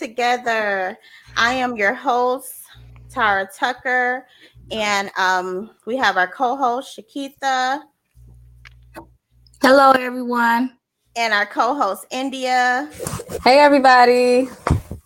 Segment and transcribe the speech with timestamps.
[0.00, 0.98] Together.
[1.36, 2.54] I am your host,
[3.10, 4.26] Tara Tucker,
[4.70, 7.82] and um, we have our co host, Shakitha.
[9.60, 10.78] Hello, everyone.
[11.16, 12.88] And our co host, India.
[13.44, 14.48] Hey, everybody.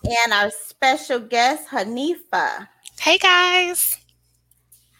[0.04, 2.68] And our special guest, Hanifa.
[3.00, 3.98] Hey, guys.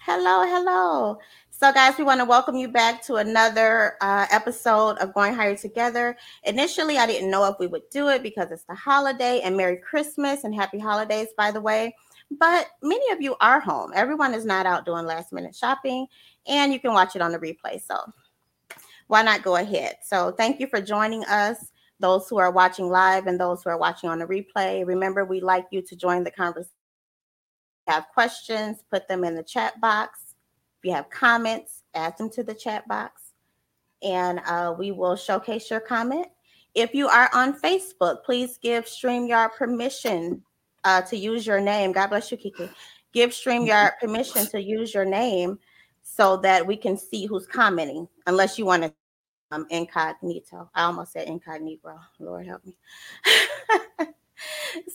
[0.00, 1.19] Hello, hello.
[1.64, 5.56] So, guys, we want to welcome you back to another uh, episode of Going Higher
[5.56, 6.14] Together.
[6.43, 9.78] Initially, I didn't know if we would do it because it's the holiday and Merry
[9.78, 11.96] Christmas and Happy Holidays, by the way.
[12.31, 13.93] But many of you are home.
[13.94, 16.06] Everyone is not out doing last minute shopping,
[16.46, 17.81] and you can watch it on the replay.
[17.81, 17.96] So,
[19.06, 19.96] why not go ahead?
[20.02, 21.72] So, thank you for joining us.
[21.99, 25.40] Those who are watching live and those who are watching on the replay, remember we
[25.40, 26.76] like you to join the conversation.
[27.87, 30.33] Have questions, put them in the chat box
[30.84, 33.25] you have comments, add them to the chat box
[34.02, 36.26] and uh, we will showcase your comment.
[36.75, 40.42] If you are on Facebook, please give StreamYard permission
[40.84, 41.92] uh, to use your name.
[41.92, 42.69] God bless you, Kiki.
[43.12, 45.58] Give StreamYard permission to use your name
[46.02, 48.92] so that we can see who's commenting, unless you want to
[49.50, 50.69] um, incognito.
[50.75, 51.98] I almost said incognito.
[52.19, 52.76] Lord help me.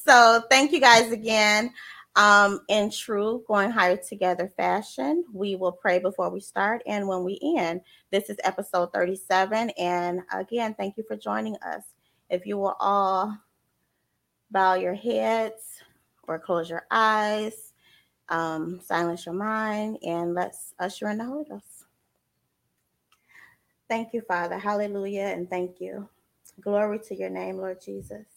[0.04, 1.74] so thank you guys again.
[2.16, 7.24] Um, in true going higher together fashion, we will pray before we start and when
[7.24, 7.82] we end.
[8.12, 9.70] This is episode 37.
[9.78, 11.84] And again, thank you for joining us.
[12.30, 13.38] If you will all
[14.52, 15.64] bow your heads
[16.28, 17.74] or close your eyes,
[18.30, 21.86] um, silence your mind, and let's usher in the Holy Ghost.
[23.88, 24.60] Thank you, Father.
[24.60, 25.34] Hallelujah.
[25.34, 26.08] And thank you.
[26.62, 28.28] Glory to your name, Lord Jesus.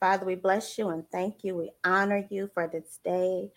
[0.00, 1.56] Father, we bless you and thank you.
[1.56, 3.50] We honor you for this day.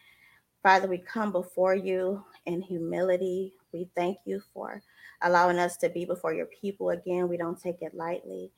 [0.63, 3.53] Father, we come before you in humility.
[3.73, 4.81] We thank you for
[5.21, 7.27] allowing us to be before your people again.
[7.27, 8.51] We don't take it lightly.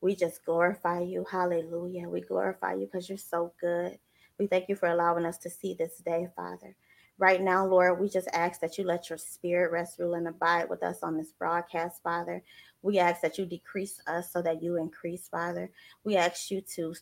[0.00, 1.24] We just glorify you.
[1.30, 2.08] Hallelujah.
[2.08, 3.98] We glorify you because you're so good.
[4.38, 6.76] We thank you for allowing us to see this day, Father.
[7.18, 10.68] Right now, Lord, we just ask that you let your spirit rest, rule, and abide
[10.68, 12.42] with us on this broadcast, Father.
[12.82, 15.70] We ask that you decrease us so that you increase, Father.
[16.04, 16.94] We ask you to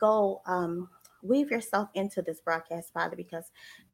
[0.00, 0.88] go um,
[1.22, 3.44] weave yourself into this broadcast, Father, because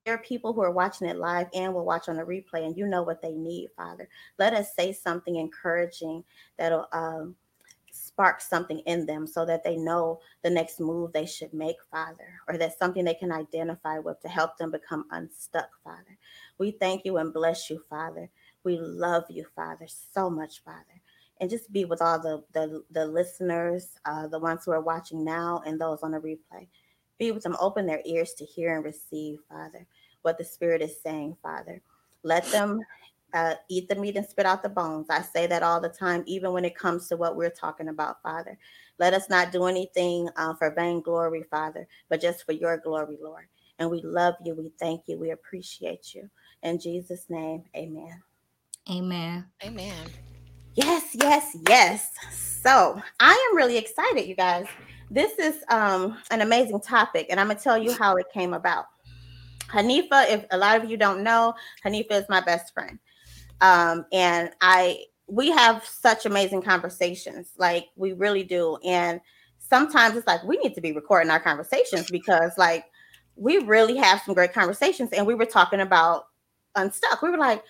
[0.04, 2.76] there are people who are watching it live and will watch on the replay, and
[2.76, 4.08] you know what they need, Father.
[4.38, 6.24] Let us say something encouraging
[6.56, 7.36] that'll um,
[8.18, 12.40] spark something in them so that they know the next move they should make, Father,
[12.48, 16.18] or that's something they can identify with to help them become unstuck, Father.
[16.58, 18.28] We thank you and bless you, Father.
[18.64, 21.00] We love you, Father, so much, Father.
[21.40, 25.24] And just be with all the the, the listeners, uh, the ones who are watching
[25.24, 26.66] now, and those on the replay.
[27.18, 29.86] Be with them, open their ears to hear and receive, Father,
[30.22, 31.80] what the Spirit is saying, Father.
[32.24, 32.80] Let them
[33.34, 35.08] uh, eat the meat and spit out the bones.
[35.10, 38.22] I say that all the time, even when it comes to what we're talking about,
[38.22, 38.58] Father.
[38.98, 43.46] Let us not do anything uh, for vainglory, Father, but just for your glory, Lord.
[43.78, 44.54] And we love you.
[44.54, 45.18] We thank you.
[45.18, 46.28] We appreciate you.
[46.62, 48.20] In Jesus' name, amen.
[48.90, 49.46] Amen.
[49.62, 50.06] Amen.
[50.74, 52.10] Yes, yes, yes.
[52.32, 54.66] So I am really excited, you guys.
[55.10, 58.52] This is um, an amazing topic, and I'm going to tell you how it came
[58.52, 58.86] about.
[59.68, 61.54] Hanifa, if a lot of you don't know,
[61.84, 62.98] Hanifa is my best friend
[63.60, 68.78] um, and I we have such amazing conversations, like we really do.
[68.84, 69.20] And
[69.58, 72.86] sometimes it's like we need to be recording our conversations because like
[73.36, 75.10] we really have some great conversations.
[75.12, 76.28] And we were talking about
[76.76, 77.20] unstuck.
[77.22, 77.62] We were like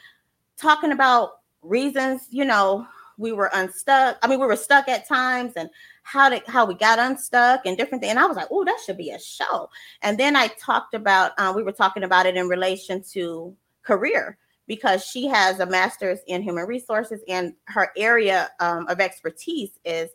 [0.57, 2.87] talking about reasons, you know,
[3.19, 4.17] we were unstuck.
[4.23, 5.69] I mean, we were stuck at times and
[6.05, 8.11] how to how we got unstuck and different things.
[8.11, 9.69] And I was like, oh, that should be a show.
[10.03, 14.39] And then I talked about uh, we were talking about it in relation to career
[14.69, 20.11] because she has a master's in human resources and her area um, of expertise is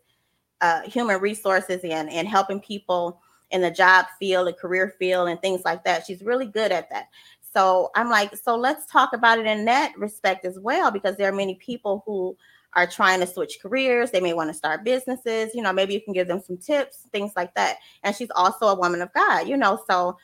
[0.61, 3.19] uh, human resources and, and helping people
[3.51, 6.05] in the job field, the career field, and things like that.
[6.05, 7.07] She's really good at that.
[7.53, 11.29] So I'm like, so let's talk about it in that respect as well, because there
[11.29, 12.35] are many people who
[12.75, 14.09] are trying to switch careers.
[14.09, 15.53] They may want to start businesses.
[15.53, 17.77] You know, maybe you can give them some tips, things like that.
[18.01, 19.79] And she's also a woman of God, you know.
[19.87, 20.17] So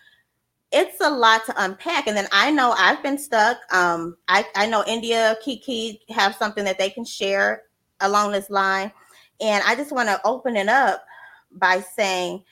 [0.72, 2.08] it's a lot to unpack.
[2.08, 3.58] And then I know I've been stuck.
[3.74, 7.64] Um, I, I know India, Kiki have something that they can share
[8.02, 8.92] along this line.
[9.42, 11.04] And I just want to open it up
[11.52, 12.44] by saying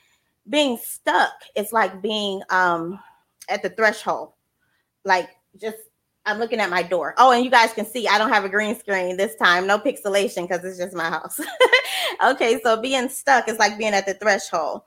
[0.48, 2.98] being stuck is like being um,
[3.48, 4.32] at the threshold.
[5.04, 5.28] Like
[5.60, 5.76] just
[6.26, 7.14] I'm looking at my door.
[7.18, 9.78] Oh, and you guys can see I don't have a green screen this time, no
[9.78, 11.40] pixelation because it's just my house.
[12.24, 14.82] okay, so being stuck is like being at the threshold.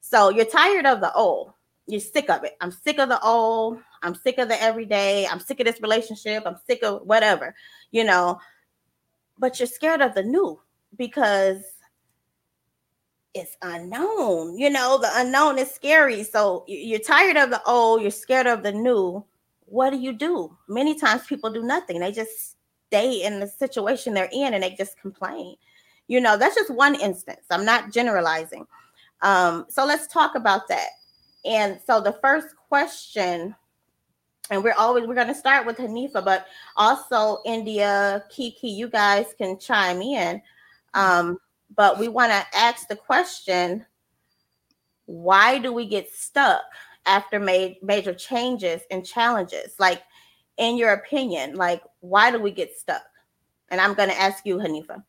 [0.00, 1.52] So you're tired of the old
[1.88, 2.56] you're sick of it.
[2.60, 3.78] I'm sick of the old.
[4.02, 5.26] I'm sick of the everyday.
[5.26, 6.44] I'm sick of this relationship.
[6.46, 7.54] I'm sick of whatever,
[7.90, 8.38] you know.
[9.38, 10.60] But you're scared of the new
[10.96, 11.62] because
[13.32, 14.58] it's unknown.
[14.58, 16.24] You know, the unknown is scary.
[16.24, 19.24] So you're tired of the old, you're scared of the new.
[19.64, 20.56] What do you do?
[20.68, 22.00] Many times people do nothing.
[22.00, 22.56] They just
[22.88, 25.56] stay in the situation they're in and they just complain.
[26.06, 27.46] You know, that's just one instance.
[27.50, 28.66] I'm not generalizing.
[29.22, 30.88] Um, so let's talk about that.
[31.44, 33.54] And so the first question,
[34.50, 39.26] and we're always we're going to start with Hanifa, but also India, Kiki, you guys
[39.36, 40.42] can chime in.
[40.94, 41.38] Um,
[41.76, 43.84] but we want to ask the question:
[45.06, 46.62] Why do we get stuck
[47.06, 49.74] after made major changes and challenges?
[49.78, 50.02] Like,
[50.58, 53.06] in your opinion, like why do we get stuck?
[53.70, 55.02] And I'm going to ask you, Hanifa.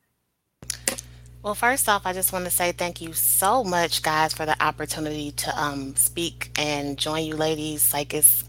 [1.42, 4.62] Well, first off, I just want to say thank you so much, guys, for the
[4.62, 7.94] opportunity to um, speak and join you ladies.
[7.94, 8.44] Like, it's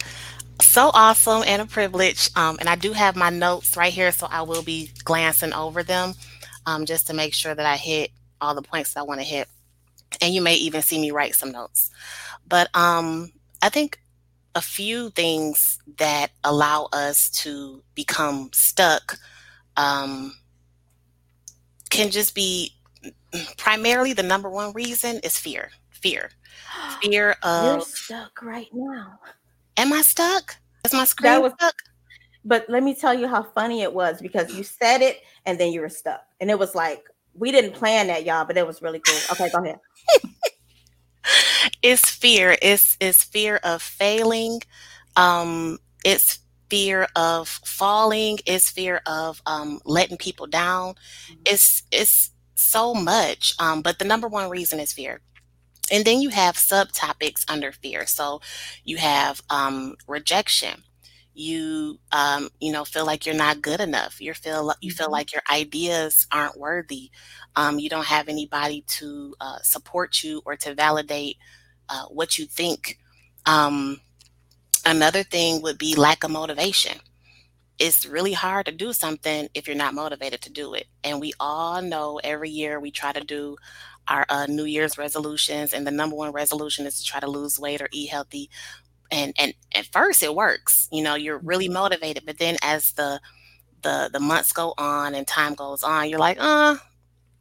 [0.61, 2.31] so awesome and a privilege.
[2.35, 5.85] Um, and I do have my notes right here, so I will be glancing over
[5.85, 6.15] them
[6.67, 9.27] um, just to make sure that I hit all the points that I want to
[9.27, 9.47] hit.
[10.21, 11.93] And you may even see me write some notes.
[12.49, 13.31] But um,
[13.63, 14.01] I think
[14.57, 19.17] a few things that allow us to become stuck
[19.77, 20.35] um,
[21.91, 22.75] can just be
[23.57, 25.71] primarily the number one reason is fear.
[25.91, 26.31] Fear.
[27.03, 29.19] Fear of You're stuck right now.
[29.77, 30.57] Am I stuck?
[30.85, 31.75] Is my screen That was- stuck?
[32.45, 35.73] But let me tell you how funny it was because you said it and then
[35.73, 36.23] you were stuck.
[36.41, 39.19] And it was like, we didn't plan that, y'all, but it was really cool.
[39.33, 39.79] Okay, go ahead.
[41.83, 42.57] It's fear.
[42.63, 44.63] It's it's fear of failing.
[45.17, 46.39] Um, it's
[46.71, 48.39] fear of falling.
[48.47, 50.95] It's fear of um, letting people down.
[51.45, 53.55] It's it's so much.
[53.59, 55.21] Um, but the number one reason is fear.
[55.93, 58.07] And then you have subtopics under fear.
[58.07, 58.41] So
[58.85, 60.85] you have um, rejection.
[61.35, 64.21] You um, you know feel like you're not good enough.
[64.21, 65.13] You feel you feel Mhm.
[65.13, 67.11] like your ideas aren't worthy.
[67.57, 71.37] Um, you don't have anybody to uh, support you or to validate
[71.89, 72.99] uh, what you think.
[73.47, 74.01] Um,
[74.85, 77.01] another thing would be lack of motivation.
[77.81, 80.87] It's really hard to do something if you're not motivated to do it.
[81.05, 83.57] And we all know every year we try to do
[84.09, 87.61] our uh, New Year's resolutions, and the number one resolution is to try to lose
[87.61, 88.51] weight or eat healthy.
[89.13, 93.21] And and at first it works, you know, you're really motivated, but then as the
[93.83, 96.77] the the months go on and time goes on, you're like, uh,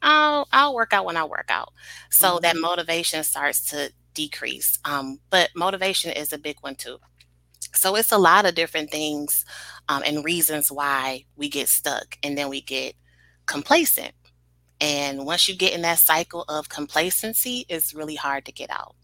[0.02, 1.74] I'll I'll work out when I work out.
[2.12, 4.80] So that motivation starts to decrease.
[4.86, 7.00] Um, but motivation is a big one too.
[7.74, 9.46] So it's a lot of different things
[9.88, 12.96] um, and reasons why we get stuck and then we get
[13.46, 14.14] complacent.
[14.82, 18.96] And once you get in that cycle of complacency, it's really hard to get out.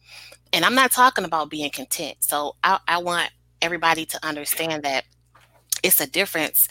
[0.53, 2.17] And I'm not talking about being content.
[2.21, 3.31] So I, I want
[3.61, 5.03] everybody to understand that
[5.83, 6.67] it's a difference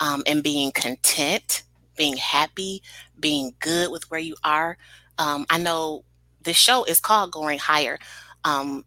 [0.00, 1.62] um, in being content,
[1.96, 2.82] being happy,
[3.18, 4.76] being good with where you are.
[5.18, 6.04] Um, I know
[6.42, 7.98] this show is called Going Higher.
[8.44, 8.84] Um,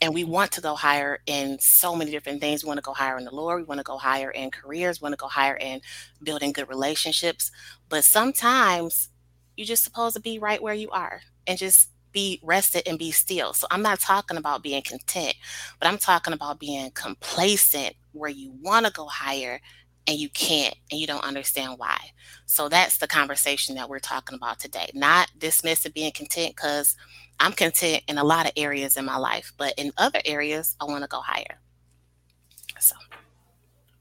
[0.00, 2.62] and we want to go higher in so many different things.
[2.62, 3.60] We want to go higher in the Lord.
[3.60, 5.00] We want to go higher in careers.
[5.00, 5.80] We want to go higher in
[6.22, 7.50] building good relationships.
[7.88, 9.08] But sometimes
[9.56, 13.10] you're just supposed to be right where you are and just be rested and be
[13.10, 13.52] still.
[13.52, 15.34] So I'm not talking about being content,
[15.78, 19.60] but I'm talking about being complacent where you want to go higher
[20.06, 21.98] and you can't and you don't understand why.
[22.46, 24.90] So that's the conversation that we're talking about today.
[24.94, 26.96] Not dismissing being content because
[27.40, 30.84] I'm content in a lot of areas in my life, but in other areas, I
[30.84, 31.60] want to go higher.
[32.80, 32.94] So,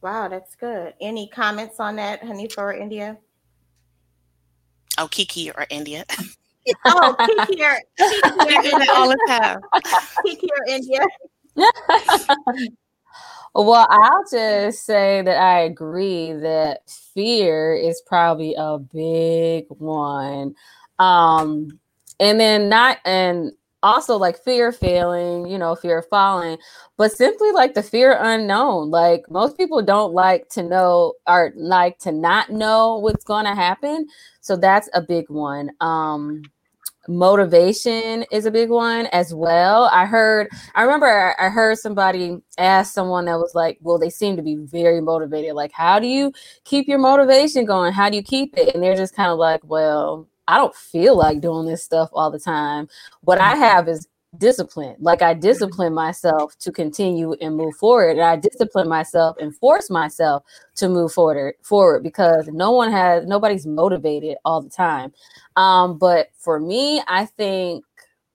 [0.02, 0.94] Wow, that's good.
[1.02, 3.18] Any comments on that, Hanifa or India?
[4.98, 6.06] oh, Kiki or India.
[6.86, 8.94] Oh, Kiki or, Kiki or We do that India.
[8.94, 9.62] all the time.
[10.26, 11.00] Kiki or India.
[13.56, 16.82] well, I'll just say that I agree that
[17.14, 20.56] fear is probably a big one.
[21.00, 21.80] Um,
[22.20, 23.52] and then not and
[23.84, 26.58] also like fear failing, you know, fear of falling,
[26.98, 28.90] but simply like the fear unknown.
[28.90, 34.08] Like most people don't like to know or like to not know what's gonna happen.
[34.42, 35.72] So that's a big one.
[35.80, 36.42] Um
[37.10, 39.90] motivation is a big one as well.
[39.94, 44.36] I heard I remember I heard somebody ask someone that was like, well, they seem
[44.38, 45.54] to be very motivated.
[45.54, 46.34] Like, how do you
[46.66, 47.94] keep your motivation going?
[47.94, 48.74] How do you keep it?
[48.74, 52.32] And they're just kind of like, well, I don't feel like doing this stuff all
[52.32, 52.88] the time.
[53.22, 54.96] What I have is discipline.
[55.00, 58.12] Like I discipline myself to continue and move forward.
[58.12, 60.44] And I discipline myself and force myself
[60.76, 65.14] to move forward forward because no one has nobody's motivated all the time.
[65.56, 67.84] Um, but for me, I think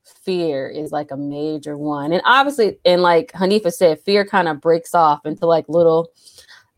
[0.04, 2.12] fear is like a major one.
[2.12, 6.10] And obviously, and like Hanifa said, fear kind of breaks off into like little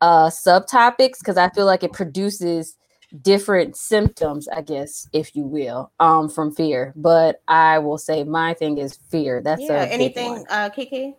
[0.01, 2.77] uh subtopics because I feel like it produces
[3.23, 6.93] different symptoms, I guess, if you will, um, from fear.
[6.97, 9.41] But I will say my thing is fear.
[9.43, 9.83] That's yeah.
[9.83, 10.45] a big Anything, one.
[10.51, 11.17] uh, Kiki?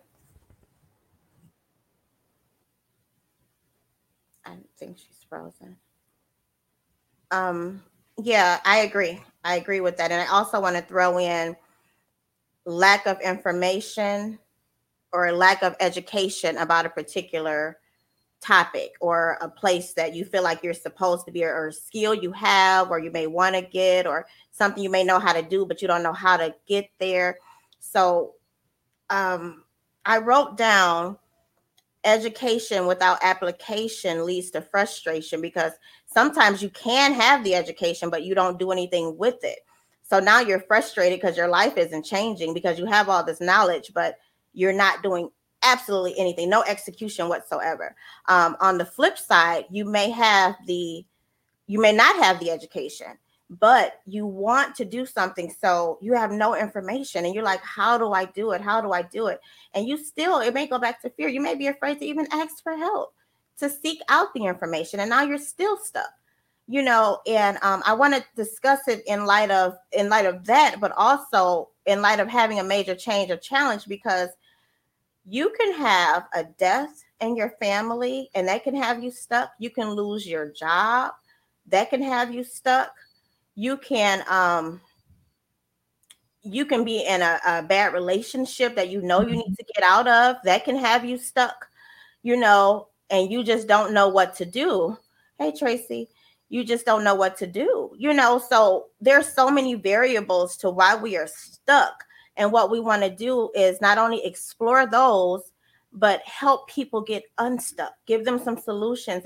[4.44, 5.76] I think she's frozen.
[7.30, 7.82] Um,
[8.22, 9.22] yeah, I agree.
[9.44, 10.10] I agree with that.
[10.10, 11.56] And I also want to throw in
[12.64, 14.38] lack of information
[15.12, 17.78] or lack of education about a particular
[18.40, 22.14] topic or a place that you feel like you're supposed to be or, or skill
[22.14, 25.42] you have or you may want to get or something you may know how to
[25.42, 27.38] do but you don't know how to get there.
[27.80, 28.34] So
[29.10, 29.64] um,
[30.04, 31.16] i wrote down
[32.04, 35.72] education without application leads to frustration because
[36.06, 39.58] sometimes you can have the education but you don't do anything with it.
[40.02, 43.92] So now you're frustrated because your life isn't changing because you have all this knowledge
[43.92, 44.18] but
[44.52, 45.30] you're not doing
[45.62, 47.94] absolutely anything, no execution whatsoever.
[48.28, 51.04] Um, on the flip side, you may have the,
[51.66, 53.18] you may not have the education,
[53.50, 55.52] but you want to do something.
[55.60, 58.60] So you have no information and you're like, how do I do it?
[58.60, 59.40] How do I do it?
[59.74, 61.28] And you still, it may go back to fear.
[61.28, 63.14] You may be afraid to even ask for help,
[63.58, 65.00] to seek out the information.
[65.00, 66.10] And now you're still stuck.
[66.68, 70.44] you know and um, i want to discuss it in light of in light of
[70.46, 74.30] that but also in light of having a major change or challenge because
[75.28, 79.50] you can have a death in your family and that can have you stuck.
[79.58, 81.12] You can lose your job.
[81.66, 82.92] That can have you stuck.
[83.56, 84.80] You can um
[86.42, 89.82] you can be in a, a bad relationship that you know you need to get
[89.82, 90.36] out of.
[90.44, 91.66] That can have you stuck
[92.22, 94.96] you know and you just don't know what to do.
[95.38, 96.08] Hey tracy
[96.48, 98.38] you just don't know what to do you know?
[98.38, 102.04] So there's so many variables to why we are stuck
[102.36, 105.52] and what we want to do is not only explore those
[105.92, 109.24] but help people get unstuck give them some solutions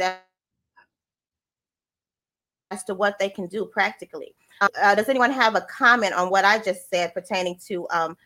[2.70, 6.44] as to what they can do practically uh, does anyone have a comment on what
[6.44, 8.16] i just said pertaining to um,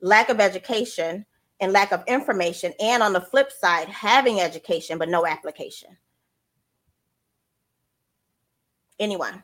[0.00, 1.24] lack of education
[1.60, 5.96] and lack of information and on the flip side having education but no application
[8.98, 9.42] anyone.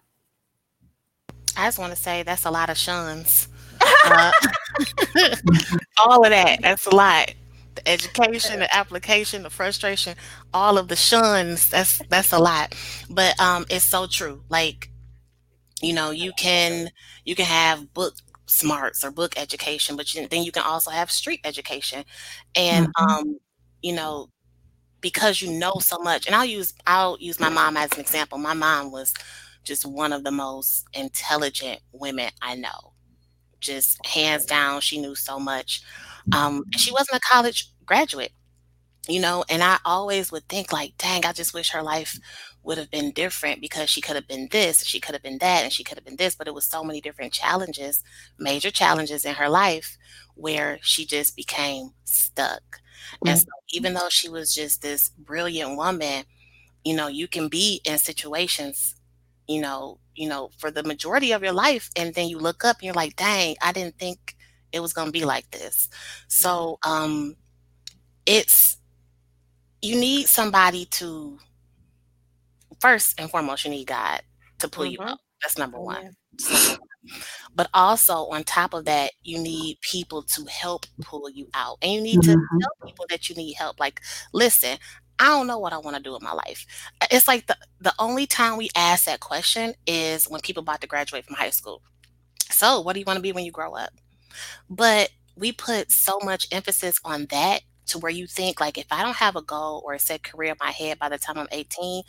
[1.57, 3.49] I just want to say that's a lot of shuns.
[4.05, 4.33] Uh,
[6.07, 6.61] all of that.
[6.63, 7.35] That's a lot.
[7.75, 10.17] The education, the application, the frustration,
[10.53, 11.69] all of the shuns.
[11.69, 12.75] That's that's a lot.
[13.09, 14.43] But um, it's so true.
[14.49, 14.91] Like,
[15.83, 16.91] you know, you can
[17.25, 18.15] you can have book
[18.47, 22.05] smarts or book education, but you, then you can also have street education,
[22.55, 23.05] and mm-hmm.
[23.05, 23.39] um,
[23.83, 24.29] you know,
[25.01, 26.27] because you know so much.
[26.27, 28.39] And I'll use I'll use my mom as an example.
[28.39, 29.15] My mom was
[29.65, 32.90] just one of the most intelligent women I know.
[33.61, 35.83] Just hands down, she knew so much.
[36.33, 38.33] Um, she wasn't a college graduate,
[39.09, 42.19] you know, and I always would think like, dang, I just wish her life
[42.63, 45.65] would have been different because she could have been this, she could have been that,
[45.65, 46.35] and she could have been this.
[46.35, 48.03] But it was so many different challenges,
[48.39, 49.97] major challenges in her life
[50.35, 52.63] where she just became stuck.
[53.15, 53.29] Mm-hmm.
[53.29, 56.25] And so even though she was just this brilliant woman,
[56.85, 58.97] you know, you can be in situations
[59.51, 61.91] you know, you know, for the majority of your life.
[61.97, 64.37] And then you look up and you're like, dang, I didn't think
[64.73, 65.89] it was going to be like this.
[66.29, 67.35] So, um,
[68.27, 68.79] it's,
[69.83, 71.39] you need somebody to,
[72.81, 74.23] first and foremost, you need God
[74.61, 75.03] to pull mm-hmm.
[75.03, 75.19] you up.
[75.43, 76.15] That's number one.
[77.55, 81.79] But also on top of that, you need people to help pull you out.
[81.83, 82.33] And you need mm-hmm.
[82.33, 83.81] to tell people that you need help.
[83.81, 84.01] Like,
[84.33, 84.79] listen,
[85.21, 86.67] I don't know what I want to do with my life.
[87.11, 90.89] It's like the, the only time we ask that question is when people about to
[90.89, 91.83] graduate from high school.
[92.51, 93.91] So, what do you want to be when you grow up?
[94.71, 99.03] But we put so much emphasis on that to where you think like if I
[99.03, 101.49] don't have a goal or a set career in my head by the time I'm
[101.53, 102.05] 18,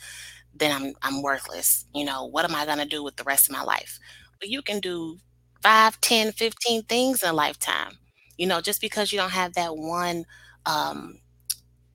[0.54, 1.86] then I'm I'm worthless.
[1.94, 3.98] You know, what am I going to do with the rest of my life?
[4.40, 5.18] But you can do
[5.62, 7.98] 5, 10, 15 things in a lifetime.
[8.38, 10.24] You know, just because you don't have that one
[10.66, 11.18] um,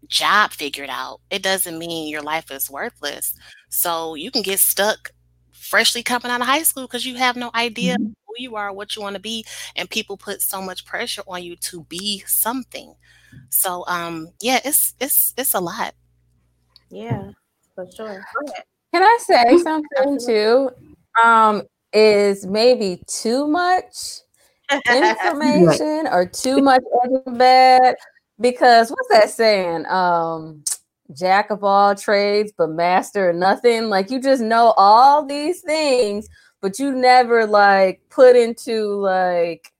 [0.07, 3.33] job figured out, it doesn't mean your life is worthless.
[3.69, 5.11] So you can get stuck
[5.51, 8.11] freshly coming out of high school because you have no idea mm-hmm.
[8.25, 11.43] who you are, what you want to be, and people put so much pressure on
[11.43, 12.93] you to be something.
[13.49, 15.93] So um yeah, it's it's it's a lot.
[16.89, 17.31] Yeah,
[17.75, 18.25] for sure.
[18.93, 20.69] Can I say something too?
[21.21, 24.21] Um, is maybe too much
[24.87, 26.83] information or too much
[27.25, 27.95] bad
[28.39, 29.85] because what's that saying?
[29.87, 30.63] Um,
[31.13, 33.89] jack of all trades, but master of nothing.
[33.89, 36.27] Like you just know all these things,
[36.61, 39.71] but you never like put into like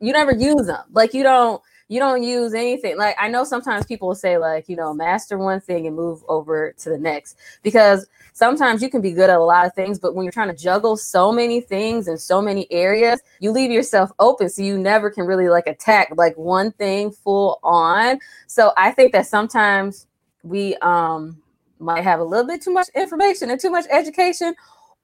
[0.00, 0.84] you never use them.
[0.92, 2.96] Like you don't you don't use anything.
[2.96, 6.72] Like I know sometimes people say like, you know, master one thing and move over
[6.78, 10.14] to the next because sometimes you can be good at a lot of things, but
[10.14, 14.10] when you're trying to juggle so many things in so many areas, you leave yourself
[14.18, 18.18] open so you never can really like attack like one thing full on.
[18.46, 20.06] So I think that sometimes
[20.42, 21.40] we um
[21.78, 24.54] might have a little bit too much information and too much education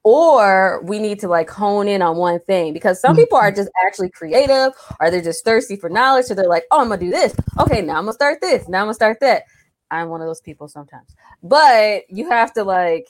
[0.03, 3.57] or we need to like hone in on one thing because some people are mm-hmm.
[3.57, 6.99] just actually creative or they're just thirsty for knowledge so they're like oh i'm gonna
[6.99, 9.43] do this okay now i'm gonna start this now i'm gonna start that
[9.91, 13.07] i'm one of those people sometimes but you have to like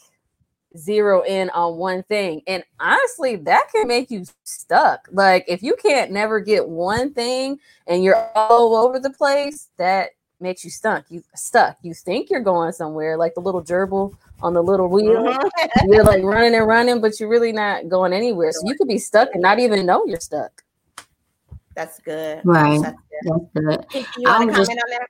[0.79, 5.75] zero in on one thing and honestly that can make you stuck like if you
[5.81, 11.03] can't never get one thing and you're all over the place that makes you stuck
[11.09, 15.23] you stuck you think you're going somewhere like the little gerbil on the little wheel.
[15.23, 15.89] Mm-hmm.
[15.91, 18.51] you're like running and running, but you're really not going anywhere.
[18.51, 20.63] So you could be stuck and not even know you're stuck.
[21.75, 22.41] That's good.
[22.43, 22.81] Right.
[22.81, 22.97] That's
[23.53, 23.65] good.
[23.69, 24.05] That's good.
[24.17, 25.07] You want to comment on that?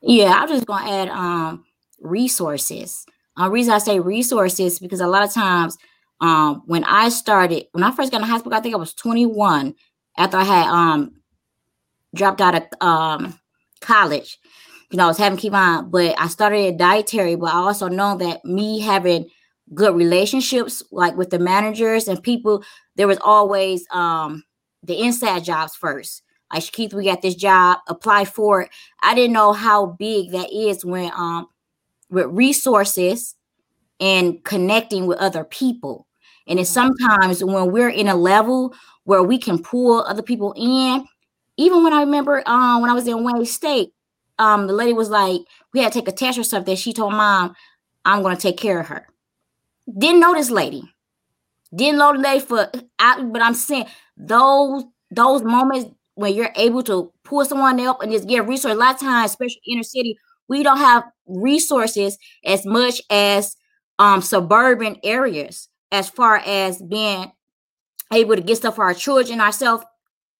[0.00, 1.64] Yeah, I'm just gonna add um
[2.00, 3.06] resources.
[3.38, 5.76] Uh, reason I say resources because a lot of times
[6.20, 8.94] um when I started when I first got in high school, I think I was
[8.94, 9.74] 21
[10.16, 11.12] after I had um
[12.14, 13.38] dropped out of um
[13.80, 14.38] college
[14.90, 17.88] you know, I was having keep on, but I started a dietary, but I also
[17.88, 19.28] know that me having
[19.74, 22.62] good relationships like with the managers and people.
[22.96, 24.44] There was always um
[24.82, 26.22] the inside jobs first.
[26.54, 28.70] Like Keith, we got this job, apply for it.
[29.02, 31.48] I didn't know how big that is when um
[32.10, 33.34] with resources
[34.00, 36.06] and connecting with other people.
[36.48, 41.06] And it's sometimes when we're in a level where we can pull other people in.
[41.56, 43.92] Even when I remember um when I was in Wayne State,
[44.38, 45.40] um the lady was like,
[45.72, 46.76] we had to take a test or something.
[46.76, 47.54] She told mom,
[48.04, 49.06] I'm gonna take care of her.
[49.98, 50.82] Didn't know this lady.
[51.74, 57.12] Didn't know the lady for but I'm saying those those moments when you're able to
[57.24, 58.76] pull someone up and just get resources.
[58.76, 60.16] A lot of times, especially inner city,
[60.48, 63.56] we don't have resources as much as
[63.98, 67.30] um suburban areas as far as being
[68.12, 69.84] able to get stuff for our children ourselves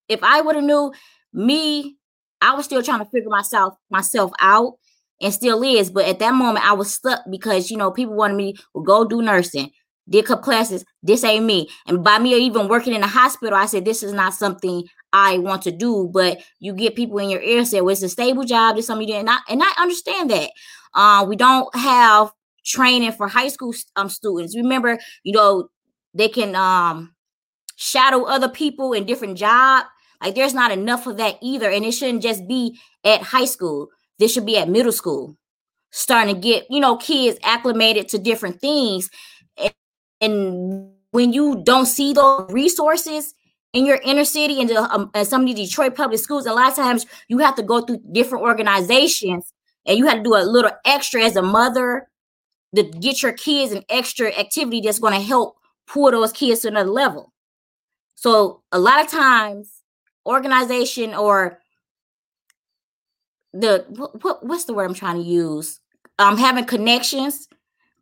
[0.09, 0.93] if i would have knew
[1.33, 1.97] me
[2.41, 4.75] i was still trying to figure myself myself out
[5.21, 8.37] and still is but at that moment i was stuck because you know people wanted
[8.37, 9.71] me to go do nursing
[10.09, 11.69] did couple classes this ain't me.
[11.87, 15.39] And by me even working in a hospital i said this is not something i
[15.39, 18.45] want to do but you get people in your ear say well it's a stable
[18.45, 20.51] job this something you did not and i understand that
[20.95, 22.33] uh, we don't have
[22.67, 24.57] training for high school um, students.
[24.57, 25.69] Remember, you know,
[26.13, 27.15] they can um,
[27.77, 29.87] shadow other people in different jobs.
[30.23, 31.71] Like there's not enough of that either.
[31.71, 33.89] And it shouldn't just be at high school.
[34.19, 35.37] This should be at middle school.
[35.91, 39.09] Starting to get, you know, kids acclimated to different things.
[39.57, 39.75] And,
[40.21, 43.35] and when you don't see those resources
[43.77, 46.77] in your inner city and, um, some of the Detroit public schools, a lot of
[46.77, 49.53] times you have to go through different organizations
[49.85, 52.09] and you have to do a little extra as a mother
[52.75, 56.69] to get your kids an extra activity that's going to help pull those kids to
[56.69, 57.35] another level.
[58.15, 59.83] So a lot of times,
[60.25, 61.61] organization or
[63.53, 63.85] the
[64.23, 65.81] what, what's the word I'm trying to use?
[66.19, 67.47] Um, having connections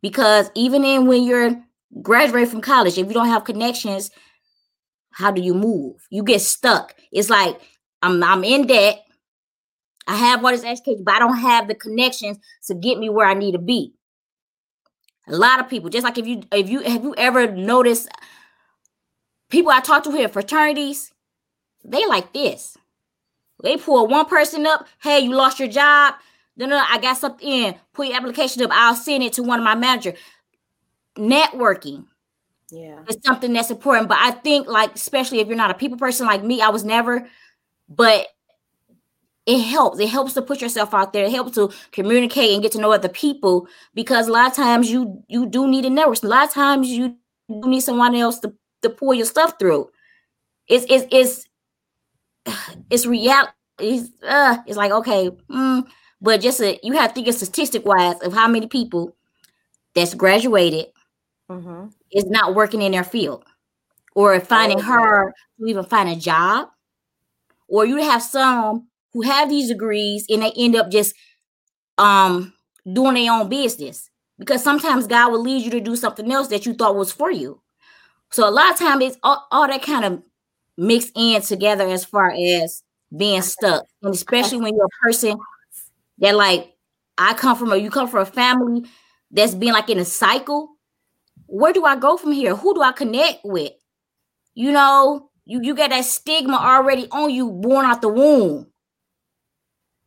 [0.01, 1.61] because even in when you're
[2.01, 4.09] graduating from college, if you don't have connections,
[5.15, 6.05] how do you move?
[6.09, 6.93] You get stuck.
[7.09, 7.61] It's like
[8.01, 9.01] I'm I'm in debt.
[10.07, 13.25] I have all this education, but I don't have the connections to get me where
[13.25, 13.93] I need to be.
[15.27, 18.09] A lot of people, just like if you if you have you ever noticed
[19.49, 21.13] people I talk to here fraternities,
[21.85, 22.77] they like this.
[23.63, 26.15] They pull one person up, hey, you lost your job.
[26.57, 27.75] No, no, I got something in.
[27.93, 28.71] Put your application up.
[28.73, 30.13] I'll send it to one of my manager.
[31.17, 32.05] Networking.
[32.75, 32.99] Yeah.
[33.07, 34.09] It's something that's important.
[34.09, 36.83] But I think, like, especially if you're not a people person like me, I was
[36.83, 37.25] never,
[37.87, 38.27] but
[39.45, 39.99] it helps.
[39.99, 41.23] It helps to put yourself out there.
[41.23, 44.91] It helps to communicate and get to know other people because a lot of times
[44.91, 46.21] you you do need a network.
[46.23, 47.15] A lot of times you
[47.47, 49.89] need someone else to, to pull your stuff through.
[50.67, 51.47] It's it's it's
[52.89, 53.51] it's reality.
[53.79, 55.83] It's, uh, it's like okay, mm,
[56.19, 59.15] but just a, you have to think of statistic wise of how many people
[59.93, 60.87] that's graduated
[61.49, 61.87] mm-hmm.
[62.15, 63.43] Is not working in their field.
[64.15, 66.69] Or finding oh, her to even find a job.
[67.67, 71.13] Or you have some who have these degrees and they end up just
[71.97, 72.53] um
[72.91, 74.09] doing their own business.
[74.39, 77.31] Because sometimes God will lead you to do something else that you thought was for
[77.31, 77.61] you.
[78.31, 80.23] So a lot of times it's all, all that kind of
[80.77, 82.83] mixed in together as far as
[83.15, 85.37] being stuck, and especially when you're a person
[86.19, 86.73] that like
[87.17, 88.85] I come from, or you come from a family
[89.31, 90.74] that's been like in a cycle.
[91.47, 92.55] Where do I go from here?
[92.55, 93.73] Who do I connect with?
[94.55, 98.67] You know, you you got that stigma already on you, born out the womb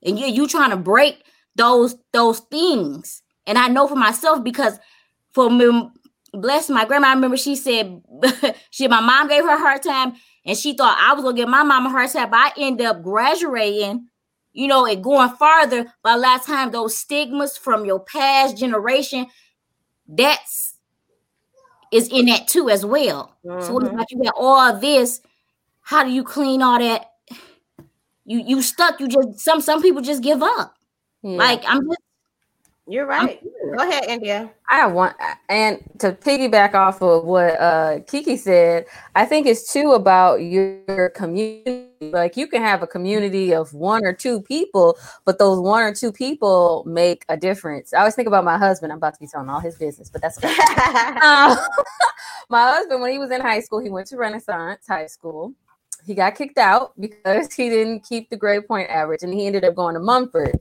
[0.03, 1.23] and you you trying to break
[1.57, 3.23] those those things.
[3.47, 4.79] And I know for myself because
[5.33, 5.91] for me,
[6.33, 8.03] bless my grandma, I remember she said
[8.71, 11.49] she my mom gave her a hard time and she thought I was gonna give
[11.49, 14.09] my mom a hard time, but I end up graduating,
[14.53, 15.93] you know, and going farther.
[16.03, 19.27] But last time those stigmas from your past generation,
[20.07, 20.68] that's
[21.93, 23.37] is in that too as well.
[23.45, 23.67] Mm-hmm.
[23.67, 25.21] So what about you got all this?
[25.81, 27.11] How do you clean all that
[28.25, 29.01] you you stuck.
[29.01, 30.75] You just some some people just give up.
[31.23, 31.37] Yeah.
[31.37, 31.99] Like I'm just.
[32.89, 33.39] You're right.
[33.77, 34.51] Go ahead, India.
[34.71, 35.15] I want
[35.51, 41.11] and to piggyback off of what uh, Kiki said, I think it's too about your
[41.11, 41.91] community.
[42.01, 44.97] Like you can have a community of one or two people,
[45.27, 47.93] but those one or two people make a difference.
[47.93, 48.91] I always think about my husband.
[48.91, 50.49] I'm about to be telling all his business, but that's okay.
[51.23, 51.59] um,
[52.49, 55.55] my husband, when he was in high school, he went to Renaissance High School
[56.07, 59.65] he got kicked out because he didn't keep the grade point average and he ended
[59.65, 60.59] up going to Mumford.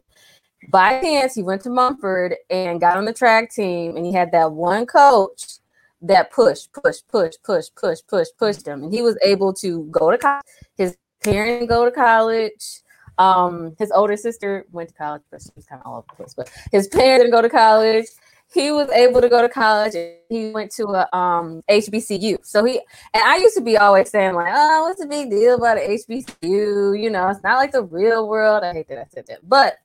[0.70, 4.32] By chance, he went to Mumford and got on the track team, and he had
[4.32, 5.60] that one coach
[6.02, 10.12] that pushed, push, push, push, push, push, pushed him, and he was able to go
[10.12, 10.46] to college.
[10.76, 12.82] His parents go to college.
[13.18, 16.16] Um, his older sister went to college, but she was kind of all over the
[16.16, 16.34] place.
[16.36, 18.06] But his parents didn't go to college.
[18.54, 19.94] he was able to go to college.
[20.30, 22.46] He went to a um HBCU.
[22.46, 22.80] So he
[23.14, 25.90] and I used to be always saying like, oh, what's the big deal about an
[25.90, 27.02] HBCU?
[27.02, 28.64] You know, it's not like the real world.
[28.64, 29.78] I hate that I said that, but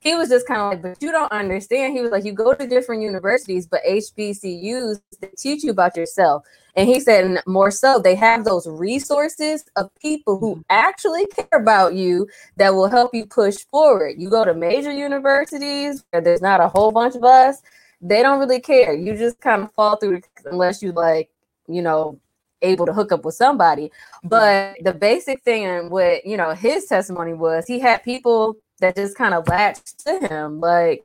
[0.00, 1.92] he was just kind of like, but you don't understand.
[1.92, 6.44] He was like, you go to different universities, but HBCUs they teach you about yourself.
[6.76, 10.62] And he said, more so, they have those resources of people who mm-hmm.
[10.70, 14.14] actually care about you that will help you push forward.
[14.18, 17.60] You go to major universities where there's not a whole bunch of us,
[18.00, 18.94] they don't really care.
[18.94, 21.30] You just kind of fall through unless you like,
[21.66, 22.20] you know,
[22.62, 23.90] able to hook up with somebody.
[24.22, 28.96] But the basic thing and what, you know, his testimony was he had people that
[28.96, 30.60] just kind of latched to him.
[30.60, 31.04] Like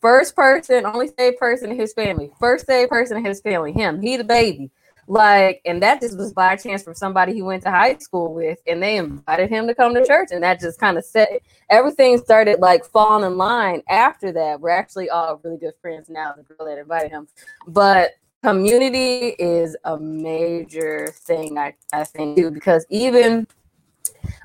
[0.00, 4.00] first person, only saved person in his family, first saved person in his family, him,
[4.00, 4.70] he the baby.
[5.08, 8.58] Like, and that just was by chance from somebody he went to high school with,
[8.68, 12.18] and they invited him to come to church, and that just kind of set everything
[12.18, 14.60] started like falling in line after that.
[14.60, 17.26] We're actually all really good friends now, the girl that invited him.
[17.66, 18.12] But
[18.44, 23.48] community is a major thing I, I think too, because even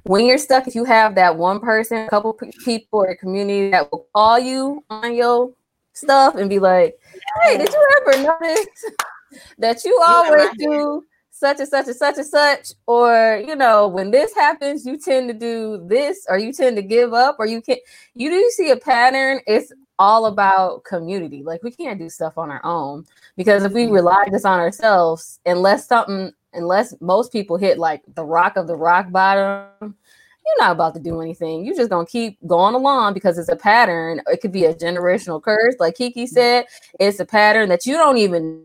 [0.03, 3.71] when you're stuck, if you have that one person, a couple people or a community
[3.71, 5.51] that will call you on your
[5.93, 6.95] stuff and be like,
[7.41, 8.67] "Hey, did you ever notice
[9.57, 14.11] that you always do such and such and such and such?" Or you know, when
[14.11, 17.61] this happens, you tend to do this, or you tend to give up, or you
[17.61, 17.79] can't.
[18.15, 19.41] You do see a pattern.
[19.47, 21.43] It's all about community.
[21.43, 23.93] Like we can't do stuff on our own because if we mm-hmm.
[23.93, 28.75] rely just on ourselves, unless something unless most people hit like the rock of the
[28.75, 31.65] rock bottom, you're not about to do anything.
[31.65, 34.21] You're just gonna keep going along because it's a pattern.
[34.27, 36.65] It could be a generational curse, like Kiki said.
[36.99, 38.63] It's a pattern that you don't even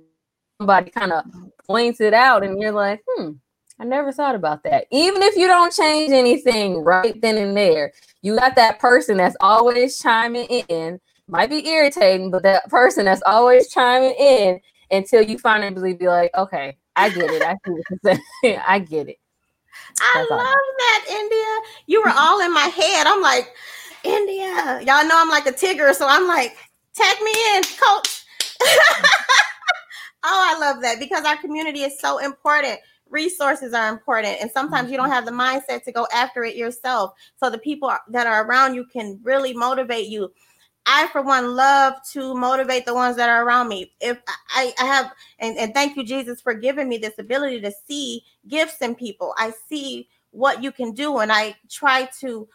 [0.61, 1.25] somebody kind of
[1.67, 3.33] points it out, and you're like, hmm,
[3.81, 4.87] I never thought about that.
[4.93, 9.37] Even if you don't change anything right then and there, you got that person that's
[9.41, 11.01] always chiming in.
[11.27, 14.61] Might be irritating, but that person that's always chiming in
[14.93, 17.43] until you finally be like, okay, I get it.
[17.43, 17.57] I
[18.43, 19.19] see I get it.
[20.01, 21.73] I That's love that, India.
[21.87, 23.07] You were all in my head.
[23.07, 23.53] I'm like,
[24.05, 24.81] India.
[24.81, 26.57] Y'all know I'm like a Tigger, so I'm like,
[26.95, 28.25] tag me in, coach.
[28.63, 29.05] oh,
[30.25, 32.79] I love that because our community is so important.
[33.09, 35.15] Resources are important, and sometimes you don't mm-hmm.
[35.15, 37.13] have the mindset to go after it yourself.
[37.37, 40.33] So the people that are around you can really motivate you
[40.87, 43.93] I, for one, love to motivate the ones that are around me.
[44.01, 44.19] If
[44.49, 48.25] I, I have, and, and thank you, Jesus, for giving me this ability to see
[48.49, 49.35] gifts in people.
[49.39, 52.49] I see what you can do, and I try to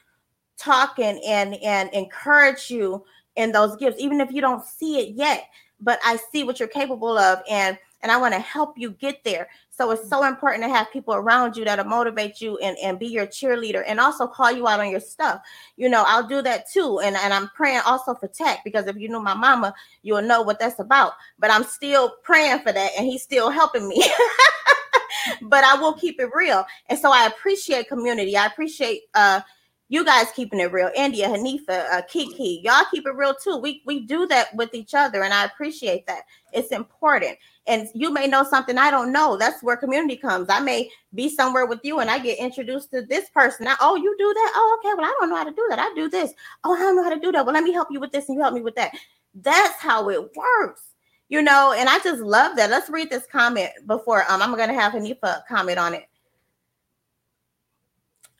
[0.57, 5.15] talk and and and encourage you in those gifts, even if you don't see it
[5.15, 5.47] yet.
[5.79, 9.23] But I see what you're capable of, and and I want to help you get
[9.23, 9.49] there.
[9.69, 13.07] So it's so important to have people around you that'll motivate you and, and be
[13.07, 15.41] your cheerleader and also call you out on your stuff.
[15.75, 16.99] You know, I'll do that too.
[16.99, 20.41] And, and I'm praying also for tech because if you knew my mama, you'll know
[20.41, 21.13] what that's about.
[21.39, 24.03] But I'm still praying for that and he's still helping me.
[25.41, 26.65] but I will keep it real.
[26.88, 28.38] And so I appreciate community.
[28.38, 29.41] I appreciate uh
[29.89, 30.91] you guys keeping it real.
[30.95, 33.57] India, Hanifa, uh, Kiki, y'all keep it real too.
[33.57, 36.23] We we do that with each other, and I appreciate that.
[36.51, 37.38] It's important.
[37.67, 39.38] And you may know something I don't know.
[39.38, 40.47] That's where community comes.
[40.49, 43.67] I may be somewhere with you, and I get introduced to this person.
[43.67, 44.51] I, oh, you do that?
[44.56, 44.93] Oh, okay.
[44.95, 45.80] Well, I don't know how to do that.
[45.80, 46.34] I do this.
[46.63, 47.45] Oh, I don't know how to do that.
[47.45, 48.91] Well, let me help you with this, and you help me with that.
[49.36, 50.84] That's how it works
[51.30, 52.69] you know, and I just love that.
[52.69, 56.08] Let's read this comment before um, I'm going to have Hanifa comment on it.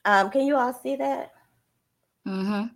[0.04, 1.32] Um, can you all see that?
[2.26, 2.68] Mm-hmm.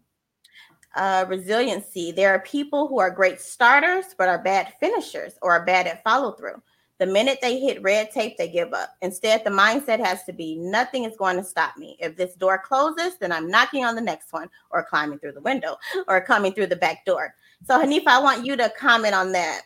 [0.95, 2.13] Uh, resiliency.
[2.13, 6.05] There are people who are great starters, but are bad finishers or are bad at
[6.05, 6.61] follow through.
[6.99, 8.91] The minute they hit red tape, they give up.
[9.01, 11.97] Instead, the mindset has to be nothing is going to stop me.
[11.99, 15.41] If this door closes, then I'm knocking on the next one or climbing through the
[15.41, 15.79] window
[16.09, 17.35] or coming through the back door.
[17.67, 19.63] So, Hanifa, I want you to comment on that.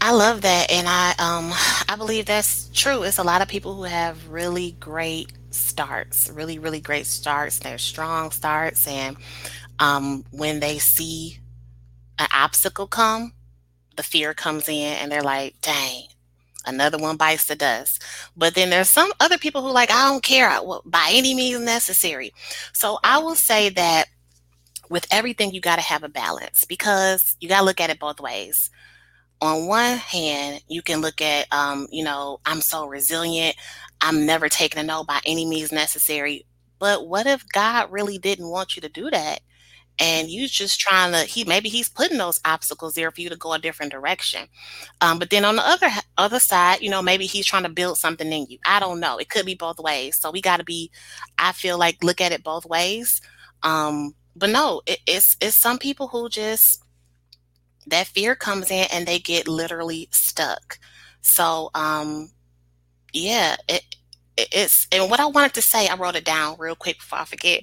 [0.00, 1.52] I love that, and I um
[1.88, 3.02] I believe that's true.
[3.02, 7.58] It's a lot of people who have really great starts, really, really great starts.
[7.58, 8.86] They're strong starts.
[8.86, 9.16] And
[9.78, 11.38] um, when they see
[12.18, 13.32] an obstacle come,
[13.96, 16.04] the fear comes in and they're like, dang,
[16.66, 18.02] another one bites the dust.
[18.36, 22.32] But then there's some other people who like, I don't care by any means necessary.
[22.72, 24.06] So I will say that
[24.88, 28.00] with everything, you got to have a balance because you got to look at it
[28.00, 28.70] both ways
[29.40, 33.56] on one hand, you can look at, um, you know, I'm so resilient.
[34.00, 36.46] I'm never taking a no by any means necessary.
[36.78, 39.40] But what if God really didn't want you to do that?
[39.98, 43.36] And you just trying to, he maybe he's putting those obstacles there for you to
[43.36, 44.48] go a different direction.
[45.02, 47.98] Um, but then on the other other side, you know, maybe he's trying to build
[47.98, 48.58] something in you.
[48.64, 49.18] I don't know.
[49.18, 50.18] It could be both ways.
[50.18, 50.90] So we got to be,
[51.36, 53.20] I feel like, look at it both ways.
[53.62, 56.82] Um, but no, it, it's it's some people who just
[57.86, 60.78] that fear comes in and they get literally stuck.
[61.20, 62.30] So, um,
[63.12, 63.82] yeah, it,
[64.36, 67.24] it's and what I wanted to say, I wrote it down real quick before I
[67.24, 67.62] forget.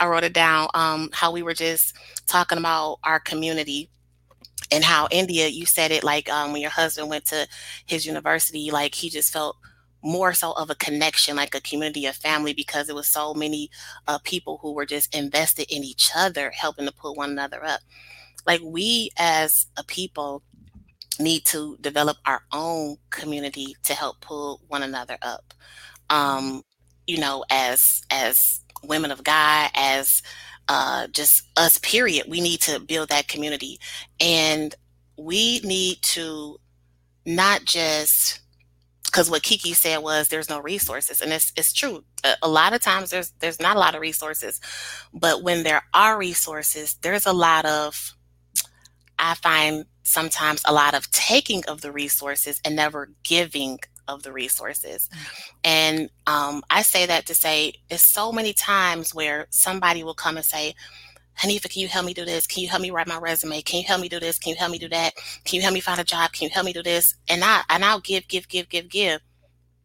[0.00, 0.68] I wrote it down.
[0.74, 1.94] Um, how we were just
[2.26, 3.90] talking about our community
[4.70, 7.46] and how India, you said it like um, when your husband went to
[7.86, 9.56] his university, like he just felt
[10.02, 13.70] more so of a connection, like a community of family, because it was so many
[14.06, 17.80] uh, people who were just invested in each other, helping to pull one another up.
[18.46, 20.42] Like we as a people
[21.18, 25.54] need to develop our own community to help pull one another up.
[26.10, 26.62] Um,
[27.06, 30.22] you know, as as women of God, as
[30.68, 32.26] uh, just us, period.
[32.28, 33.78] We need to build that community,
[34.20, 34.74] and
[35.16, 36.58] we need to
[37.24, 38.40] not just
[39.04, 42.04] because what Kiki said was there's no resources, and it's it's true.
[42.24, 44.60] A, a, lot of times there's there's not a lot of resources,
[45.14, 48.14] but when there are resources, there's a lot of
[49.18, 54.32] I find sometimes a lot of taking of the resources and never giving of the
[54.32, 55.08] resources.
[55.62, 60.36] And um, I say that to say there's so many times where somebody will come
[60.36, 60.74] and say,
[61.38, 62.46] Hanifa, can you help me do this?
[62.46, 63.62] Can you help me write my resume?
[63.62, 64.38] Can you help me do this?
[64.38, 65.14] Can you help me do that?
[65.44, 66.32] Can you help me find a job?
[66.32, 67.14] Can you help me do this?
[67.28, 69.20] And I and I'll give, give, give, give, give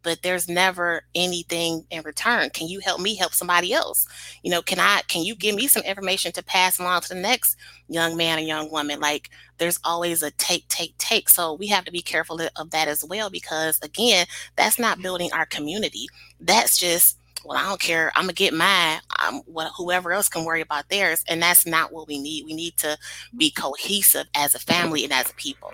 [0.03, 2.49] but there's never anything in return.
[2.51, 4.07] Can you help me help somebody else?
[4.43, 7.15] You know, can I can you give me some information to pass along to the
[7.15, 7.55] next
[7.87, 8.99] young man or young woman?
[8.99, 11.29] Like there's always a take, take, take.
[11.29, 15.31] So we have to be careful of that as well because again, that's not building
[15.33, 16.07] our community.
[16.39, 18.11] That's just well, I don't care.
[18.15, 18.99] I'm gonna get mine.
[19.25, 22.45] Um, what whoever else can worry about theirs, and that's not what we need.
[22.45, 22.97] We need to
[23.35, 25.73] be cohesive as a family and as a people.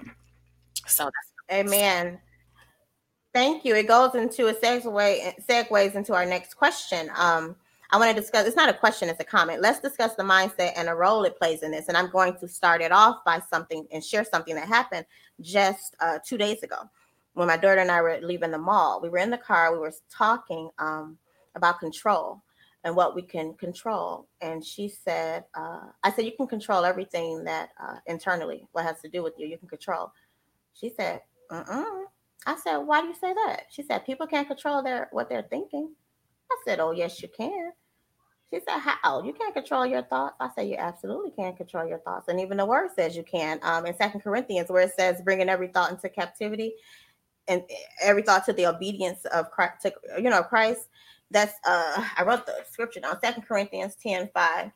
[0.88, 2.20] So that's Amen.
[3.34, 3.76] Thank you.
[3.76, 7.12] It goes into a segue segues into our next question.
[7.16, 7.56] Um,
[7.92, 8.48] I want to discuss.
[8.48, 9.62] It's not a question; it's a comment.
[9.62, 11.90] Let's discuss the mindset and the role it plays in this.
[11.90, 15.06] And I'm going to start it off by something and share something that happened
[15.42, 16.78] just uh, two days ago
[17.34, 19.00] when my daughter and I were leaving the mall.
[19.02, 19.72] We were in the car.
[19.72, 21.18] We were talking um,
[21.56, 22.42] about control
[22.84, 24.28] and what we can control.
[24.42, 29.02] And she said, uh, "I said you can control everything that uh, internally, what has
[29.02, 30.12] to do with you, you can control."
[30.74, 31.86] She said, "Uh."
[32.46, 33.64] I said, why do you say that?
[33.70, 35.94] She said, people can't control their what they're thinking.
[36.52, 37.72] I said, oh yes, you can.
[38.52, 39.24] She said, how?
[39.24, 40.36] You can't control your thoughts.
[40.40, 42.30] I said, you absolutely can control your thoughts.
[42.30, 43.60] And even the word says you can.
[43.62, 46.74] Um, in Second Corinthians, where it says, bringing every thought into captivity
[47.48, 47.62] and
[48.02, 50.88] every thought to the obedience of Christ, to, you know, Christ.
[51.30, 54.72] That's, uh, I wrote the scripture down, Second Corinthians 10, 5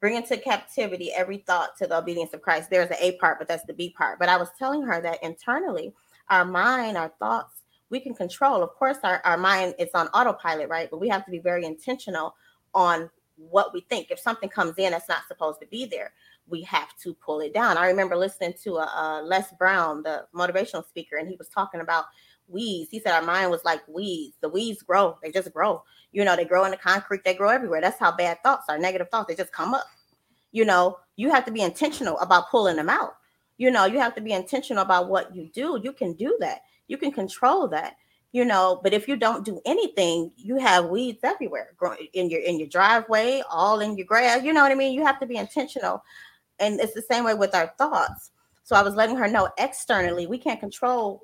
[0.00, 2.70] bring into captivity every thought to the obedience of Christ.
[2.70, 4.18] There's the A part, but that's the B part.
[4.18, 5.92] But I was telling her that internally,
[6.30, 8.62] our mind, our thoughts, we can control.
[8.62, 10.88] Of course, our, our mind is on autopilot, right?
[10.90, 12.34] But we have to be very intentional
[12.72, 14.10] on what we think.
[14.10, 16.12] If something comes in that's not supposed to be there,
[16.46, 17.76] we have to pull it down.
[17.76, 21.80] I remember listening to a, a Les Brown, the motivational speaker, and he was talking
[21.80, 22.04] about
[22.48, 22.90] weeds.
[22.90, 24.36] He said our mind was like weeds.
[24.40, 25.82] The weeds grow, they just grow.
[26.12, 27.80] You know, they grow in the concrete, they grow everywhere.
[27.80, 29.86] That's how bad thoughts are, negative thoughts, they just come up.
[30.52, 33.14] You know, you have to be intentional about pulling them out
[33.60, 35.78] you know you have to be intentional about what you do.
[35.82, 36.62] You can do that.
[36.88, 37.96] You can control that
[38.32, 42.40] you know but if you don't do anything you have weeds everywhere growing in your
[42.40, 44.92] in your driveway all in your grass you know what i mean?
[44.92, 46.02] You have to be intentional.
[46.60, 48.30] And it's the same way with our thoughts.
[48.62, 51.22] So i was letting her know externally we can't control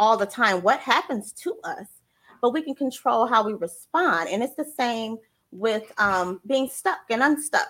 [0.00, 1.86] all the time what happens to us
[2.40, 4.28] but we can control how we respond.
[4.30, 5.18] And it's the same
[5.50, 7.68] with um, being stuck and unstuck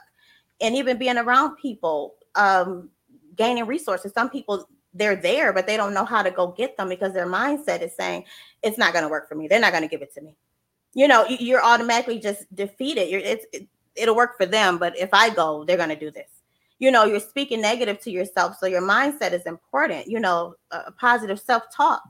[0.61, 2.15] and even being around people.
[2.35, 2.91] Um,
[3.39, 4.13] gaining resources.
[4.13, 7.27] Some people they're there, but they don't know how to go get them because their
[7.27, 8.25] mindset is saying
[8.63, 9.49] it's not going to work for me.
[9.49, 10.37] They're not going to give it to me.
[10.95, 13.09] You know, you're automatically just defeated.
[13.09, 16.11] You're, it's it, it'll work for them, but if I go, they're going to do
[16.11, 16.31] this.
[16.79, 20.07] You know, you're speaking negative to yourself, so your mindset is important.
[20.07, 22.03] You know, a positive self-talk.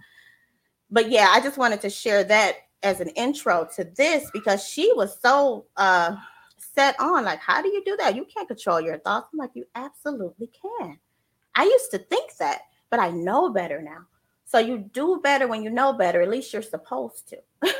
[0.90, 4.92] But yeah, I just wanted to share that as an intro to this because she
[4.94, 6.14] was so uh
[6.56, 9.50] set on like how do you do that you can't control your thoughts i'm like
[9.54, 10.98] you absolutely can
[11.58, 14.06] I used to think that, but I know better now.
[14.44, 16.22] So you do better when you know better.
[16.22, 17.38] At least you're supposed to.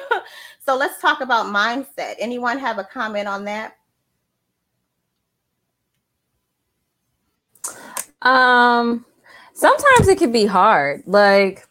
[0.67, 2.17] so let's talk about mindset.
[2.19, 3.77] Anyone have a comment on that?
[8.21, 9.07] Um,
[9.55, 11.05] sometimes it can be hard.
[11.07, 11.65] Like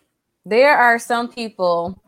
[0.46, 2.02] there are some people,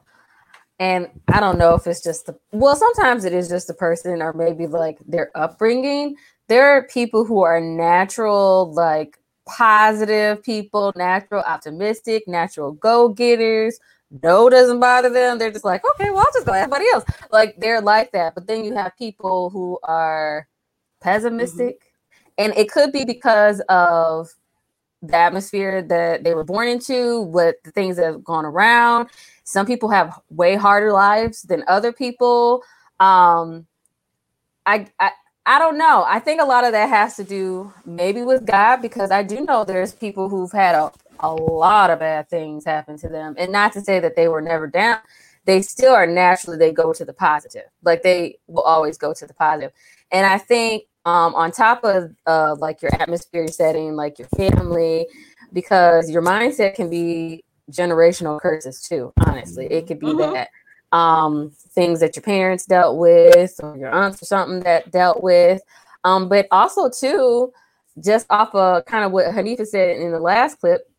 [0.79, 4.21] and I don't know if it's just the well, sometimes it is just the person
[4.21, 6.15] or maybe like their upbringing.
[6.47, 9.18] There are people who are natural, like
[9.49, 13.79] positive people, natural, optimistic, natural go getters.
[14.23, 15.37] No doesn't bother them.
[15.37, 17.03] They're just like, okay, well, I'll just go everybody else.
[17.31, 18.35] Like they're like that.
[18.35, 20.47] But then you have people who are
[21.01, 21.79] pessimistic.
[21.79, 21.85] Mm-hmm.
[22.39, 24.29] And it could be because of
[25.01, 29.09] the atmosphere that they were born into, what the things that have gone around.
[29.43, 32.63] Some people have way harder lives than other people.
[32.99, 33.65] Um,
[34.65, 35.11] I, I
[35.45, 36.03] I don't know.
[36.07, 39.41] I think a lot of that has to do maybe with God because I do
[39.41, 43.35] know there's people who've had a, a lot of bad things happen to them.
[43.37, 44.99] And not to say that they were never down,
[45.45, 47.65] they still are naturally, they go to the positive.
[47.83, 49.71] Like they will always go to the positive.
[50.11, 55.07] And I think um, on top of uh, like your atmosphere setting, like your family,
[55.53, 59.13] because your mindset can be generational curses too.
[59.25, 60.33] Honestly, it could be mm-hmm.
[60.33, 60.49] that
[60.91, 65.61] um, things that your parents dealt with or your aunts or something that dealt with.
[66.03, 67.51] Um, but also too,
[68.03, 70.89] just off of kind of what Hanifa said in the last clip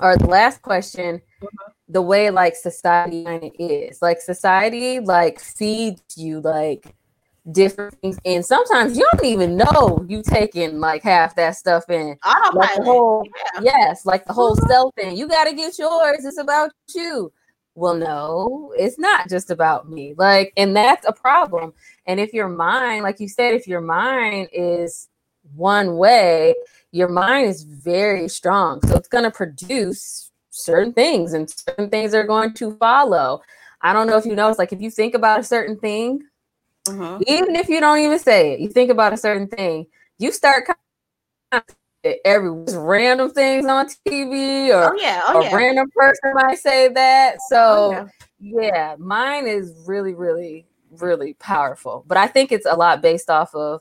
[0.00, 1.72] or the last question, mm-hmm.
[1.88, 4.02] the way like society is.
[4.02, 6.94] Like society like feeds you like
[7.52, 12.16] different things and sometimes you don't even know you taking like half that stuff in
[12.54, 13.22] like the whole
[13.56, 13.60] yeah.
[13.62, 14.66] yes like the whole mm-hmm.
[14.66, 17.30] self thing you got to get yours it's about you
[17.74, 21.72] well no it's not just about me like and that's a problem
[22.06, 25.08] and if your mind like you said if your mind is
[25.54, 26.54] one way
[26.92, 32.14] your mind is very strong so it's going to produce certain things and certain things
[32.14, 33.42] are going to follow
[33.82, 36.22] i don't know if you know it's like if you think about a certain thing
[36.88, 37.22] Mm-hmm.
[37.26, 39.86] Even if you don't even say it, you think about a certain thing,
[40.18, 40.64] you start
[42.24, 45.22] every random things on TV or oh, yeah.
[45.26, 45.56] Oh, a yeah.
[45.56, 47.38] random person might say that.
[47.48, 48.08] So oh,
[48.40, 48.62] yeah.
[48.62, 50.66] yeah, mine is really, really,
[50.98, 52.04] really powerful.
[52.06, 53.80] But I think it's a lot based off of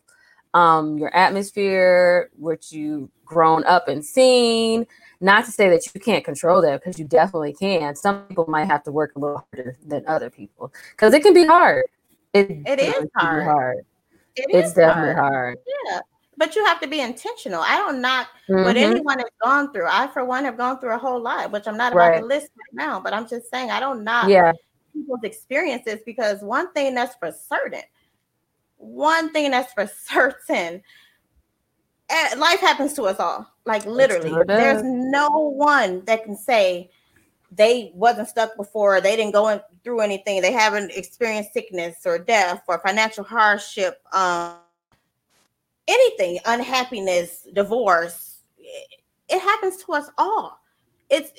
[0.53, 4.85] um, your atmosphere, what you've grown up and seen.
[5.19, 7.95] Not to say that you can't control that because you definitely can.
[7.95, 11.33] Some people might have to work a little harder than other people because it can
[11.33, 11.85] be hard.
[12.33, 13.43] It, it is hard.
[13.43, 13.77] hard.
[14.35, 15.33] It it's is definitely hard.
[15.33, 15.57] hard.
[15.85, 15.99] Yeah.
[16.37, 17.61] But you have to be intentional.
[17.61, 18.63] I don't knock mm-hmm.
[18.63, 19.87] what anyone has gone through.
[19.87, 22.19] I, for one, have gone through a whole lot, which I'm not about right.
[22.19, 24.51] to list right now, but I'm just saying I don't knock yeah.
[24.93, 27.83] people's experiences because one thing that's for certain,
[28.77, 30.81] one thing that's for certain,
[32.09, 33.47] eh, life happens to us all.
[33.65, 36.89] Like literally, there's no one that can say
[37.55, 42.17] they wasn't stuck before they didn't go in, through anything they haven't experienced sickness or
[42.17, 44.55] death or financial hardship um,
[45.87, 50.59] anything unhappiness divorce it, happens to us all
[51.09, 51.31] it's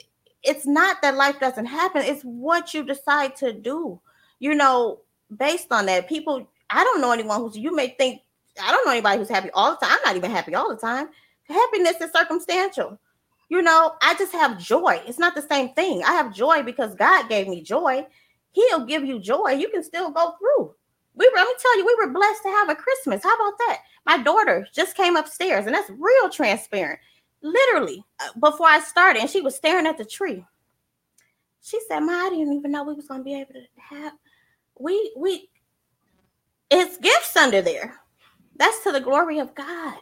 [0.42, 4.00] it's not that life doesn't happen it's what you decide to do
[4.40, 5.00] you know
[5.36, 8.20] based on that people i don't know anyone who's you may think
[8.62, 10.76] i don't know anybody who's happy all the time i'm not even happy all the
[10.76, 11.08] time
[11.48, 12.98] happiness is circumstantial
[13.48, 15.00] you know, I just have joy.
[15.06, 16.02] It's not the same thing.
[16.02, 18.06] I have joy because God gave me joy.
[18.52, 19.50] He'll give you joy.
[19.52, 20.74] You can still go through.
[21.16, 23.22] We were, let me tell you, we were blessed to have a Christmas.
[23.22, 23.78] How about that?
[24.06, 27.00] My daughter just came upstairs, and that's real transparent.
[27.42, 30.44] Literally, uh, before I started, and she was staring at the tree.
[31.62, 34.12] She said, "Ma, I didn't even know we was gonna be able to have
[34.78, 35.48] we we
[36.70, 38.00] it's gifts under there.
[38.56, 39.98] That's to the glory of God.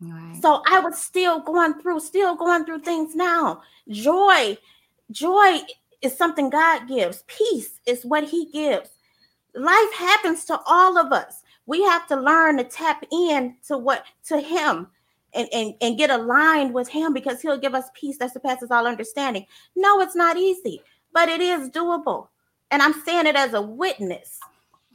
[0.00, 0.38] Right.
[0.42, 3.62] So I was still going through, still going through things now.
[3.88, 4.58] Joy,
[5.10, 5.60] joy
[6.00, 7.22] is something God gives.
[7.28, 8.90] Peace is what He gives.
[9.54, 11.42] Life happens to all of us.
[11.66, 14.88] We have to learn to tap in to what to Him
[15.34, 18.86] and, and, and get aligned with Him because He'll give us peace that surpasses all
[18.86, 19.46] understanding.
[19.76, 20.82] No, it's not easy,
[21.12, 22.28] but it is doable.
[22.70, 24.40] And I'm saying it as a witness.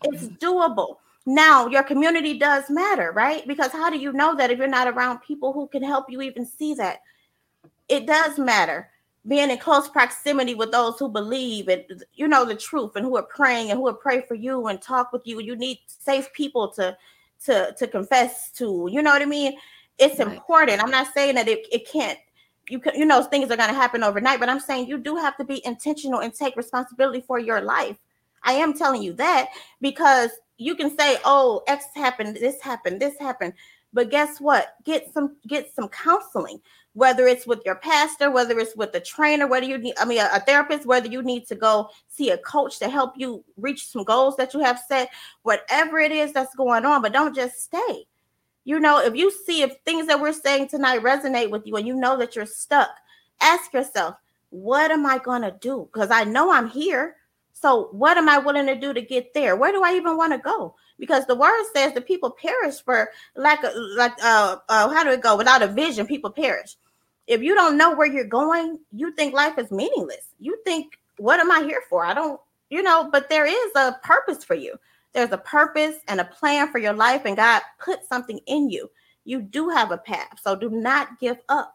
[0.04, 0.36] It's mm-hmm.
[0.36, 0.98] doable.
[1.26, 3.46] Now, your community does matter, right?
[3.48, 6.22] Because how do you know that if you're not around people who can help you
[6.22, 7.02] even see that?
[7.90, 8.90] It does matter.
[9.28, 13.18] Being in close proximity with those who believe and you know the truth and who
[13.18, 15.42] are praying and who will pray for you and talk with you.
[15.42, 16.98] You need safe people to
[17.46, 18.88] to to confess to.
[18.92, 19.58] You know what I mean?
[19.98, 20.28] It's right.
[20.30, 20.82] important.
[20.82, 22.18] I'm not saying that it, it can't
[22.70, 25.16] you can, you know things are going to happen overnight, but I'm saying you do
[25.16, 27.98] have to be intentional and take responsibility for your life.
[28.44, 29.50] I am telling you that
[29.82, 33.54] because you can say, "Oh, X happened, this happened, this happened."
[33.94, 34.76] But guess what?
[34.84, 36.62] Get some get some counseling,
[36.98, 40.18] whether it's with your pastor, whether it's with a trainer, whether you need, I mean,
[40.18, 43.86] a, a therapist, whether you need to go see a coach to help you reach
[43.86, 45.12] some goals that you have set,
[45.44, 47.04] whatever it is that's going on.
[47.04, 48.08] But don't just stay.
[48.66, 51.86] You know, if you see if things that we're saying tonight resonate with you and
[51.86, 52.90] you know that you're stuck,
[53.42, 54.16] ask yourself,
[54.50, 55.88] what am I going to do?
[55.94, 57.18] Because I know I'm here.
[57.54, 59.56] So what am I willing to do to get there?
[59.56, 60.74] Where do I even want to go?
[60.98, 65.12] Because the word says the people perish for lack of like uh, uh how do
[65.12, 65.38] it go?
[65.38, 66.76] Without a vision, people perish.
[67.28, 70.34] If you don't know where you're going, you think life is meaningless.
[70.40, 72.06] You think, what am I here for?
[72.06, 74.76] I don't, you know, but there is a purpose for you.
[75.14, 78.90] There's a purpose and a plan for your life, and God put something in you.
[79.26, 80.40] You do have a path.
[80.42, 81.74] So do not give up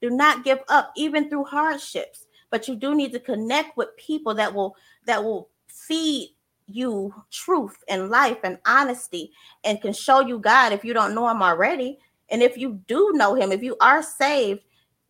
[0.00, 2.26] Do not give up, even through hardships.
[2.50, 4.76] But you do need to connect with people that will
[5.06, 6.36] that will feed
[6.66, 9.32] you truth and life and honesty
[9.64, 11.98] and can show you God if you don't know him already.
[12.30, 14.60] And if you do know him, if you are saved,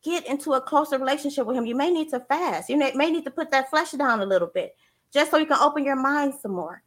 [0.04, 1.66] get into a closer relationship with him.
[1.66, 2.68] You may need to fast.
[2.68, 4.76] You may need to put that flesh down a little bit
[5.12, 6.82] just so you can open your mind some more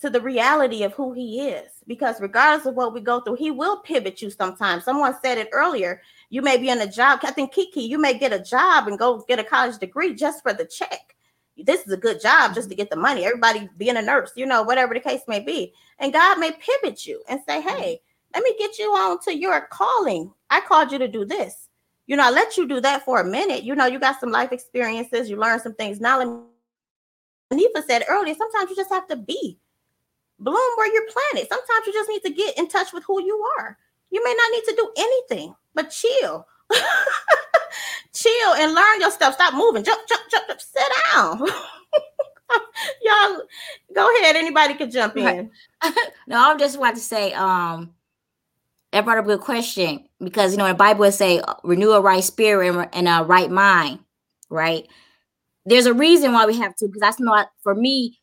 [0.00, 1.70] to the reality of who he is.
[1.86, 4.84] Because regardless of what we go through, he will pivot you sometimes.
[4.84, 6.00] Someone said it earlier.
[6.30, 7.20] You may be in a job.
[7.22, 10.42] I think Kiki, you may get a job and go get a college degree just
[10.42, 11.16] for the check.
[11.56, 13.24] This is a good job just to get the money.
[13.24, 15.72] Everybody being a nurse, you know, whatever the case may be.
[15.98, 18.00] And God may pivot you and say, Hey,
[18.34, 20.32] let me get you on to your calling.
[20.50, 21.63] I called you to do this.
[22.06, 23.62] You know, I let you do that for a minute.
[23.62, 26.00] You know, you got some life experiences, you learn some things.
[26.00, 26.38] Now, let me.
[27.52, 29.58] Anifa said earlier, sometimes you just have to be
[30.38, 31.48] bloom where you're planted.
[31.48, 33.78] Sometimes you just need to get in touch with who you are.
[34.10, 36.46] You may not need to do anything but chill.
[38.12, 39.34] chill and learn your stuff.
[39.34, 39.84] Stop moving.
[39.84, 40.60] Jump, jump, jump, jump.
[40.60, 40.82] Sit
[41.12, 41.40] down.
[43.02, 43.42] Y'all
[43.94, 44.36] go ahead.
[44.36, 45.50] Anybody could jump in.
[46.26, 47.94] no, I'm just about to say, um,
[48.94, 52.00] that brought up a good question because you know the Bible would say renew a
[52.00, 53.98] right spirit and, a right mind,
[54.48, 54.86] right?
[55.66, 58.18] There's a reason why we have to because that's not for me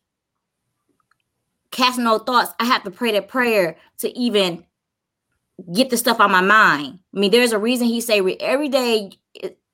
[1.72, 4.66] casting no thoughts, I have to pray that prayer to even
[5.74, 7.00] get the stuff on my mind.
[7.16, 9.12] I mean, there's a reason he say every day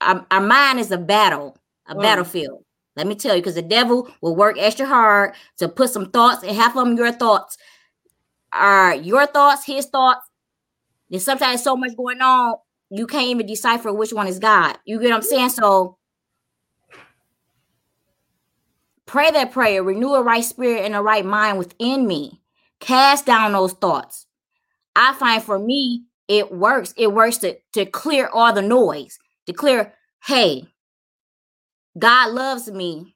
[0.02, 2.02] our, our mind is a battle, a mm.
[2.02, 2.64] battlefield.
[2.96, 6.44] Let me tell you, because the devil will work extra hard to put some thoughts,
[6.44, 7.58] and half of them your thoughts
[8.54, 10.27] are your thoughts, his thoughts.
[11.10, 12.56] There's sometimes so much going on,
[12.90, 14.78] you can't even decipher which one is God.
[14.86, 15.50] You get what I'm saying?
[15.50, 15.92] So
[19.08, 22.42] Pray that prayer, renew a right spirit and a right mind within me.
[22.82, 24.28] Cast down those thoughts.
[24.96, 26.94] I find for me, it works.
[26.98, 29.94] It works to, to clear all the noise, to clear,
[30.26, 30.68] hey,
[32.00, 33.16] God loves me.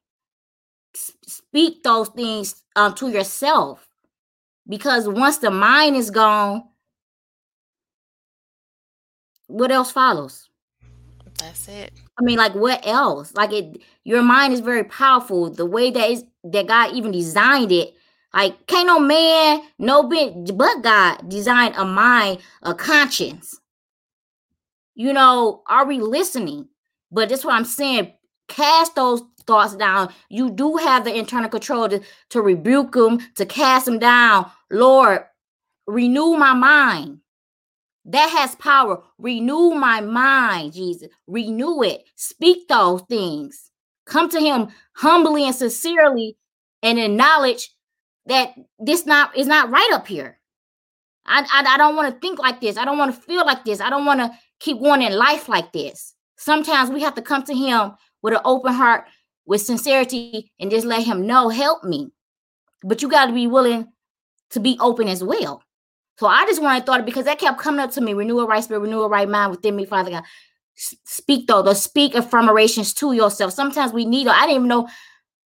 [0.95, 3.87] S- speak those things um, to yourself.
[4.67, 6.63] Because once the mind is gone,
[9.51, 10.49] what else follows?
[11.37, 11.91] That's it.
[12.19, 13.33] I mean, like what else?
[13.33, 15.49] Like it, your mind is very powerful.
[15.49, 17.93] The way that is that God even designed it,
[18.33, 23.59] like can't no man, no bit, but God designed a mind, a conscience.
[24.95, 26.67] You know, are we listening?
[27.11, 28.13] But that's what I'm saying.
[28.47, 30.13] Cast those thoughts down.
[30.29, 34.49] You do have the internal control to, to rebuke them, to cast them down.
[34.69, 35.23] Lord,
[35.87, 37.20] renew my mind.
[38.05, 39.03] That has power.
[39.17, 41.09] Renew my mind, Jesus.
[41.27, 42.03] Renew it.
[42.15, 43.69] Speak those things.
[44.05, 46.37] Come to him humbly and sincerely
[46.81, 47.71] and acknowledge
[48.25, 50.39] that this not is not right up here.
[51.25, 52.77] I, I, I don't want to think like this.
[52.77, 53.79] I don't want to feel like this.
[53.79, 56.15] I don't want to keep going in life like this.
[56.37, 57.91] Sometimes we have to come to him
[58.23, 59.05] with an open heart,
[59.45, 62.11] with sincerity, and just let him know, help me.
[62.83, 63.87] But you got to be willing
[64.51, 65.63] to be open as well.
[66.21, 68.13] So I just wanted to thought it because that kept coming up to me.
[68.13, 70.23] Renew a right spirit, renew a right mind within me, Father God.
[70.75, 73.53] Speak though, the speak affirmations to yourself.
[73.53, 74.27] Sometimes we need.
[74.27, 74.87] I didn't even know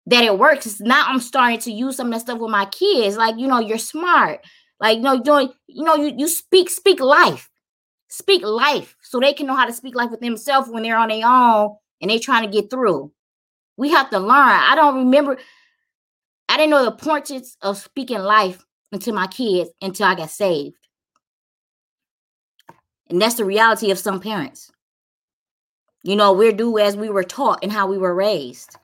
[0.06, 0.64] that it works.
[0.64, 3.18] It's Now I'm starting to use some of that stuff with my kids.
[3.18, 4.40] Like you know, you're smart.
[4.80, 5.52] Like you know, doing.
[5.66, 7.50] You know, you you speak speak life,
[8.08, 11.10] speak life, so they can know how to speak life with themselves when they're on
[11.10, 13.12] their own and they're trying to get through.
[13.76, 14.30] We have to learn.
[14.30, 15.36] I don't remember.
[16.48, 20.76] I didn't know the importance of speaking life into my kids until I got saved.
[23.08, 24.70] And that's the reality of some parents.
[26.02, 28.76] You know, we're due as we were taught and how we were raised.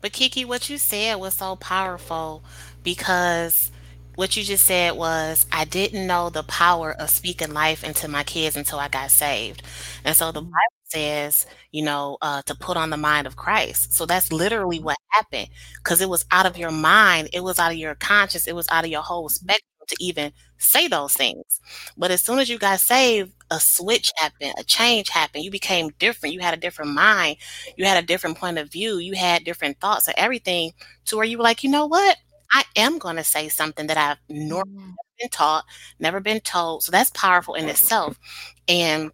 [0.00, 2.44] But Kiki, what you said was so powerful
[2.82, 3.70] because
[4.14, 8.22] what you just said was I didn't know the power of speaking life into my
[8.22, 9.62] kids until I got saved.
[10.04, 10.50] And so the mm-hmm.
[10.50, 13.92] Bible says, you know, uh, to put on the mind of Christ.
[13.92, 17.72] So that's literally what happened because it was out of your mind, it was out
[17.72, 21.60] of your conscience, it was out of your whole spectrum to even say those things.
[21.96, 25.44] But as soon as you got saved, a switch happened, a change happened.
[25.44, 26.34] You became different.
[26.34, 27.36] You had a different mind.
[27.76, 28.98] You had a different point of view.
[28.98, 30.72] You had different thoughts and everything
[31.06, 32.16] to where you were like, you know what?
[32.52, 34.94] I am going to say something that I've normally mm.
[35.18, 35.64] been taught,
[35.98, 36.82] never been told.
[36.82, 38.18] So that's powerful in itself.
[38.68, 39.10] And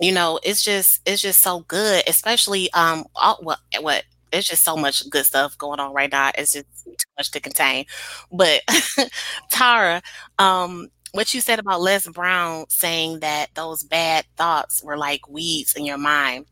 [0.00, 4.64] you know, it's just it's just so good, especially um all, what what it's just
[4.64, 6.30] so much good stuff going on right now.
[6.36, 7.84] It's just too much to contain.
[8.32, 8.62] But
[9.50, 10.02] Tara,
[10.38, 15.74] um, what you said about Les Brown saying that those bad thoughts were like weeds
[15.76, 16.46] in your mind.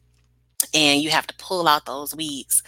[0.74, 2.62] And you have to pull out those weeds.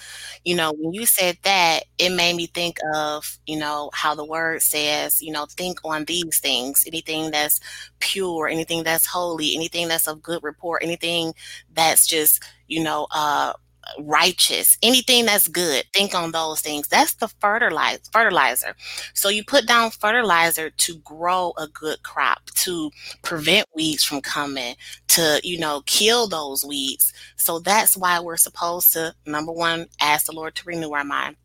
[0.44, 4.24] You know, when you said that, it made me think of, you know, how the
[4.24, 7.60] word says, you know, think on these things, anything that's
[8.00, 11.34] pure, anything that's holy, anything that's of good report, anything
[11.72, 13.52] that's just, you know, uh
[13.98, 16.88] righteous, anything that's good, think on those things.
[16.88, 18.74] That's the fertilizer fertilizer.
[19.14, 22.90] So you put down fertilizer to grow a good crop, to
[23.22, 24.76] prevent weeds from coming,
[25.08, 27.12] to, you know, kill those weeds.
[27.36, 31.36] So that's why we're supposed to number one, ask the Lord to renew our mind.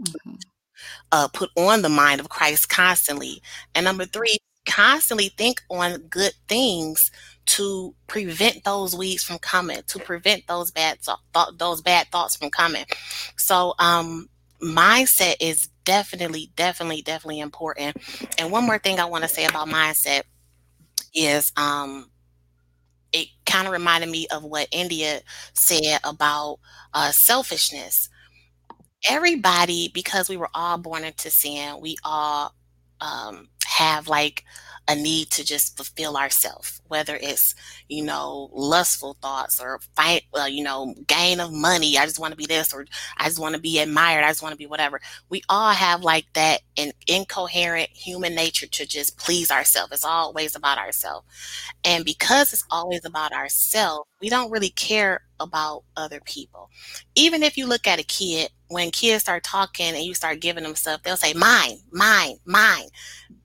[0.00, 0.34] Mm-hmm.
[1.12, 3.42] Uh, put on the mind of Christ constantly.
[3.74, 7.10] And number three, constantly think on good things
[7.50, 12.50] to prevent those weeds from coming, to prevent those bad th- those bad thoughts from
[12.50, 12.84] coming.
[13.36, 14.28] So um
[14.62, 17.96] mindset is definitely definitely definitely important.
[18.38, 20.22] And one more thing I want to say about mindset
[21.14, 22.10] is um
[23.12, 25.20] it kind of reminded me of what India
[25.54, 26.58] said about
[26.94, 28.08] uh, selfishness.
[29.08, 32.54] Everybody, because we were all born into sin, we all
[33.00, 34.44] um, have like
[34.90, 37.54] a need to just fulfill ourselves, whether it's,
[37.88, 41.96] you know, lustful thoughts or fight, uh, you know, gain of money.
[41.96, 42.86] I just want to be this, or
[43.16, 44.24] I just want to be admired.
[44.24, 45.00] I just want to be whatever.
[45.28, 49.92] We all have like that in, incoherent human nature to just please ourselves.
[49.92, 51.26] It's always about ourselves.
[51.84, 56.70] And because it's always about ourselves, we don't really care about other people.
[57.14, 60.64] Even if you look at a kid, when kids start talking and you start giving
[60.64, 62.88] them stuff, they'll say, mine, mine, mine,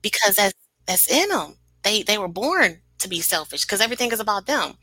[0.02, 0.54] because that's
[0.86, 1.56] that's in them.
[1.82, 4.74] They they were born to be selfish because everything is about them.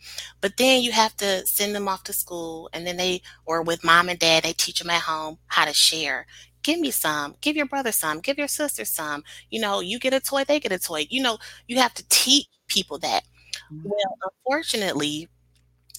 [0.41, 3.83] But then you have to send them off to school and then they or with
[3.83, 6.25] mom and dad they teach them at home how to share.
[6.61, 9.23] Give me some, give your brother some, give your sister some.
[9.49, 11.07] You know, you get a toy, they get a toy.
[11.09, 11.37] You know,
[11.67, 13.23] you have to teach people that.
[13.71, 13.89] Mm-hmm.
[13.89, 15.27] Well, unfortunately,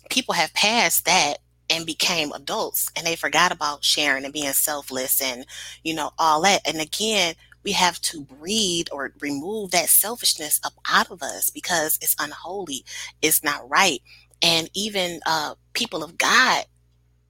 [0.08, 1.38] people have passed that
[1.70, 5.46] and became adults and they forgot about sharing and being selfless and
[5.82, 7.34] you know all that and again
[7.64, 12.84] we have to breed or remove that selfishness up out of us because it's unholy
[13.22, 14.00] it's not right.
[14.42, 16.64] And even uh, people of god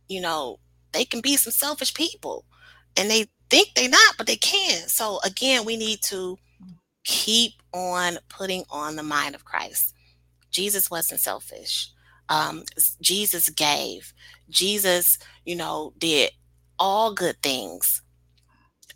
[0.09, 0.59] you know
[0.93, 2.45] they can be some selfish people
[2.97, 4.89] and they think they're not but they can.
[4.89, 6.39] So again we need to
[7.05, 9.95] keep on putting on the mind of christ.
[10.51, 11.91] Jesus wasn't selfish.
[12.29, 12.65] Um,
[13.03, 14.13] jesus gave.
[14.51, 16.33] Jesus you know did
[16.79, 18.03] all good things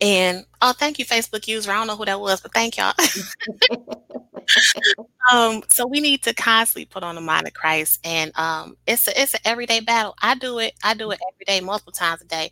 [0.00, 1.70] and oh, thank you, Facebook user.
[1.70, 2.94] I don't know who that was, but thank y'all.
[5.32, 9.08] um, so we need to constantly put on the mind of Christ, and um, it's
[9.08, 10.14] a, it's an everyday battle.
[10.22, 10.74] I do it.
[10.82, 12.50] I do it every day, multiple times a day.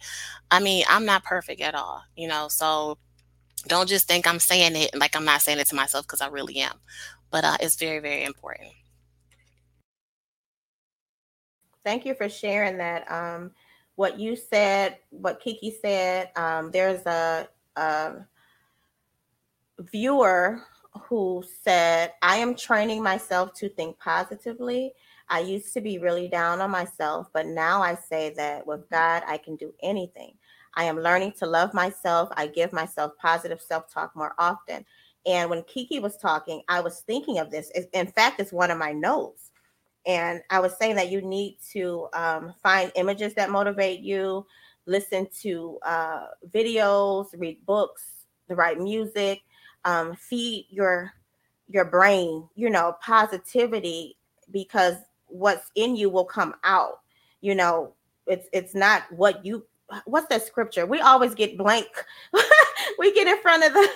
[0.50, 2.48] I mean, I'm not perfect at all, you know.
[2.48, 2.98] So
[3.66, 6.28] don't just think I'm saying it like I'm not saying it to myself because I
[6.28, 6.78] really am.
[7.30, 8.70] But uh, it's very, very important.
[11.84, 13.10] Thank you for sharing that.
[13.10, 13.52] Um,
[13.96, 16.30] what you said, what Kiki said.
[16.36, 18.12] Um, there's a, a
[19.80, 20.62] viewer
[21.02, 24.92] who said, I am training myself to think positively.
[25.28, 29.22] I used to be really down on myself, but now I say that with God,
[29.26, 30.34] I can do anything.
[30.74, 32.28] I am learning to love myself.
[32.36, 34.84] I give myself positive self talk more often.
[35.24, 37.70] And when Kiki was talking, I was thinking of this.
[37.92, 39.50] In fact, it's one of my notes.
[40.06, 44.46] And I was saying that you need to um, find images that motivate you,
[44.86, 48.04] listen to uh, videos, read books,
[48.48, 49.42] the right music,
[49.84, 51.12] um, feed your
[51.68, 54.16] your brain, you know, positivity
[54.52, 54.94] because
[55.26, 57.00] what's in you will come out.
[57.40, 57.94] You know,
[58.26, 59.66] it's it's not what you
[60.04, 60.86] what's that scripture?
[60.86, 61.88] We always get blank.
[62.98, 63.88] we get in front of the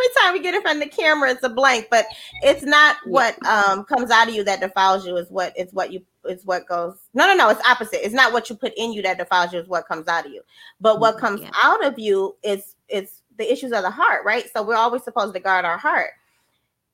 [0.00, 1.88] every time we get in front of the camera, it's a blank.
[1.90, 2.06] But
[2.42, 5.16] it's not what um, comes out of you that defiles you.
[5.16, 6.98] Is what it's what you is what goes.
[7.14, 7.50] No, no, no.
[7.50, 8.04] It's opposite.
[8.04, 9.60] It's not what you put in you that defiles you.
[9.60, 10.42] Is what comes out of you.
[10.80, 11.50] But what mm-hmm, comes yeah.
[11.62, 14.44] out of you is is the issues of the heart, right?
[14.52, 16.10] So we're always supposed to guard our heart.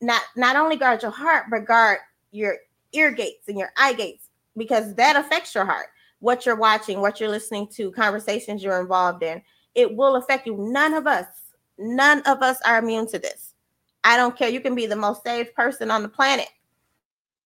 [0.01, 1.99] Not not only guard your heart, but guard
[2.31, 2.57] your
[2.93, 5.87] ear gates and your eye gates because that affects your heart.
[6.21, 9.43] What you're watching, what you're listening to, conversations you're involved in,
[9.75, 10.57] it will affect you.
[10.57, 11.27] None of us
[11.79, 13.55] None of us are immune to this.
[14.05, 14.49] I don't care.
[14.49, 16.49] You can be the most saved person on the planet,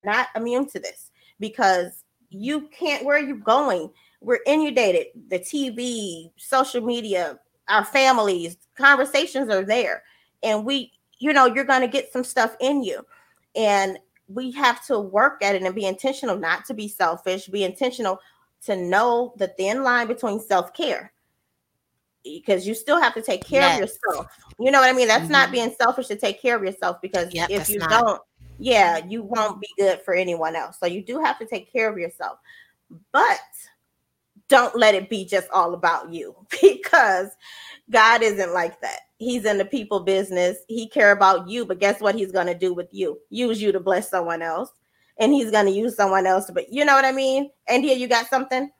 [0.04, 3.04] not immune to this because you can't.
[3.04, 3.90] Where are you going?
[4.20, 5.06] We're inundated.
[5.28, 10.02] The TV, social media, our families, conversations are there,
[10.42, 13.04] and we, you know, you're going to get some stuff in you,
[13.56, 17.46] and we have to work at it and be intentional, not to be selfish.
[17.46, 18.20] Be intentional
[18.66, 21.12] to know the thin line between self care
[22.24, 23.74] because you still have to take care yes.
[23.74, 24.26] of yourself.
[24.58, 25.08] You know what I mean?
[25.08, 25.32] That's mm-hmm.
[25.32, 27.90] not being selfish to take care of yourself because yep, if you not.
[27.90, 28.22] don't,
[28.58, 30.78] yeah, you won't be good for anyone else.
[30.78, 32.38] So you do have to take care of yourself.
[33.12, 33.40] but
[34.48, 37.28] don't let it be just all about you because
[37.88, 39.00] God isn't like that.
[39.18, 40.58] He's in the people business.
[40.68, 43.18] He care about you, but guess what he's going to do with you?
[43.30, 44.70] Use you to bless someone else.
[45.18, 47.50] And he's going to use someone else, but you know what I mean?
[47.68, 48.70] And here you got something?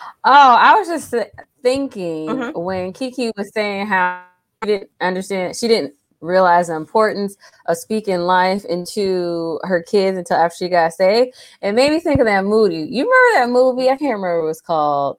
[0.00, 1.14] Oh, I was just
[1.62, 2.60] thinking mm-hmm.
[2.60, 4.22] when Kiki was saying how
[4.62, 7.36] she didn't understand, she didn't realize the importance
[7.66, 11.36] of speaking life into her kids until after she got saved.
[11.62, 12.76] It made me think of that movie.
[12.76, 13.88] You remember that movie?
[13.88, 15.18] I can't remember what it was called.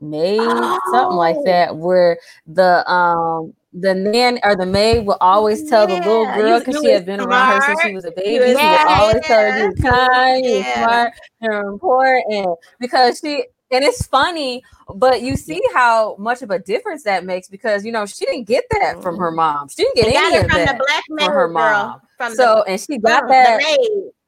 [0.00, 0.78] Maid, oh.
[0.92, 1.44] something like oh.
[1.44, 5.98] that, where the um the nan or the maid will always tell yeah.
[5.98, 7.32] the little girl because she had been smart.
[7.32, 8.38] around her since she was a baby.
[8.38, 9.20] Was, she would always yeah.
[9.22, 14.62] tell her you kind, you smart, you're important because she and it's funny,
[14.94, 18.44] but you see how much of a difference that makes because you know she didn't
[18.44, 19.68] get that from her mom.
[19.68, 22.00] She didn't get any of that from her mom.
[22.16, 23.62] From so the, and she got that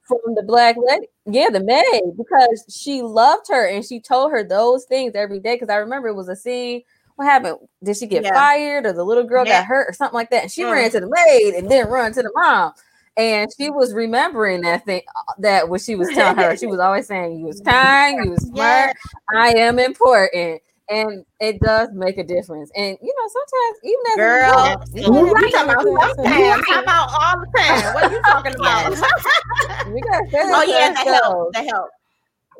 [0.07, 1.07] from the black lady.
[1.25, 5.55] Yeah, the maid because she loved her and she told her those things every day.
[5.55, 6.83] Because I remember it was a scene.
[7.15, 7.57] What happened?
[7.83, 8.33] Did she get yeah.
[8.33, 9.61] fired or the little girl yeah.
[9.61, 10.43] got hurt or something like that?
[10.43, 10.71] And she mm.
[10.71, 12.73] ran to the maid and then run to the mom
[13.17, 16.55] and she was remembering that thing uh, that what she was telling her.
[16.55, 18.95] She was always saying, "You was kind, you was smart,
[19.35, 22.69] I am important." And it does make a difference.
[22.75, 26.65] And you know, sometimes even as girl, a you you talking about sometimes.
[26.67, 27.93] How about all the time?
[27.93, 28.91] What are you talking about?
[29.93, 31.89] we got oh yeah, the help, the help.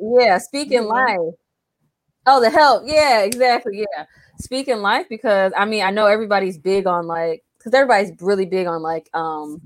[0.01, 1.27] Yeah, speaking mm-hmm.
[1.27, 1.35] life.
[2.27, 2.83] Oh, the help.
[2.85, 3.79] Yeah, exactly.
[3.79, 4.05] Yeah,
[4.39, 8.67] speaking life because I mean I know everybody's big on like because everybody's really big
[8.67, 9.61] on like um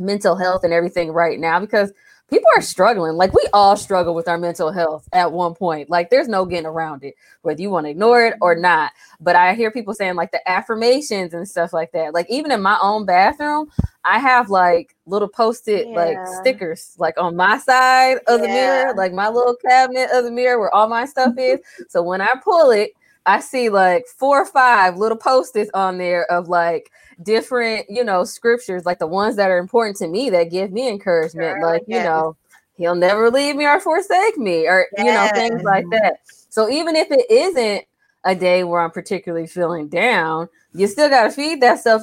[0.00, 1.92] mental health and everything right now because
[2.30, 3.14] people are struggling.
[3.14, 5.90] Like we all struggle with our mental health at one point.
[5.90, 8.92] Like there's no getting around it, whether you want to ignore it or not.
[9.20, 12.14] But I hear people saying like the affirmations and stuff like that.
[12.14, 13.70] Like even in my own bathroom,
[14.04, 15.94] I have like little post-it yeah.
[15.94, 18.46] like stickers like on my side of yeah.
[18.46, 21.60] the mirror, like my little cabinet of the mirror where all my stuff is.
[21.88, 22.92] so when I pull it,
[23.26, 26.90] I see like four or five little post-its on there of like
[27.22, 30.88] different, you know, scriptures, like the ones that are important to me that give me
[30.88, 31.98] encouragement, sure, like, yes.
[31.98, 32.36] you know,
[32.76, 35.04] he'll never leave me or forsake me, or, yes.
[35.04, 36.20] you know, things like that.
[36.48, 37.84] So even if it isn't
[38.24, 42.02] a day where I'm particularly feeling down, you still got to feed that stuff,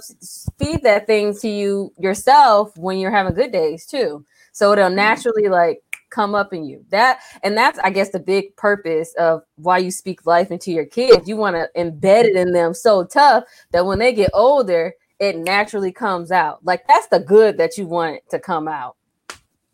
[0.59, 4.24] feed that thing to you yourself when you're having good days too.
[4.51, 4.95] So it'll mm-hmm.
[4.95, 6.86] naturally like come up in you.
[6.89, 10.86] That and that's I guess the big purpose of why you speak life into your
[10.86, 11.28] kids.
[11.28, 15.38] You want to embed it in them so tough that when they get older, it
[15.38, 16.64] naturally comes out.
[16.64, 18.95] Like that's the good that you want to come out.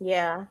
[0.00, 0.46] Yeah.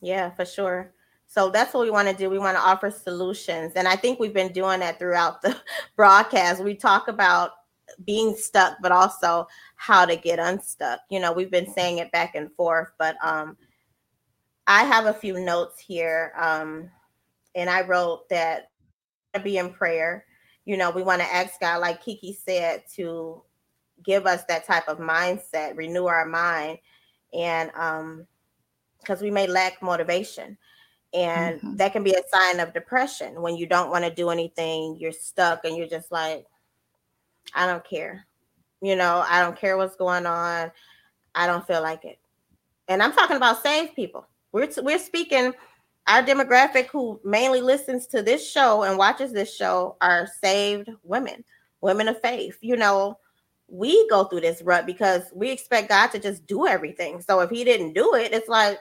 [0.00, 0.92] Yeah, for sure.
[1.26, 2.30] So that's what we want to do.
[2.30, 3.72] We want to offer solutions.
[3.74, 5.56] And I think we've been doing that throughout the
[5.96, 6.62] broadcast.
[6.62, 7.52] We talk about
[8.04, 9.46] being stuck, but also
[9.76, 11.00] how to get unstuck.
[11.10, 13.56] You know, we've been saying it back and forth, but um
[14.66, 16.32] I have a few notes here.
[16.36, 16.90] Um,
[17.54, 18.70] and I wrote that
[19.42, 20.24] be in prayer.
[20.64, 23.42] You know, we want to ask God, like Kiki said, to
[24.02, 26.78] give us that type of mindset, renew our mind,
[27.32, 28.26] and um,
[29.00, 30.56] because we may lack motivation.
[31.12, 31.76] And mm-hmm.
[31.76, 35.12] that can be a sign of depression when you don't want to do anything, you're
[35.12, 36.46] stuck and you're just like,
[37.54, 38.26] I don't care.
[38.80, 40.72] You know, I don't care what's going on.
[41.34, 42.18] I don't feel like it.
[42.88, 44.26] And I'm talking about saved people.
[44.54, 45.52] We're we're speaking
[46.06, 51.42] our demographic who mainly listens to this show and watches this show are saved women,
[51.80, 52.56] women of faith.
[52.60, 53.18] You know,
[53.66, 57.20] we go through this rut because we expect God to just do everything.
[57.20, 58.78] So if he didn't do it, it's like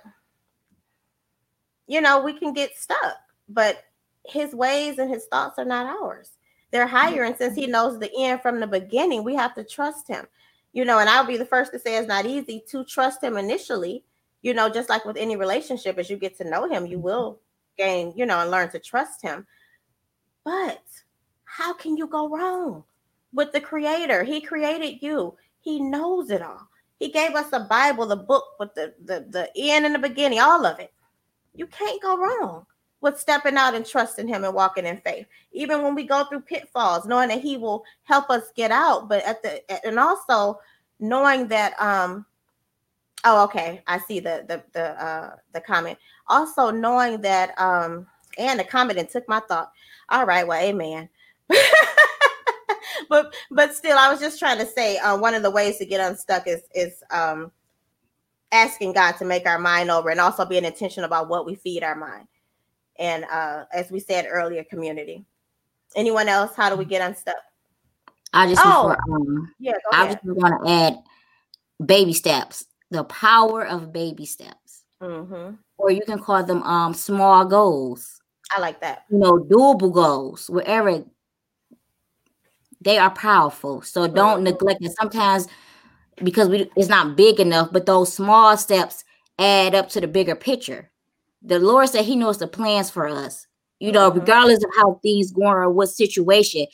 [1.88, 3.18] you know, we can get stuck.
[3.50, 3.84] But
[4.28, 6.34] his ways and his thoughts are not ours.
[6.70, 10.08] They're higher and since he knows the end from the beginning, we have to trust
[10.08, 10.28] him.
[10.72, 13.38] You know, and I'll be the first to say it's not easy to trust him
[13.38, 14.04] initially
[14.44, 17.06] you know, just like with any relationship, as you get to know him, you mm-hmm.
[17.06, 17.40] will
[17.78, 19.48] gain, you know, and learn to trust him.
[20.46, 20.84] But
[21.46, 22.84] how can you go wrong
[23.34, 24.24] with the creator?
[24.24, 26.68] He created you, he knows it all.
[27.00, 30.40] He gave us a Bible, the book with the, the, the end and the beginning,
[30.40, 30.94] all of it.
[31.56, 32.66] You can't go wrong
[33.02, 35.26] with stepping out and trusting him and walking in faith.
[35.52, 39.24] Even when we go through pitfalls, knowing that he will help us get out, but
[39.24, 40.60] at the and also
[41.00, 42.26] knowing that um
[43.26, 43.82] Oh, okay.
[43.88, 45.98] I see the the the uh the comment.
[46.28, 48.08] Also knowing that um
[48.38, 49.72] and the comment and took my thought.
[50.10, 51.10] All right, well, amen.
[53.10, 55.86] but but still, I was just trying to say uh, one of the ways to
[55.86, 57.52] get unstuck is is um
[58.52, 61.84] asking God to make our mind over and also being intentional about what we feed
[61.84, 62.28] our mind.
[63.00, 65.26] And uh as we said earlier, community.
[65.96, 66.56] Anyone else?
[66.56, 67.36] How do we get unstuck?
[68.34, 70.98] I just oh, before, um, yeah, I just want to add
[71.86, 74.84] baby steps the power of baby steps.
[75.02, 75.56] Mm-hmm.
[75.78, 78.22] Or you can call them um, small goals.
[78.56, 79.04] I like that.
[79.10, 81.04] You know, doable goals, wherever
[82.80, 83.82] they are powerful.
[83.82, 84.44] So don't mm-hmm.
[84.46, 84.94] neglect it.
[85.00, 85.48] Sometimes
[86.24, 89.04] because we it's not big enough, but those small steps
[89.40, 90.92] add up to the bigger picture.
[91.42, 93.48] The Lord said He knows the plans for us.
[93.80, 94.20] You know, mm-hmm.
[94.20, 96.68] regardless of how things going or what situation.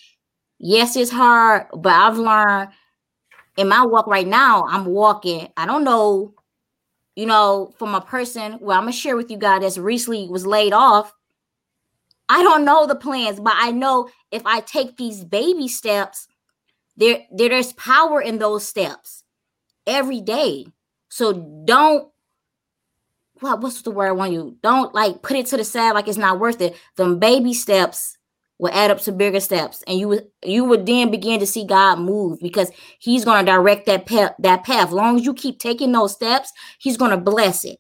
[0.60, 2.70] Yes, it's hard, but I've learned
[3.60, 5.50] in my walk right now, I'm walking.
[5.58, 6.34] I don't know,
[7.18, 8.58] you know, from a person.
[8.62, 11.14] Well, I'm gonna share with you guys that's recently was laid off.
[12.30, 16.30] I don't know the plans, but I know if I take these baby steps,
[16.96, 19.26] there, there's power in those steps
[19.86, 20.68] every day.
[21.10, 21.34] So
[21.66, 22.10] don't
[23.42, 24.58] what what's the word I want you?
[24.64, 26.78] Don't like put it to the side like it's not worth it.
[26.96, 28.18] Them baby steps
[28.60, 31.66] will add up to bigger steps, and you would you would then begin to see
[31.66, 34.34] God move because He's going to direct that path.
[34.40, 34.92] That path.
[34.92, 37.80] Long as you keep taking those steps, He's going to bless it.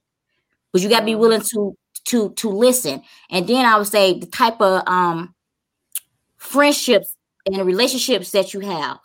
[0.71, 3.03] But you got to be willing to to to listen.
[3.29, 5.35] And then I would say the type of um
[6.37, 7.15] friendships
[7.45, 8.99] and relationships that you have,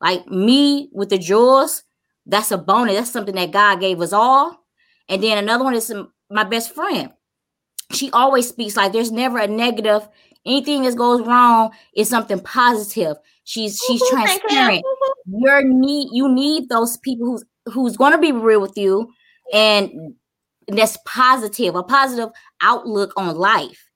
[0.00, 1.82] like me with the Jaws,
[2.26, 2.96] that's a bonus.
[2.96, 4.64] That's something that God gave us all.
[5.08, 5.92] And then another one is
[6.30, 7.12] my best friend.
[7.92, 10.08] She always speaks like there's never a negative.
[10.46, 13.16] Anything that goes wrong is something positive.
[13.44, 14.84] She's she's transparent.
[15.26, 19.12] You need you need those people who's who's going to be real with you
[19.52, 20.14] and
[20.68, 22.30] that's positive, a positive
[22.60, 23.90] outlook on life.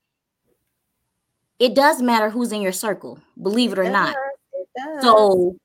[1.58, 4.16] It does matter who's in your circle, believe it, it or does, not.
[5.02, 5.56] So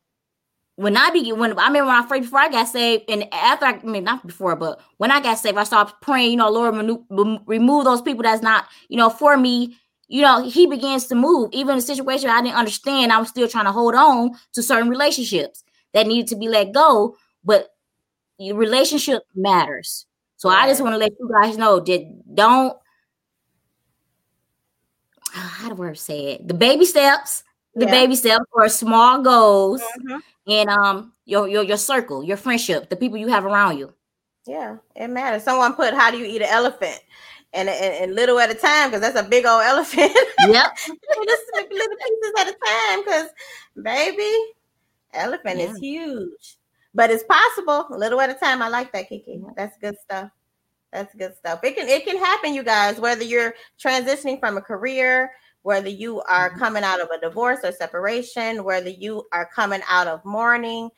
[0.76, 3.66] when I begin, when I remember when I prayed before I got saved, and after
[3.66, 6.32] I, I mean not before, but when I got saved, I started praying.
[6.32, 6.76] You know, Lord,
[7.48, 9.78] remove those people that's not, you know, for me.
[10.08, 11.50] You know, He begins to move.
[11.54, 14.64] Even in a situation I didn't understand, I was still trying to hold on to
[14.64, 17.16] certain relationships that needed to be let go.
[17.44, 17.70] But
[18.38, 20.06] your relationship matters.
[20.38, 22.78] So I just want to let you guys know that don't.
[25.32, 26.48] How do I say it?
[26.48, 27.44] The baby steps,
[27.74, 27.92] the yeah.
[27.92, 29.82] baby steps, or small goals.
[29.82, 33.94] Mm-hmm and um your your your circle, your friendship, the people you have around you.
[34.46, 35.44] Yeah, it matters.
[35.44, 37.00] Someone put how do you eat an elephant?
[37.56, 40.12] And, and, and little at a time because that's a big old elephant.
[40.40, 40.78] Yep.
[41.72, 43.30] little pieces at a time because
[43.82, 44.38] baby,
[45.14, 45.72] elephant yeah.
[45.72, 46.58] is huge.
[46.94, 48.62] But it's possible, little at a time.
[48.62, 49.42] I like that, Kiki.
[49.56, 50.32] That's good stuff.
[50.92, 51.62] That's good stuff.
[51.64, 55.32] It can it can happen, you guys, whether you're transitioning from a career
[55.66, 56.60] whether you are mm-hmm.
[56.60, 60.92] coming out of a divorce or separation, whether you are coming out of mourning,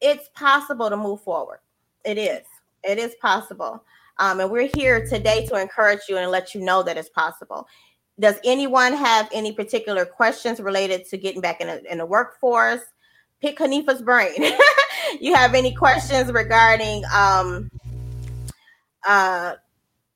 [0.00, 1.60] it's possible to move forward.
[2.04, 2.44] It is.
[2.82, 3.84] It is possible.
[4.20, 7.66] Um, and we're here today to encourage you and let you know that it's possible.
[8.20, 12.82] Does anyone have any particular questions related to getting back in, a, in the workforce?
[13.40, 14.34] Pick Hanifa's brain.
[15.20, 17.70] you have any questions regarding um,
[19.08, 19.54] uh,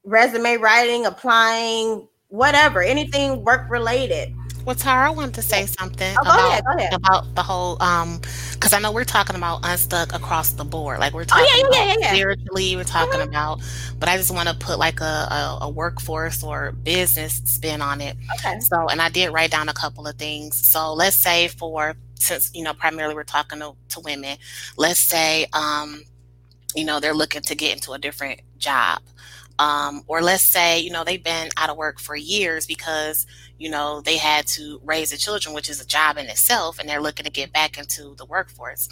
[0.05, 4.35] resume writing, applying, whatever, anything work related.
[4.65, 6.95] Well, Tara, I wanted to say something oh, about, ahead, ahead.
[6.95, 8.21] about the whole um
[8.53, 11.01] because I know we're talking about unstuck across the board.
[11.01, 13.29] Like we're talking oh, yeah, yeah, about yeah, spiritually, we're talking mm-hmm.
[13.29, 13.61] about,
[13.99, 18.01] but I just want to put like a, a, a, workforce or business spin on
[18.01, 18.17] it.
[18.37, 18.59] Okay.
[18.61, 20.67] So and I did write down a couple of things.
[20.67, 24.39] So let's say for since you know primarily we're talking to, to women,
[24.79, 26.03] let's say um,
[26.75, 29.01] you know, they're looking to get into a different job.
[29.59, 33.25] Um, or let's say, you know, they've been out of work for years because,
[33.57, 36.89] you know, they had to raise the children, which is a job in itself, and
[36.89, 38.89] they're looking to get back into the workforce.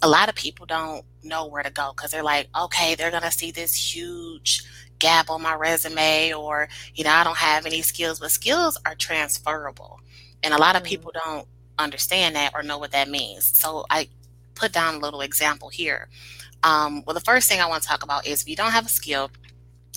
[0.00, 3.22] A lot of people don't know where to go because they're like, okay, they're going
[3.22, 4.62] to see this huge
[4.98, 8.94] gap on my resume, or, you know, I don't have any skills, but skills are
[8.94, 10.00] transferable.
[10.42, 10.88] And a lot of mm-hmm.
[10.88, 11.46] people don't
[11.78, 13.58] understand that or know what that means.
[13.58, 14.08] So I
[14.54, 16.08] put down a little example here.
[16.64, 18.86] Um, well, the first thing I want to talk about is if you don't have
[18.86, 19.30] a skill,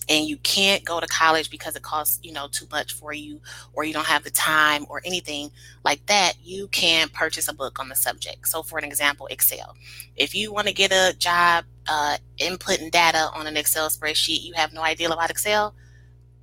[0.10, 3.39] and you can't go to college because it costs you know too much for you
[3.74, 5.52] or you don't have the time or anything
[5.84, 8.47] like that you can purchase a book on the subject.
[8.47, 9.76] So for an example excel.
[10.16, 14.54] If you want to get a job uh, inputting data on an excel spreadsheet you
[14.54, 15.74] have no idea about excel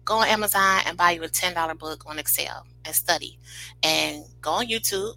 [0.05, 3.39] go on amazon and buy you a $10 book on excel and study
[3.83, 5.15] and go on youtube.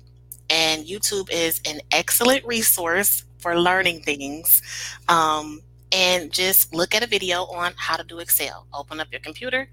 [0.50, 4.62] And youtube is an excellent resource for learning things.
[5.10, 5.62] Um,
[5.92, 8.68] and just look at a video on how to do Excel.
[8.74, 9.70] Open up your computer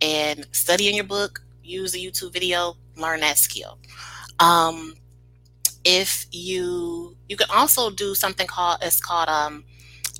[0.00, 3.78] and study in your book, use a YouTube video, learn that skill.
[4.38, 4.94] Um,
[5.84, 9.64] if you you can also do something called it's called um,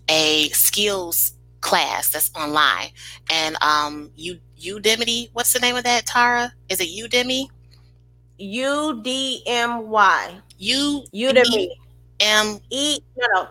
[0.09, 2.89] a skills class that's online.
[3.31, 6.53] And um you Udemy what's the name of that Tara?
[6.69, 7.49] Is it Udemy?
[8.39, 10.41] U D M Y.
[10.59, 11.69] U Udemy
[12.21, 13.49] M E no no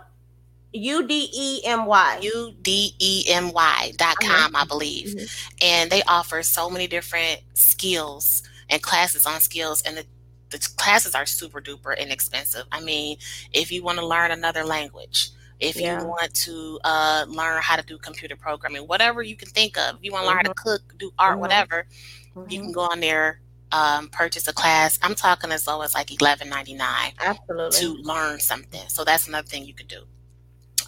[0.73, 2.19] U D E M Y.
[2.21, 4.49] U D E M Y dot uh-huh.
[4.49, 5.07] com, I believe.
[5.07, 5.25] Mm-hmm.
[5.61, 9.81] And they offer so many different skills and classes on skills.
[9.81, 10.05] And the,
[10.49, 12.65] the classes are super duper inexpensive.
[12.71, 13.17] I mean,
[13.51, 15.99] if you want to learn another language, if yeah.
[15.99, 19.95] you want to uh, learn how to do computer programming, whatever you can think of,
[19.95, 20.37] if you want to mm-hmm.
[20.37, 20.69] learn how to mm-hmm.
[20.69, 21.41] cook, do art, mm-hmm.
[21.41, 21.87] whatever,
[22.35, 22.49] mm-hmm.
[22.49, 23.41] you can go on there,
[23.71, 24.97] um, purchase a class.
[25.01, 27.11] I'm talking as low as like eleven ninety nine.
[27.19, 27.79] Absolutely.
[27.79, 28.87] To learn something.
[28.87, 30.03] So that's another thing you could do.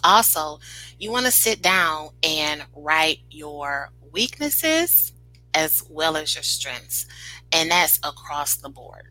[0.04, 0.58] Also,
[0.98, 5.12] you want to sit down and write your weaknesses
[5.54, 7.06] as well as your strengths.
[7.52, 9.08] And that's across the board.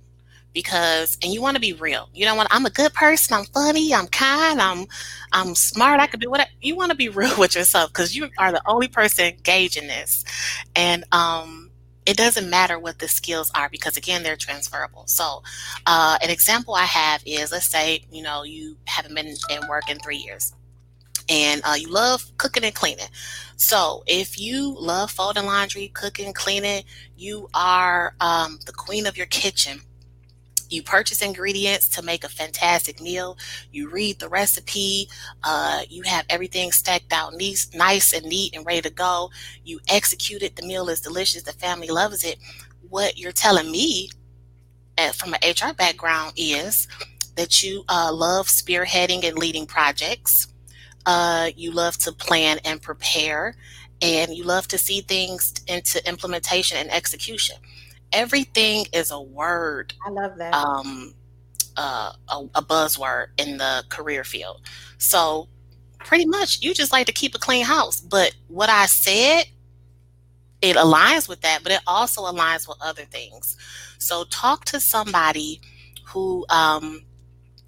[0.54, 3.46] Because and you want to be real you don't want i'm a good person i'm
[3.46, 4.86] funny i'm kind i'm
[5.32, 8.30] i'm smart i can do whatever you want to be real with yourself because you
[8.38, 10.26] are the only person gauging this.
[10.76, 11.72] And um
[12.06, 15.04] it doesn't matter what the skills are because again they're transferable.
[15.08, 15.42] So
[15.86, 19.90] uh, an example i have is let's say you know you haven't been in work
[19.90, 20.54] in three years
[21.32, 23.08] and uh, you love cooking and cleaning.
[23.56, 26.84] So, if you love folding laundry, cooking, cleaning,
[27.16, 29.82] you are um, the queen of your kitchen.
[30.70, 33.38] You purchase ingredients to make a fantastic meal.
[33.72, 35.10] You read the recipe.
[35.44, 39.32] Uh, you have everything stacked out nice, nice and neat and ready to go.
[39.64, 40.56] You execute it.
[40.56, 41.44] The meal is delicious.
[41.44, 42.38] The family loves it.
[42.90, 44.10] What you're telling me
[44.98, 46.88] uh, from an HR background is
[47.36, 50.48] that you uh, love spearheading and leading projects.
[51.06, 53.56] Uh, you love to plan and prepare,
[54.02, 57.58] and you love to see things into implementation and execution
[58.14, 59.94] everything is a word.
[60.06, 60.54] I love that.
[60.54, 61.14] Um,
[61.78, 64.62] uh, a, a buzzword in the career field.
[64.98, 65.48] So
[66.00, 68.00] pretty much you just like to keep a clean house.
[68.02, 69.46] But what I said,
[70.62, 73.58] it aligns with that, but it also aligns with other things.
[73.98, 75.62] So talk to somebody
[76.06, 77.04] who um,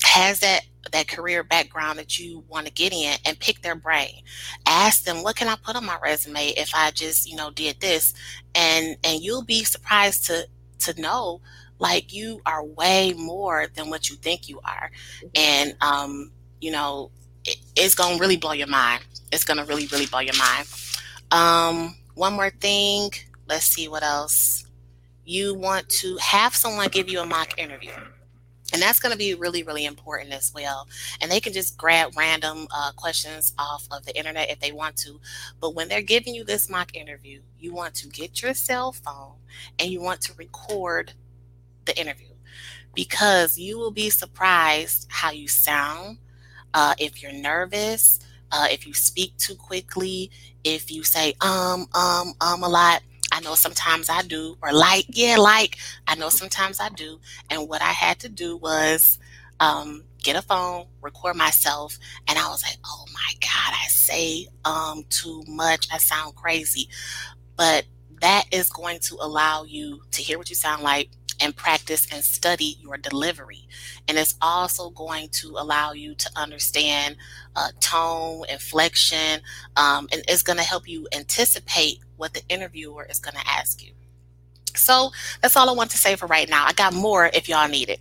[0.03, 4.21] has that that career background that you want to get in and pick their brain.
[4.65, 7.79] Ask them what can i put on my resume if i just you know did
[7.79, 8.13] this?
[8.55, 10.47] And and you'll be surprised to
[10.79, 11.41] to know
[11.79, 14.91] like you are way more than what you think you are.
[15.35, 16.31] And um
[16.61, 17.11] you know
[17.45, 19.03] it, it's gonna really blow your mind.
[19.31, 20.67] It's gonna really really blow your mind.
[21.31, 23.11] Um one more thing.
[23.47, 24.65] Let's see what else.
[25.25, 27.91] You want to have someone give you a mock interview
[28.73, 30.87] and that's going to be really, really important as well.
[31.21, 34.97] And they can just grab random uh, questions off of the internet if they want
[34.97, 35.19] to.
[35.61, 39.35] But when they're giving you this mock interview, you want to get your cell phone
[39.77, 41.13] and you want to record
[41.85, 42.27] the interview
[42.95, 46.17] because you will be surprised how you sound.
[46.73, 48.19] Uh, if you're nervous,
[48.51, 50.31] uh, if you speak too quickly,
[50.63, 53.01] if you say um, um, um a lot,
[53.33, 55.77] I know sometimes I do, or like, yeah, like,
[56.07, 57.19] I know sometimes I do.
[57.49, 59.17] And what I had to do was
[59.59, 64.47] um, get a phone, record myself, and I was like, oh my God, I say
[64.65, 65.87] um, too much.
[65.91, 66.89] I sound crazy.
[67.55, 67.85] But
[68.21, 71.09] that is going to allow you to hear what you sound like
[71.43, 73.67] and practice and study your delivery.
[74.07, 77.17] And it's also going to allow you to understand
[77.55, 79.41] uh, tone, inflection,
[79.77, 83.85] um, and it's going to help you anticipate what the interviewer is going to ask
[83.85, 83.93] you.
[84.75, 86.65] So that's all I want to say for right now.
[86.67, 87.99] I got more if y'all need it.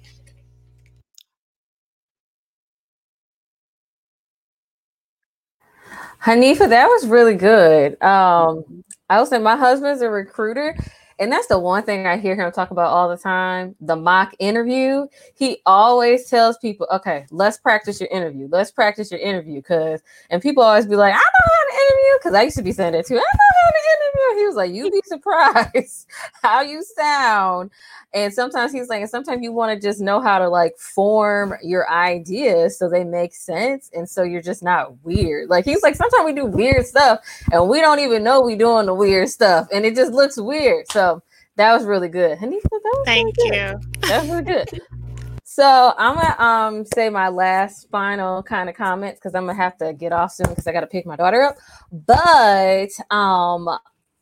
[6.25, 8.03] Hanifa, that was really good.
[8.03, 10.77] Um, I was saying my husband's a recruiter,
[11.23, 14.35] and that's the one thing I hear him talk about all the time the mock
[14.41, 15.07] interview.
[15.35, 18.49] He always tells people, okay, let's practice your interview.
[18.51, 19.63] Let's practice your interview.
[19.63, 22.19] Because, and people always be like, I don't know how to interview.
[22.19, 23.15] Because I used to be saying that too.
[23.15, 24.41] I know to interview.
[24.41, 26.07] He was like, you'd be surprised
[26.43, 27.71] how you sound.
[28.15, 31.55] And sometimes he's like, and sometimes you want to just know how to like form
[31.63, 33.91] your ideas so they make sense.
[33.95, 35.49] And so you're just not weird.
[35.49, 38.87] Like he's like, sometimes we do weird stuff and we don't even know we're doing
[38.87, 39.69] the weird stuff.
[39.73, 40.91] And it just looks weird.
[40.91, 41.23] So
[41.57, 42.39] that was really good.
[42.39, 43.81] Hanifa, that was Thank really you.
[44.01, 44.83] That was really good.
[45.55, 49.77] So I'm gonna um say my last final kind of comments because I'm gonna have
[49.79, 51.57] to get off soon because I gotta pick my daughter up.
[51.93, 53.69] But um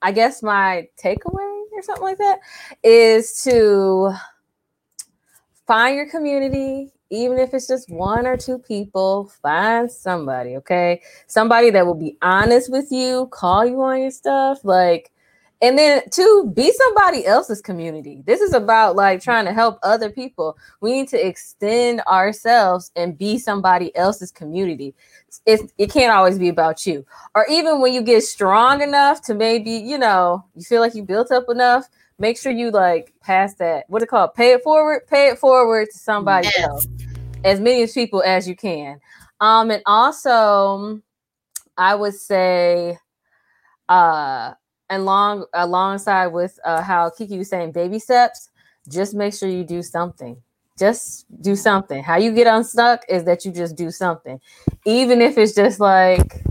[0.02, 2.40] I guess my takeaway or something like that
[2.82, 4.12] is to
[5.68, 11.00] find your community, even if it's just one or two people, find somebody, okay?
[11.28, 14.64] Somebody that will be honest with you, call you on your stuff.
[14.64, 15.12] Like,
[15.62, 18.22] and then two, be somebody else's community.
[18.26, 20.56] This is about like trying to help other people.
[20.80, 24.94] We need to extend ourselves and be somebody else's community.
[25.44, 27.04] It, it can't always be about you.
[27.34, 31.02] Or even when you get strong enough to maybe, you know, you feel like you
[31.02, 31.88] built up enough,
[32.18, 34.32] make sure you like pass that, what it called?
[34.34, 36.68] Pay it forward, pay it forward to somebody yes.
[36.68, 36.86] else.
[37.44, 38.98] As many as people as you can.
[39.40, 41.00] Um, and also,
[41.76, 42.98] I would say,
[43.88, 44.52] uh,
[44.90, 48.50] and long alongside with uh, how Kiki was saying, baby steps.
[48.88, 50.36] Just make sure you do something.
[50.78, 52.02] Just do something.
[52.02, 54.40] How you get unstuck is that you just do something,
[54.84, 56.42] even if it's just like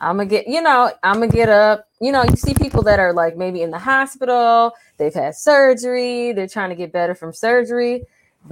[0.00, 1.88] I'm gonna get, you know, I'm gonna get up.
[2.00, 6.32] You know, you see people that are like maybe in the hospital, they've had surgery,
[6.32, 8.04] they're trying to get better from surgery.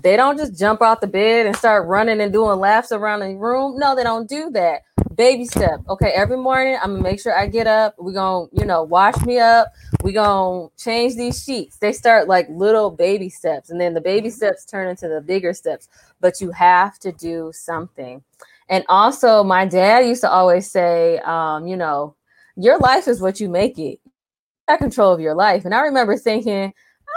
[0.02, 3.34] They don't just jump out the bed and start running and doing laps around the
[3.36, 3.78] room.
[3.78, 4.82] No, they don't do that.
[5.14, 5.80] Baby step.
[5.88, 7.94] Okay, every morning I'm gonna make sure I get up.
[7.98, 9.72] We're gonna, you know, wash me up.
[10.02, 11.78] We're gonna change these sheets.
[11.78, 15.54] They start like little baby steps, and then the baby steps turn into the bigger
[15.54, 15.88] steps.
[16.20, 18.22] But you have to do something.
[18.68, 22.14] And also, my dad used to always say, um, you know,
[22.56, 24.00] your life is what you make it.
[24.68, 25.64] You control of your life.
[25.64, 26.74] And I remember thinking,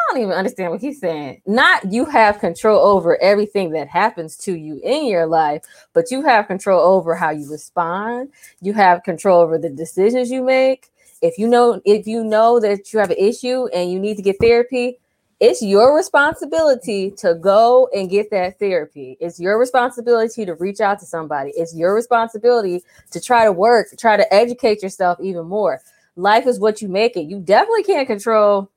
[0.10, 1.41] don't even understand what he's saying.
[1.45, 6.24] Not you have control over everything that happens to you in your life, but you
[6.24, 8.30] have control over how you respond.
[8.62, 10.91] You have control over the decisions you make.
[11.22, 14.24] If you know if you know that you have an issue and you need to
[14.24, 14.99] get therapy,
[15.39, 19.18] it's your responsibility to go and get that therapy.
[19.20, 21.51] It's your responsibility to reach out to somebody.
[21.55, 25.82] It's your responsibility to try to work, try to educate yourself even more.
[26.16, 27.30] Life is what you make it.
[27.30, 28.70] You definitely can't control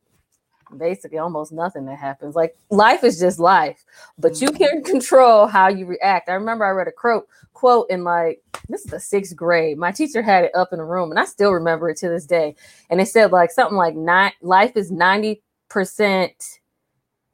[0.79, 2.35] basically almost nothing that happens.
[2.35, 3.85] Like life is just life,
[4.19, 4.85] but you can mm-hmm.
[4.91, 6.29] control how you react.
[6.29, 9.79] I remember I read a quote quote in like this is the sixth grade.
[9.79, 12.27] My teacher had it up in the room, and I still remember it to this
[12.27, 12.55] day.
[12.91, 16.61] And it said like something like nine life is 90 percent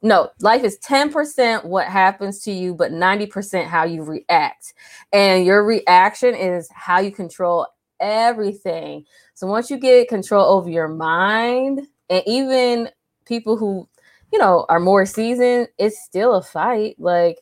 [0.03, 4.75] no life is 10% what happens to you but 90% how you react
[5.13, 7.67] and your reaction is how you control
[8.01, 11.81] everything so once you get control over your mind
[12.11, 12.89] and even
[13.29, 13.89] people who
[14.33, 17.39] you know are more seasoned it's still a fight like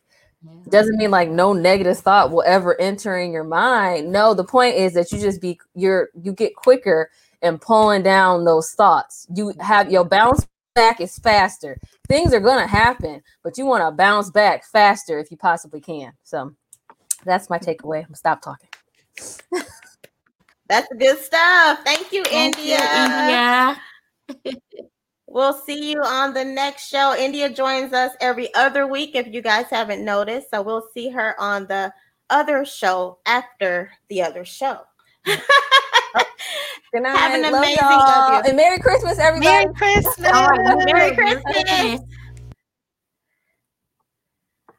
[0.69, 4.75] doesn't mean like no negative thought will ever enter in your mind no the point
[4.75, 7.11] is that you just be you're you get quicker
[7.43, 11.77] and pulling down those thoughts you have your bounce back is faster.
[12.07, 15.81] Things are going to happen, but you want to bounce back faster if you possibly
[15.81, 16.13] can.
[16.23, 16.53] So
[17.25, 18.07] that's my takeaway.
[18.07, 18.69] I'm stop talking.
[20.69, 21.81] that's good stuff.
[21.83, 23.81] Thank you, Thank India.
[24.45, 24.81] You, India.
[25.27, 27.15] we'll see you on the next show.
[27.17, 30.51] India joins us every other week if you guys haven't noticed.
[30.51, 31.93] So we'll see her on the
[32.31, 34.81] other show after the other show.
[35.25, 37.17] Good night.
[37.17, 38.43] Have an Love amazing y'all.
[38.47, 39.67] and Merry Christmas, everybody.
[39.67, 40.31] Merry Christmas.
[40.87, 42.01] Merry Christmas.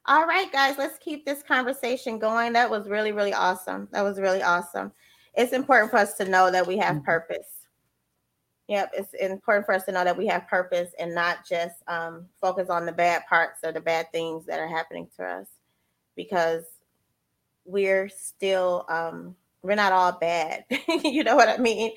[0.09, 2.53] All right, guys, let's keep this conversation going.
[2.53, 3.89] That was really, really awesome.
[3.91, 4.93] That was really awesome.
[5.33, 7.05] It's important for us to know that we have mm-hmm.
[7.05, 7.56] purpose.
[8.67, 12.25] Yep, it's important for us to know that we have purpose and not just um,
[12.41, 15.47] focus on the bad parts or the bad things that are happening to us
[16.17, 16.63] because
[17.63, 20.65] we're still um, we're not all bad.
[21.03, 21.91] you know what I mean?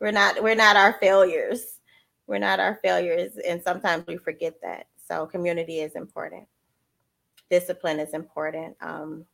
[0.00, 1.78] We're not we're not our failures.
[2.26, 4.86] We're not our failures and sometimes we forget that.
[5.06, 6.46] So community is important.
[7.48, 8.76] Discipline is important.
[8.80, 9.24] Um,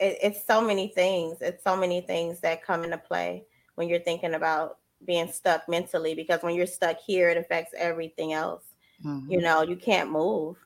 [0.00, 1.38] it, it's so many things.
[1.40, 3.44] It's so many things that come into play
[3.80, 8.34] when you're thinking about being stuck mentally because when you're stuck here it affects everything
[8.34, 8.62] else.
[9.02, 9.32] Mm-hmm.
[9.32, 10.56] You know, you can't move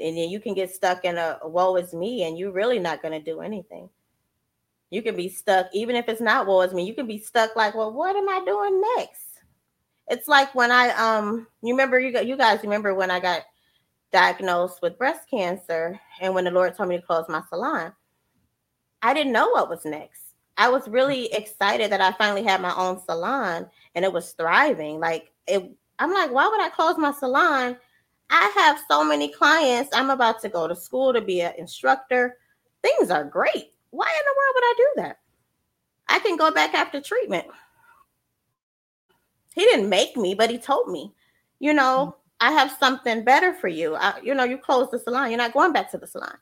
[0.00, 3.02] and then you can get stuck in a, woe is me and you're really not
[3.02, 3.88] going to do anything
[4.90, 7.54] you can be stuck even if it's not woe is me you can be stuck
[7.56, 9.40] like well what am i doing next
[10.08, 13.42] it's like when i um you remember you got you guys remember when i got
[14.12, 17.92] diagnosed with breast cancer and when the lord told me to close my salon
[19.02, 20.22] i didn't know what was next
[20.58, 25.00] i was really excited that i finally had my own salon and it was thriving
[25.00, 27.76] like it i'm like why would i close my salon
[28.30, 29.90] I have so many clients.
[29.94, 32.38] I'm about to go to school to be an instructor.
[32.82, 33.72] Things are great.
[33.90, 35.18] Why in the world would I do that?
[36.08, 37.46] I can go back after treatment.
[39.54, 41.14] He didn't make me, but he told me,
[41.60, 42.48] you know, mm-hmm.
[42.48, 43.94] I have something better for you.
[43.94, 46.36] I, you know, you close the salon, you're not going back to the salon.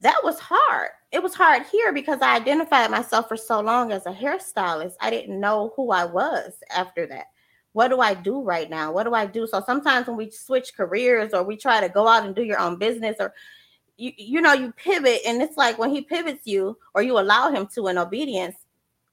[0.00, 0.90] That was hard.
[1.10, 4.94] It was hard here because I identified myself for so long as a hairstylist.
[5.00, 7.26] I didn't know who I was after that
[7.72, 8.92] what do I do right now?
[8.92, 9.46] What do I do?
[9.46, 12.58] So sometimes when we switch careers or we try to go out and do your
[12.58, 13.32] own business or
[13.96, 17.52] you you know you pivot and it's like when he pivots you or you allow
[17.52, 18.56] him to in obedience,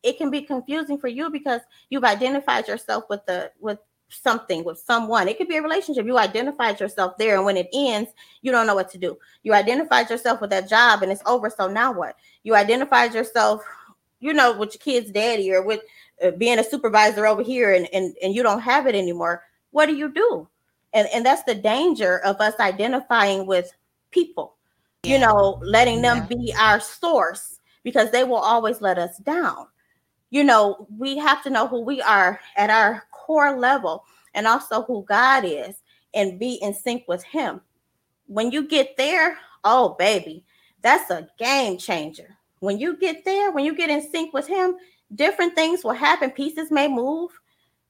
[0.01, 3.77] it can be confusing for you because you've identified yourself with the with
[4.09, 5.27] something with someone.
[5.27, 6.05] It could be a relationship.
[6.05, 8.11] You identified yourself there, and when it ends,
[8.41, 9.17] you don't know what to do.
[9.43, 11.49] You identified yourself with that job, and it's over.
[11.49, 12.15] So now what?
[12.43, 13.61] You identified yourself,
[14.19, 15.81] you know, with your kid's daddy or with
[16.23, 19.87] uh, being a supervisor over here and, and and you don't have it anymore what
[19.87, 20.47] do you do
[20.93, 23.69] and and that's the danger of us identifying with
[24.11, 24.55] people
[25.05, 25.13] yeah.
[25.13, 26.15] you know, letting yeah.
[26.15, 29.67] them be our source because they will always let us down.
[30.31, 34.03] You know, we have to know who we are at our core level
[34.33, 35.75] and also who God is
[36.13, 37.61] and be in sync with Him.
[38.27, 40.43] When you get there, oh, baby,
[40.81, 42.37] that's a game changer.
[42.59, 44.75] When you get there, when you get in sync with Him,
[45.13, 46.31] different things will happen.
[46.31, 47.31] Pieces may move,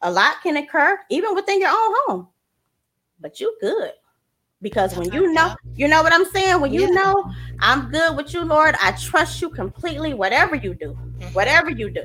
[0.01, 2.27] a lot can occur, even within your own home.
[3.19, 3.93] But you good
[4.61, 6.59] because when you know, you know what I'm saying.
[6.59, 6.87] When you yeah.
[6.87, 8.75] know, I'm good with you, Lord.
[8.81, 10.13] I trust you completely.
[10.13, 11.33] Whatever you do, mm-hmm.
[11.33, 12.03] whatever you do,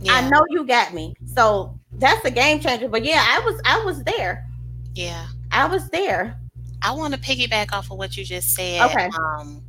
[0.00, 0.14] yeah.
[0.14, 1.14] I know you got me.
[1.26, 2.88] So that's a game changer.
[2.88, 4.46] But yeah, I was, I was there.
[4.94, 6.38] Yeah, I was there.
[6.82, 8.82] I want to piggyback off of what you just said.
[8.90, 9.08] Okay.
[9.18, 9.62] Um,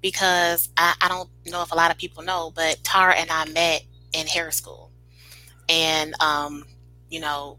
[0.00, 3.46] because I, I don't know if a lot of people know, but Tara and I
[3.46, 4.90] met in hair school.
[5.68, 6.64] And, um,
[7.08, 7.58] you know,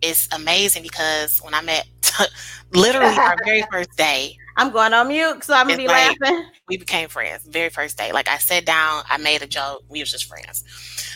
[0.00, 1.86] it's amazing because when I met
[2.72, 6.46] literally our very first day, I'm going on mute, so I'm gonna be like, laughing.
[6.68, 8.12] We became friends very first day.
[8.12, 10.64] Like I sat down, I made a joke, we was just friends.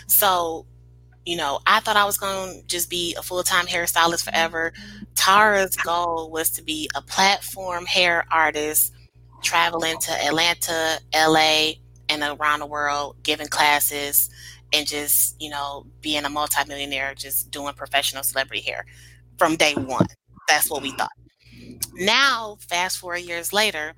[0.07, 0.67] So,
[1.27, 4.73] you know, I thought I was gonna just be a full time hairstylist forever.
[5.17, 8.95] Tara's goal was to be a platform hair artist,
[9.43, 11.73] traveling to Atlanta, LA,
[12.09, 14.31] and around the world, giving classes
[14.73, 18.87] and just, you know, being a multimillionaire, just doing professional celebrity hair
[19.37, 20.07] from day one.
[20.49, 21.11] That's what we thought.
[21.95, 23.95] Now, fast forward years later,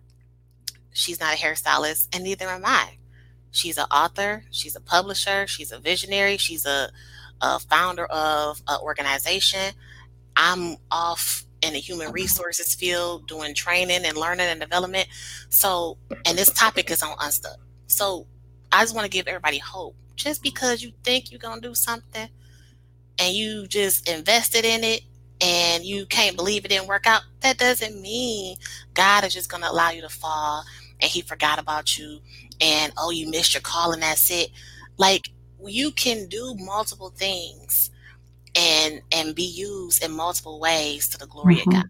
[0.93, 2.97] she's not a hairstylist, and neither am I.
[3.51, 6.91] She's an author, she's a publisher, she's a visionary, she's a,
[7.41, 9.73] a founder of an organization.
[10.37, 12.15] I'm off in the human mm-hmm.
[12.15, 15.09] resources field doing training and learning and development.
[15.49, 17.59] So, and this topic is on Unstuck.
[17.87, 18.27] So,
[18.71, 21.75] I just want to give everybody hope just because you think you're going to do
[21.75, 22.29] something
[23.19, 25.03] and you just invested in it
[25.41, 28.57] and you can't believe it didn't work out, that doesn't mean
[28.95, 30.65] God is just going to allow you to fall
[31.01, 32.21] and he forgot about you
[32.61, 34.51] and oh, you missed your call and that's it.
[34.97, 35.31] Like
[35.65, 37.91] you can do multiple things
[38.57, 41.71] and and be used in multiple ways to the glory mm-hmm.
[41.71, 41.85] of God.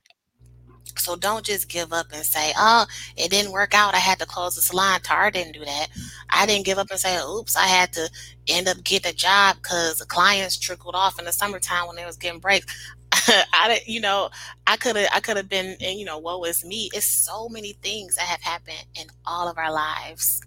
[0.96, 2.86] So don't just give up and say, oh,
[3.16, 3.94] it didn't work out.
[3.94, 5.00] I had to close the salon.
[5.00, 5.88] Tar didn't do that.
[6.28, 8.10] I didn't give up and say, oops, I had to
[8.48, 12.04] end up getting a job because the clients trickled off in the summertime when they
[12.04, 12.66] was getting breaks.
[13.12, 14.30] I didn't, you know,
[14.66, 16.90] I could have, I could have been, you know, woe is me?
[16.92, 20.40] It's so many things that have happened in all of our lives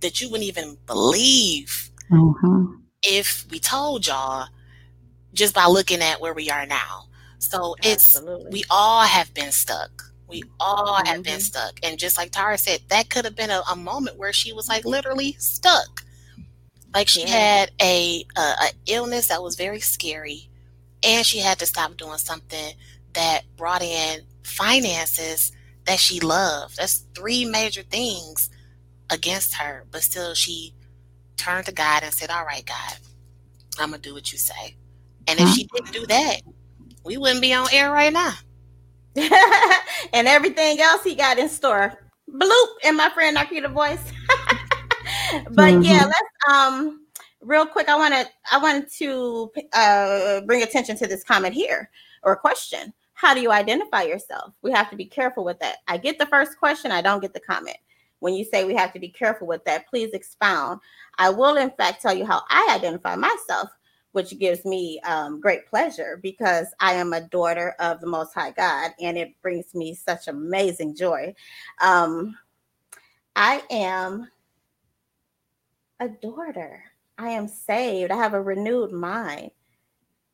[0.00, 2.74] that you wouldn't even believe mm-hmm.
[3.02, 4.48] if we told y'all
[5.32, 7.04] just by looking at where we are now.
[7.38, 8.44] So Absolutely.
[8.46, 10.02] it's we all have been stuck.
[10.28, 11.06] We all mm-hmm.
[11.06, 11.40] have been mm-hmm.
[11.40, 11.78] stuck.
[11.82, 14.68] And just like Tara said, that could have been a, a, moment where she was
[14.68, 16.04] like literally stuck.
[16.94, 17.28] Like she yeah.
[17.28, 20.48] had a, a, a illness that was very scary,
[21.04, 22.74] and she had to stop doing something
[23.12, 25.52] that brought in finances
[25.86, 26.76] that she loved.
[26.78, 28.50] That's three major things
[29.10, 30.74] against her, but still she
[31.38, 32.98] turned to God and said, "All right, God,
[33.78, 34.76] I'm gonna do what you say."
[35.26, 36.40] And if she didn't do that,
[37.04, 38.34] we wouldn't be on air right now.
[40.12, 41.92] and everything else he got in store.
[42.30, 44.02] Bloop in my friend Narkita voice.
[45.50, 45.82] but mm-hmm.
[45.82, 47.06] yeah, let's um
[47.40, 47.88] real quick.
[47.88, 51.90] I want to I wanted to uh bring attention to this comment here
[52.22, 52.92] or question.
[53.14, 54.54] How do you identify yourself?
[54.62, 55.78] We have to be careful with that.
[55.88, 57.76] I get the first question, I don't get the comment.
[58.20, 60.80] When you say we have to be careful with that, please expound.
[61.18, 63.70] I will, in fact, tell you how I identify myself
[64.12, 68.52] which gives me um, great pleasure because I am a daughter of the Most High
[68.52, 71.34] God and it brings me such amazing joy.
[71.80, 72.36] Um,
[73.36, 74.28] I am
[76.00, 76.82] a daughter.
[77.18, 78.10] I am saved.
[78.10, 79.50] I have a renewed mind.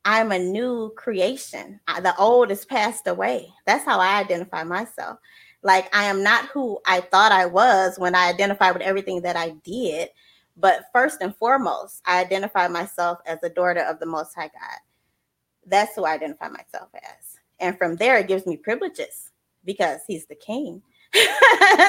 [0.04, 1.80] I'm a new creation.
[1.86, 3.52] The old is passed away.
[3.66, 5.18] That's how I identify myself.
[5.64, 9.34] Like I am not who I thought I was when I identified with everything that
[9.34, 10.10] I did.
[10.56, 14.78] But first and foremost, I identify myself as a daughter of the Most High God.
[15.66, 17.38] That's who I identify myself as.
[17.58, 19.30] And from there, it gives me privileges
[19.64, 20.82] because He's the King.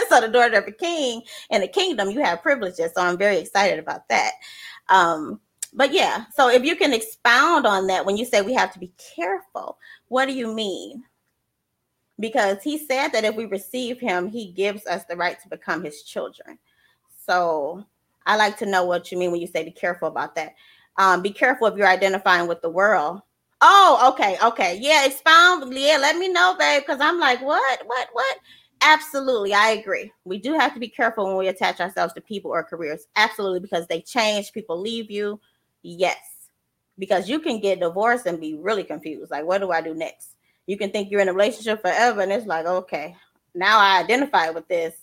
[0.10, 2.92] so, the daughter of a king in the kingdom, you have privileges.
[2.96, 4.32] So, I'm very excited about that.
[4.90, 5.42] Um,
[5.74, 8.80] but yeah, so if you can expound on that when you say we have to
[8.80, 9.78] be careful,
[10.08, 11.04] what do you mean?
[12.20, 15.84] Because he said that if we receive him, he gives us the right to become
[15.84, 16.58] his children.
[17.26, 17.86] So
[18.26, 20.54] I like to know what you mean when you say be careful about that.
[20.98, 23.22] Um, be careful if you're identifying with the world.
[23.62, 24.78] Oh, okay, okay.
[24.80, 25.74] Yeah, expound.
[25.74, 28.38] Yeah, let me know, babe, because I'm like, what, what, what?
[28.82, 30.12] Absolutely, I agree.
[30.26, 33.08] We do have to be careful when we attach ourselves to people or careers.
[33.16, 35.40] Absolutely, because they change, people leave you.
[35.82, 36.18] Yes,
[37.00, 39.32] because you can get divorced and be really confused.
[39.32, 40.35] Like, what do I do next?
[40.68, 43.16] You can think you're in a relationship forever, and it's like, okay,
[43.54, 44.94] now I identify with this.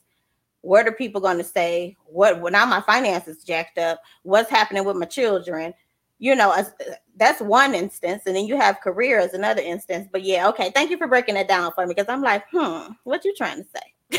[0.60, 1.96] What are people going to say?
[2.06, 4.00] What well, now my finances jacked up?
[4.22, 5.74] What's happening with my children?
[6.18, 6.54] You know,
[7.16, 10.08] that's one instance, and then you have career as another instance.
[10.10, 10.70] But yeah, okay.
[10.72, 13.64] Thank you for breaking that down for me because I'm like, hmm, what you trying
[13.64, 14.18] to say?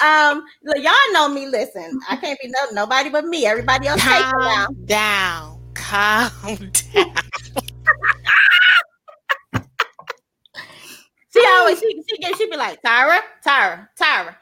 [0.00, 1.46] um, y'all know me.
[1.46, 3.44] Listen, I can't be no, nobody but me.
[3.44, 5.60] Everybody else, calm down.
[5.74, 6.30] Calm
[6.94, 7.14] down.
[11.32, 11.58] She oh.
[11.60, 14.36] always she she get she be like Tyra, Tyra, Tyra.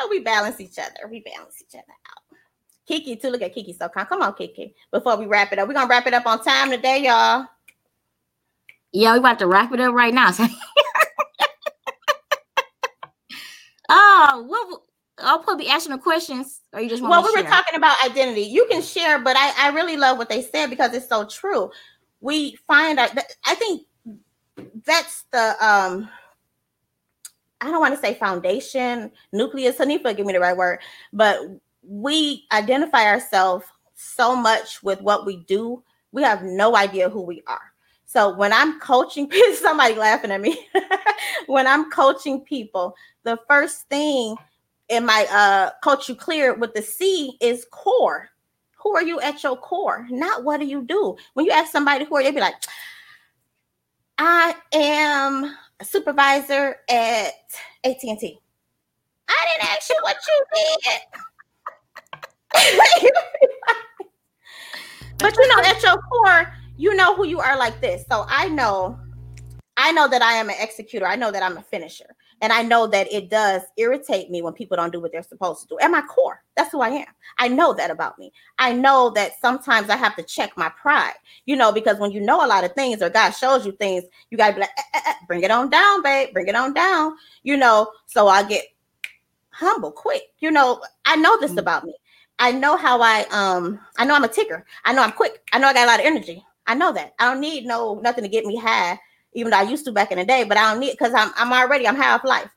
[0.00, 1.08] oh, we balance each other.
[1.10, 2.36] We balance each other out.
[2.86, 3.30] Kiki too.
[3.30, 4.06] Look at Kiki so calm.
[4.06, 4.74] Come on, Kiki.
[4.90, 7.46] Before we wrap it up, we're gonna wrap it up on time today, y'all.
[8.92, 10.30] Yeah, we about to wrap it up right now.
[13.88, 14.66] oh, what?
[14.70, 14.82] Oh,
[15.20, 17.42] I'll probably be asking the questions, or you just want well, we share?
[17.42, 18.42] were talking about identity.
[18.42, 21.70] You can share, but I, I really love what they said because it's so true.
[22.20, 23.82] We find that I think
[24.84, 26.08] that's the um
[27.60, 30.78] I don't want to say foundation, nucleus, Hanifa, give me the right word,
[31.12, 31.40] but
[31.82, 35.82] we identify ourselves so much with what we do,
[36.12, 37.72] we have no idea who we are.
[38.06, 40.66] So when I'm coaching, somebody laughing at me.
[41.46, 42.94] when I'm coaching people,
[43.24, 44.36] the first thing
[44.88, 48.30] in my uh coach you clear with the C is core.
[48.78, 50.06] Who are you at your core?
[50.08, 51.16] Not what do you do.
[51.34, 52.54] When you ask somebody who are they be like,
[54.18, 57.32] I am a supervisor at
[57.84, 58.40] AT&T.
[59.28, 61.00] I didn't ask you what you did.
[65.18, 68.04] but you know, at your core, you know who you are like this.
[68.10, 68.98] So I know,
[69.76, 71.06] I know that I am an executor.
[71.06, 72.16] I know that I'm a finisher.
[72.40, 75.62] And I know that it does irritate me when people don't do what they're supposed
[75.62, 75.78] to do.
[75.80, 77.06] At my core, that's who I am.
[77.38, 78.32] I know that about me.
[78.58, 81.14] I know that sometimes I have to check my pride,
[81.46, 84.04] you know, because when you know a lot of things or God shows you things,
[84.30, 86.54] you got to be like, eh, eh, eh, bring it on down, babe, bring it
[86.54, 87.90] on down, you know.
[88.06, 88.64] So I get
[89.50, 90.22] humble quick.
[90.38, 91.58] You know, I know this mm-hmm.
[91.58, 91.94] about me.
[92.38, 94.64] I know how I um I know I'm a ticker.
[94.84, 95.42] I know I'm quick.
[95.52, 96.44] I know I got a lot of energy.
[96.68, 97.14] I know that.
[97.18, 98.98] I don't need no nothing to get me high
[99.38, 101.30] even though I used to back in the day, but I don't need because I'm
[101.36, 102.50] I'm already I'm half life.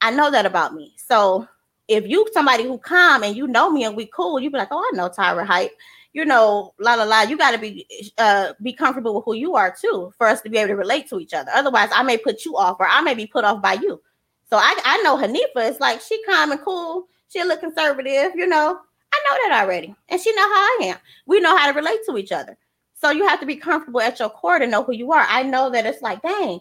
[0.00, 0.94] I know that about me.
[0.96, 1.46] So
[1.86, 4.68] if you somebody who come and you know me and we cool, you be like,
[4.72, 5.72] oh, I know Tyra hype.
[6.12, 7.22] You know, la la la.
[7.22, 7.86] You got to be
[8.18, 11.08] uh be comfortable with who you are too for us to be able to relate
[11.10, 11.52] to each other.
[11.54, 14.02] Otherwise, I may put you off or I may be put off by you.
[14.48, 17.06] So I I know Hanifa is like she calm and cool.
[17.28, 18.80] She little conservative, you know.
[19.12, 20.96] I know that already, and she know how I am.
[21.26, 22.56] We know how to relate to each other.
[23.00, 25.26] So you have to be comfortable at your core to know who you are.
[25.28, 26.60] I know that it's like, dang,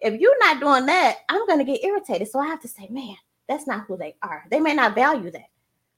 [0.00, 2.28] if you're not doing that, I'm going to get irritated.
[2.28, 3.16] So I have to say, man,
[3.48, 4.44] that's not who they are.
[4.50, 5.46] They may not value that.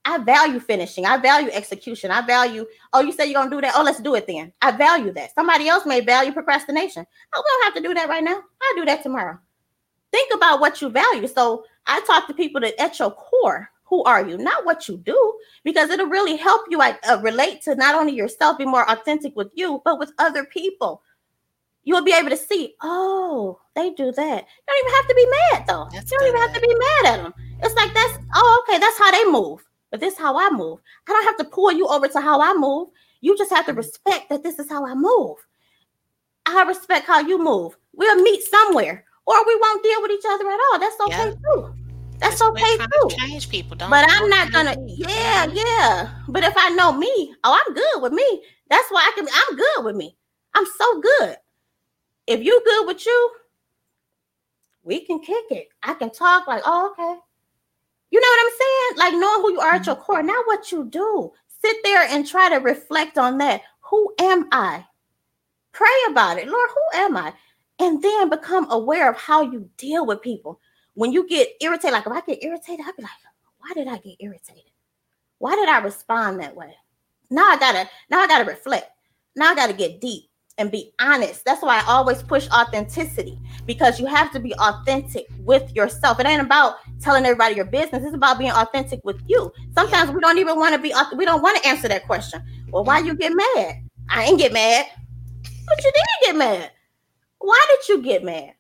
[0.05, 1.07] I value finishing.
[1.07, 2.11] I value execution.
[2.11, 3.75] I value, oh, you say you're going to do that.
[3.77, 4.53] Oh, let's do it then.
[4.62, 5.35] I value that.
[5.35, 7.05] Somebody else may value procrastination.
[7.35, 8.37] Oh, we don't have to do that right now.
[8.62, 9.39] I'll do that tomorrow.
[10.12, 11.27] Think about what you value.
[11.27, 14.97] So I talk to people that at your core, who are you, not what you
[14.97, 15.35] do,
[15.65, 19.51] because it'll really help you uh, relate to not only yourself, be more authentic with
[19.55, 21.03] you, but with other people.
[21.83, 24.45] You'll be able to see, oh, they do that.
[24.47, 25.89] You don't even have to be mad though.
[25.93, 27.35] That's you don't even have to be mad at them.
[27.62, 29.67] It's like that's oh, okay, that's how they move.
[29.91, 30.79] But this is how I move.
[31.09, 32.91] I don't have to pull you over to how I move.
[33.23, 35.37] You just have to respect that this is how I move.
[36.47, 37.77] I respect how you move.
[37.93, 40.79] We'll meet somewhere, or we won't deal with each other at all.
[40.79, 41.55] That's okay yeah.
[41.55, 41.75] too.
[42.21, 43.09] That's okay too.
[43.19, 43.91] change people, don't.
[43.91, 44.77] But I'm not gonna.
[44.87, 46.11] Yeah, yeah.
[46.29, 48.43] But if I know me, oh, I'm good with me.
[48.69, 49.27] That's why I can.
[49.33, 50.17] I'm good with me.
[50.55, 51.37] I'm so good.
[52.27, 53.31] If you good with you,
[54.83, 55.69] we can kick it.
[55.83, 57.21] I can talk like, oh, okay.
[58.11, 58.99] You know what I'm saying?
[58.99, 60.05] Like knowing who you are at your mm-hmm.
[60.05, 60.23] core.
[60.23, 61.33] Now, what you do,
[61.63, 63.63] sit there and try to reflect on that.
[63.83, 64.85] Who am I?
[65.73, 66.49] Pray about it.
[66.49, 67.33] Lord, who am I?
[67.79, 70.61] And then become aware of how you deal with people
[71.01, 73.10] when you get irritated, like if I get irritated, I'd be like,
[73.56, 74.70] why did I get irritated?
[75.39, 76.74] Why did I respond that way?
[77.31, 78.90] Now I gotta, now I gotta reflect.
[79.35, 80.24] Now I gotta get deep
[80.59, 81.43] and be honest.
[81.47, 86.20] That's why I always push authenticity because you have to be authentic with yourself.
[86.20, 88.05] It ain't about telling everybody your business.
[88.05, 89.51] It's about being authentic with you.
[89.74, 90.93] Sometimes we don't even want to be.
[91.16, 92.43] We don't want to answer that question.
[92.72, 93.89] Well, why you get mad?
[94.10, 94.85] I ain't get mad.
[95.66, 96.72] But you did get mad.
[97.39, 98.52] Why did you get mad?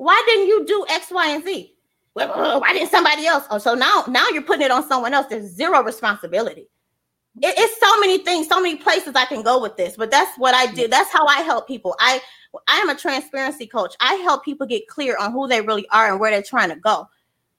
[0.00, 1.74] Why didn't you do X, Y, and Z?
[2.16, 3.44] Uh, why didn't somebody else?
[3.50, 5.26] Oh, so now now you're putting it on someone else.
[5.28, 6.70] There's zero responsibility.
[7.42, 10.38] It, it's so many things, so many places I can go with this, but that's
[10.38, 10.88] what I do.
[10.88, 11.96] That's how I help people.
[12.00, 12.22] I
[12.66, 13.94] I am a transparency coach.
[14.00, 16.76] I help people get clear on who they really are and where they're trying to
[16.76, 17.06] go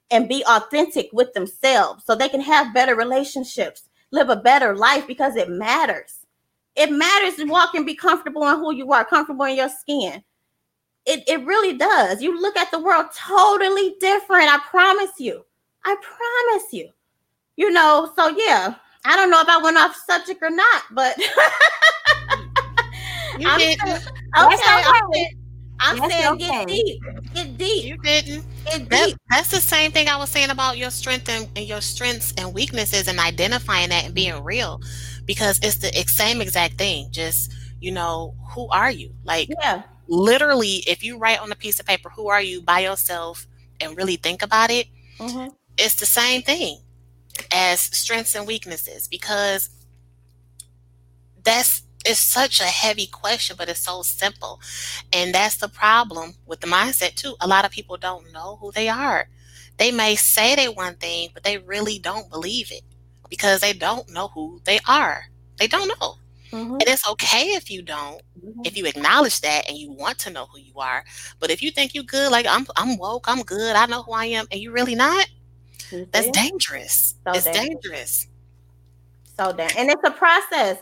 [0.09, 5.05] and be authentic with themselves so they can have better relationships, live a better life
[5.05, 6.25] because it matters.
[6.75, 10.23] It matters to walk and be comfortable in who you are, comfortable in your skin
[11.05, 12.21] it, it really does.
[12.21, 14.49] You look at the world totally different.
[14.49, 15.45] I promise you.
[15.83, 16.89] I promise you.
[17.55, 18.75] You know, so yeah,
[19.05, 21.17] I don't know if I went off subject or not, but
[23.39, 23.81] you I'm didn't.
[23.83, 24.03] okay,
[24.37, 25.35] okay.
[25.83, 26.47] I'm that's saying okay.
[26.47, 27.01] get deep.
[27.33, 27.85] Get deep.
[27.85, 28.45] You didn't.
[28.65, 29.17] Get that, deep.
[29.31, 32.53] That's the same thing I was saying about your strength and, and, your strengths and
[32.53, 34.79] weaknesses and identifying that and being real.
[35.25, 37.07] Because it's the same exact thing.
[37.09, 39.11] Just, you know, who are you?
[39.23, 39.81] Like yeah.
[40.11, 43.47] Literally, if you write on a piece of paper, who are you by yourself
[43.79, 45.53] and really think about it, mm-hmm.
[45.77, 46.79] it's the same thing
[47.51, 49.69] as strengths and weaknesses because
[51.43, 54.59] that's it's such a heavy question, but it's so simple.
[55.13, 57.35] And that's the problem with the mindset, too.
[57.39, 59.29] A lot of people don't know who they are.
[59.77, 62.81] They may say they one thing, but they really don't believe it
[63.29, 65.25] because they don't know who they are.
[65.57, 66.15] They don't know.
[66.51, 66.73] Mm-hmm.
[66.73, 68.61] And it's okay if you don't, mm-hmm.
[68.65, 71.03] if you acknowledge that and you want to know who you are.
[71.39, 74.11] But if you think you're good, like I'm I'm woke, I'm good, I know who
[74.11, 75.27] I am, and you really not,
[75.89, 76.09] mm-hmm.
[76.11, 77.15] that's dangerous.
[77.25, 77.61] So it's dangerous.
[77.69, 78.27] dangerous.
[79.37, 80.77] So damn and it's a process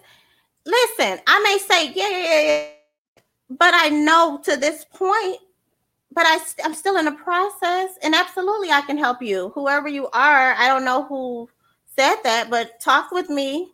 [0.70, 5.38] listen, I may say, yeah, yeah, yeah, but I know to this point,
[6.12, 9.52] but I, I'm still in a process, and absolutely, I can help you.
[9.56, 11.50] Whoever you are, I don't know who
[11.98, 13.72] said that, but talk with me,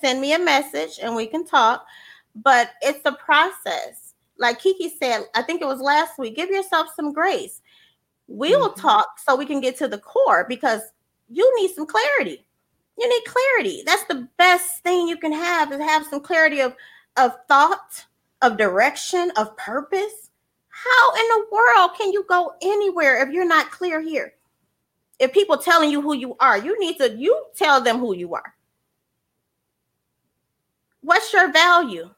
[0.00, 1.86] send me a message, and we can talk.
[2.34, 4.14] But it's a process.
[4.38, 6.36] Like Kiki said, I think it was last week.
[6.36, 7.62] Give yourself some grace.
[8.28, 8.80] We will mm-hmm.
[8.80, 10.82] talk so we can get to the core because
[11.28, 12.46] you need some clarity
[12.98, 13.82] you need clarity.
[13.84, 16.74] That's the best thing you can have is have some clarity of
[17.16, 18.04] of thought,
[18.42, 20.30] of direction, of purpose.
[20.68, 24.34] How in the world can you go anywhere if you're not clear here?
[25.18, 28.34] If people telling you who you are, you need to you tell them who you
[28.34, 28.54] are.
[31.06, 32.10] What's your value?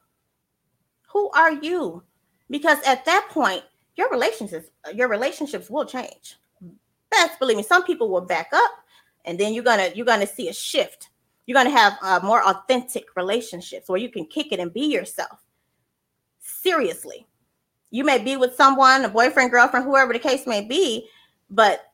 [1.13, 2.03] Who are you?
[2.49, 3.63] Because at that point,
[3.95, 6.37] your relationships your relationships will change.
[7.11, 8.71] Best believe me, some people will back up
[9.25, 11.09] and then you're gonna you're gonna see a shift
[11.45, 15.39] you're gonna have uh, more authentic relationships where you can kick it and be yourself
[16.39, 17.27] seriously
[17.91, 21.07] you may be with someone a boyfriend girlfriend whoever the case may be
[21.49, 21.91] but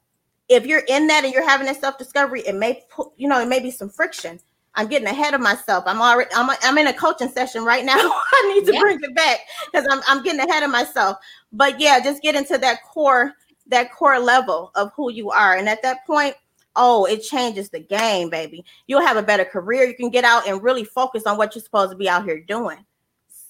[0.47, 3.47] if you're in that and you're having a self-discovery it may put you know it
[3.47, 4.39] may be some friction
[4.75, 7.93] i'm getting ahead of myself i'm already i'm, I'm in a coaching session right now
[7.97, 8.79] i need to yeah.
[8.79, 9.39] bring it back
[9.71, 11.17] because I'm, I'm getting ahead of myself
[11.51, 13.33] but yeah just get into that core
[13.67, 16.35] that core level of who you are and at that point
[16.75, 18.65] oh, it changes the game, baby.
[18.87, 19.85] You'll have a better career.
[19.85, 22.41] You can get out and really focus on what you're supposed to be out here
[22.41, 22.85] doing.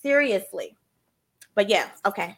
[0.01, 0.75] Seriously.
[1.55, 2.37] But yeah, okay.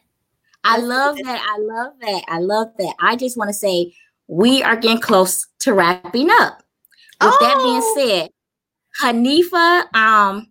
[0.64, 1.40] I love that.
[1.40, 2.22] I love that.
[2.28, 2.94] I love that.
[3.00, 3.94] I just want to say
[4.26, 6.62] we are getting close to wrapping up.
[7.20, 7.38] With oh.
[7.40, 7.94] that being oh!
[7.96, 8.30] said,
[9.02, 10.50] Hanifa, um,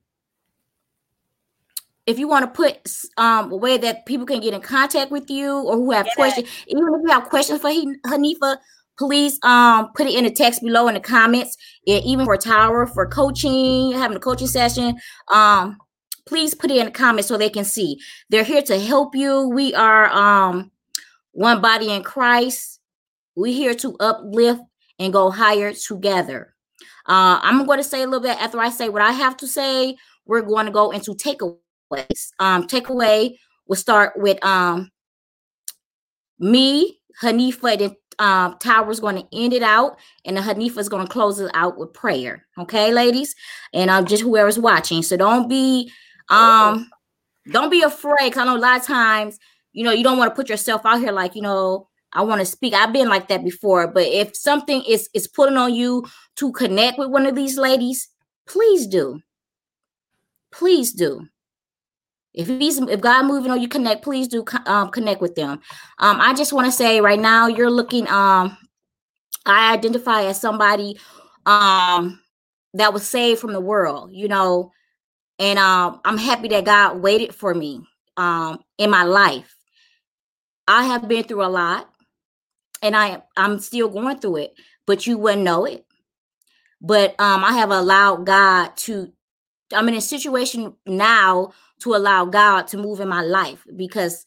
[2.05, 5.29] if you want to put um, a way that people can get in contact with
[5.29, 6.13] you or who have yeah.
[6.15, 8.57] questions, even if you have questions for Hanifa,
[8.97, 11.55] please um put it in the text below in the comments.
[11.85, 14.97] It, even for tower for coaching having a coaching session
[15.31, 15.77] um
[16.25, 17.99] please put it in the comments so they can see.
[18.29, 19.47] They're here to help you.
[19.49, 20.71] We are um
[21.31, 22.79] one body in christ.
[23.35, 24.61] We're here to uplift
[24.97, 26.55] and go higher together
[27.07, 29.47] uh i'm going to say a little bit after i say what i have to
[29.47, 33.35] say we're going to go into takeaways um takeaway
[33.67, 34.89] we'll start with um
[36.39, 41.05] me hanifa and um, Tower's going to end it out, and the Hanifa is going
[41.05, 42.45] to close it out with prayer.
[42.57, 43.35] Okay, ladies,
[43.73, 45.03] and um, just whoever's watching.
[45.03, 45.91] So don't be
[46.29, 46.89] um,
[47.51, 48.33] don't be afraid.
[48.33, 49.37] Cause I know a lot of times,
[49.71, 51.87] you know, you don't want to put yourself out here like you know.
[52.13, 52.73] I want to speak.
[52.73, 56.05] I've been like that before, but if something is is putting on you
[56.37, 58.09] to connect with one of these ladies,
[58.47, 59.19] please do.
[60.51, 61.27] Please do.
[62.33, 65.59] If he's if God moving on you connect, please do um, connect with them.
[65.99, 68.07] Um, I just want to say right now you're looking.
[68.07, 68.57] Um,
[69.45, 70.99] I identify as somebody
[71.45, 72.19] um
[72.73, 74.71] that was saved from the world, you know,
[75.39, 77.81] and um, I'm happy that God waited for me
[78.17, 79.55] um in my life.
[80.67, 81.89] I have been through a lot,
[82.81, 84.53] and I I'm still going through it,
[84.85, 85.85] but you wouldn't know it.
[86.81, 89.11] But um, I have allowed God to.
[89.73, 91.51] I'm in a situation now
[91.81, 94.25] to allow God to move in my life because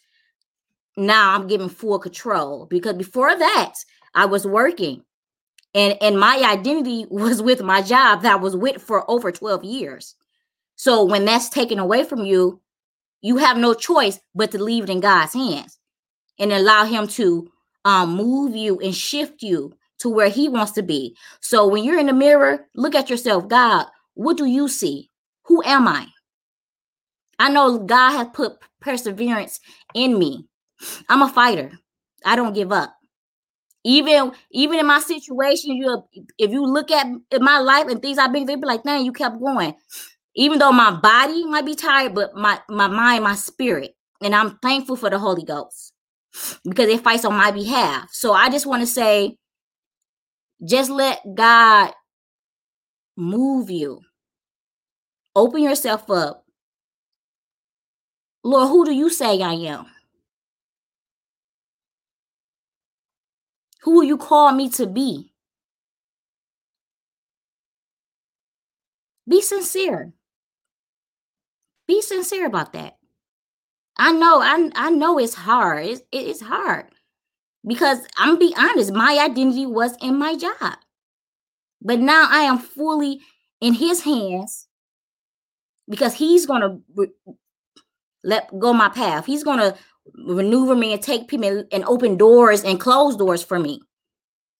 [0.96, 2.66] now I'm giving full control.
[2.66, 3.74] Because before that,
[4.14, 5.04] I was working
[5.74, 9.64] and and my identity was with my job that I was with for over 12
[9.64, 10.14] years.
[10.76, 12.60] So when that's taken away from you,
[13.20, 15.78] you have no choice but to leave it in God's hands
[16.38, 17.50] and allow him to
[17.84, 21.16] um, move you and shift you to where he wants to be.
[21.40, 23.48] So when you're in the mirror, look at yourself.
[23.48, 25.10] God, what do you see?
[25.44, 26.06] Who am I?
[27.38, 29.60] I know God has put perseverance
[29.94, 30.46] in me
[31.08, 31.72] I'm a fighter.
[32.24, 32.94] I don't give up.
[33.84, 36.02] Even even in my situation, you
[36.38, 37.06] if you look at
[37.40, 39.74] my life and things I've been through, be like, man, you kept going.
[40.36, 44.58] Even though my body might be tired, but my my mind, my spirit, and I'm
[44.58, 45.89] thankful for the Holy Ghost
[46.64, 48.08] because it fights on my behalf.
[48.12, 49.36] So I just want to say,
[50.64, 51.92] just let God
[53.16, 54.00] move you.
[55.34, 56.44] Open yourself up.
[58.42, 59.86] Lord, who do you say I am?
[63.82, 65.32] Who will you call me to be?
[69.28, 70.12] Be sincere.
[71.86, 72.99] Be sincere about that.
[73.96, 75.86] I know, I, I know it's hard.
[75.86, 76.86] It's, it's hard
[77.66, 80.76] because I'm be honest, my identity was in my job.
[81.82, 83.20] But now I am fully
[83.60, 84.66] in his hands
[85.88, 87.34] because he's to re-
[88.22, 89.26] let go my path.
[89.26, 89.76] He's to
[90.14, 93.80] maneuver me and take people and open doors and close doors for me.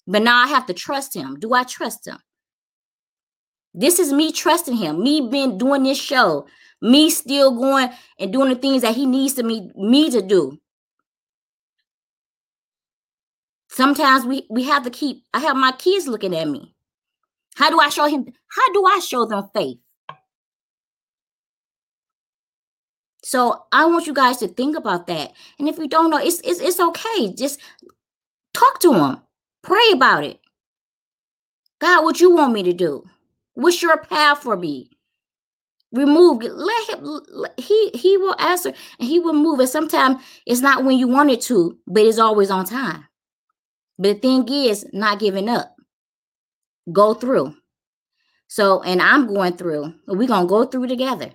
[0.06, 1.38] But now I have to trust him.
[1.38, 2.18] Do I trust him?
[3.74, 6.46] This is me trusting him, me being doing this show,
[6.80, 10.58] me still going and doing the things that he needs to me me to do.
[13.68, 16.74] Sometimes we we have to keep I have my kids looking at me.
[17.56, 18.26] How do I show him
[18.56, 19.78] how do I show them faith?
[23.22, 25.32] So I want you guys to think about that.
[25.58, 27.32] And if you don't know, it's it's, it's okay.
[27.34, 27.60] Just
[28.54, 29.18] talk to him.
[29.62, 30.40] Pray about it.
[31.80, 33.04] God, what you want me to do?
[33.54, 34.90] What's your path for me?
[35.92, 36.42] Remove.
[36.42, 37.20] Let him.
[37.56, 39.58] He he will answer and he will move.
[39.58, 43.06] And sometimes it's not when you want it to, but it's always on time.
[43.98, 45.74] But the thing is, not giving up.
[46.92, 47.54] Go through.
[48.46, 49.94] So, and I'm going through.
[50.06, 51.32] We're gonna go through together.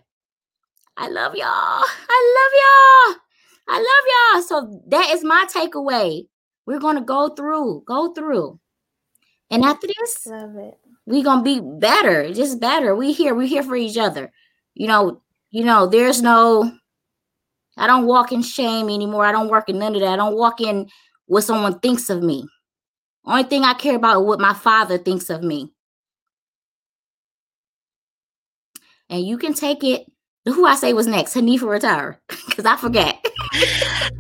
[0.97, 1.45] I love y'all.
[1.45, 3.21] I love y'all.
[3.67, 4.41] I love y'all.
[4.43, 6.27] So that is my takeaway.
[6.65, 8.59] We're gonna go through, go through.
[9.51, 10.77] And after this, love it.
[11.05, 12.95] We're gonna be better, just better.
[12.95, 14.31] We here, we're here for each other.
[14.75, 16.71] You know, you know, there's no
[17.77, 19.25] I don't walk in shame anymore.
[19.25, 20.13] I don't work in none of that.
[20.13, 20.89] I don't walk in
[21.25, 22.47] what someone thinks of me.
[23.25, 25.71] Only thing I care about is what my father thinks of me.
[29.09, 30.05] And you can take it
[30.45, 31.33] who I say was next?
[31.33, 33.23] Hanifa retire because I forget.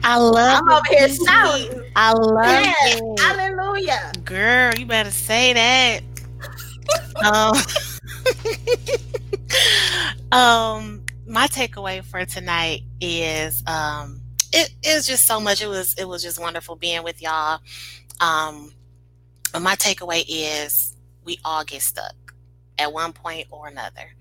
[0.03, 0.63] I love.
[0.63, 1.91] I'm over here shouting.
[1.95, 2.99] I love yes.
[2.99, 3.19] it.
[3.19, 4.73] Hallelujah, girl.
[4.75, 6.01] You better say that.
[7.25, 7.55] um,
[10.35, 14.21] um, my takeaway for tonight is um,
[14.53, 15.61] it is just so much.
[15.61, 17.59] It was it was just wonderful being with y'all.
[18.19, 18.73] Um,
[19.53, 22.13] but my takeaway is we all get stuck
[22.77, 24.11] at one point or another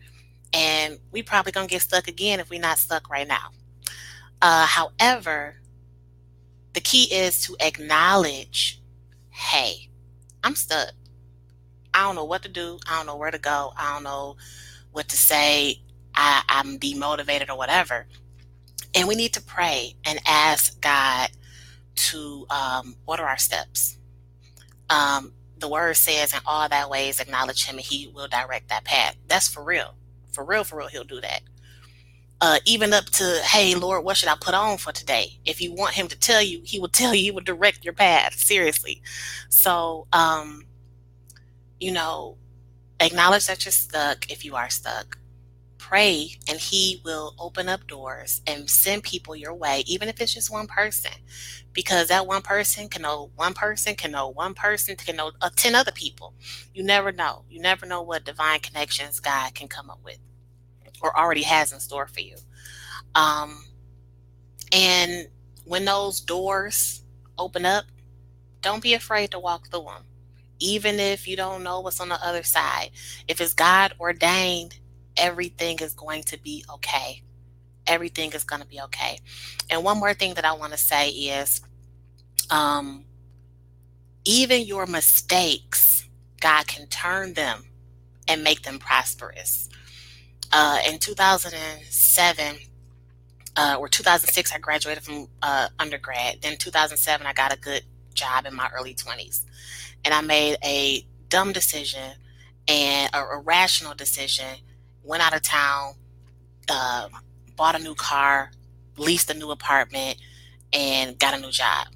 [0.53, 3.51] and we probably gonna get stuck again if we're not stuck right now.
[4.41, 5.57] Uh, however,
[6.75, 8.81] the key is to acknowledge,
[9.31, 9.89] hey,
[10.45, 10.93] I'm stuck.
[11.93, 12.79] I don't know what to do.
[12.89, 13.73] I don't know where to go.
[13.77, 14.37] I don't know
[14.93, 15.81] what to say.
[16.15, 18.07] I, I'm demotivated or whatever.
[18.95, 21.31] And we need to pray and ask God
[21.97, 23.99] to um, order our steps.
[24.91, 28.85] Um, the word says, in all that ways, acknowledge him and he will direct that
[28.85, 29.17] path.
[29.29, 29.95] That's for real
[30.35, 31.43] for real, for real, he'll do that.
[32.41, 35.39] Uh, even up to, hey, Lord, what should I put on for today?
[35.47, 37.95] If you want him to tell you, he will tell you, he will direct your
[37.95, 39.01] path, seriously.
[39.49, 40.65] So, um,
[41.81, 42.37] you know,
[43.01, 45.19] acknowledge that you're stuck if you are stuck.
[45.85, 50.33] Pray and he will open up doors and send people your way, even if it's
[50.33, 51.13] just one person,
[51.75, 55.51] because that one person can know one person, can know one person, can know uh,
[55.55, 56.33] 10 other people.
[56.73, 57.45] You never know.
[57.51, 60.17] You never know what divine connections God can come up with
[61.03, 62.37] or already has in store for you.
[63.15, 63.63] Um,
[64.73, 65.29] and
[65.67, 67.03] when those doors
[67.37, 67.85] open up,
[68.63, 70.05] don't be afraid to walk through them.
[70.61, 72.91] Even if you don't know what's on the other side,
[73.29, 74.79] if it's God ordained,
[75.17, 77.23] everything is going to be okay.
[77.87, 79.21] Everything is going to be okay.
[79.71, 81.61] And one more thing that I want to say is
[82.51, 83.05] um,
[84.25, 86.07] even your mistakes,
[86.41, 87.65] God can turn them
[88.29, 89.69] and make them prosperous.
[90.53, 92.57] Uh, in 2007,
[93.57, 96.43] uh, or 2006, I graduated from uh, undergrad.
[96.43, 97.83] Then 2007, I got a good
[98.15, 99.45] job in my early 20s.
[100.05, 102.13] And I made a dumb decision
[102.69, 104.59] and a irrational decision.
[105.05, 105.95] Went out of town,
[106.71, 107.09] uh,
[107.57, 108.53] bought a new car,
[108.99, 110.19] leased a new apartment,
[110.73, 111.89] and got a new job.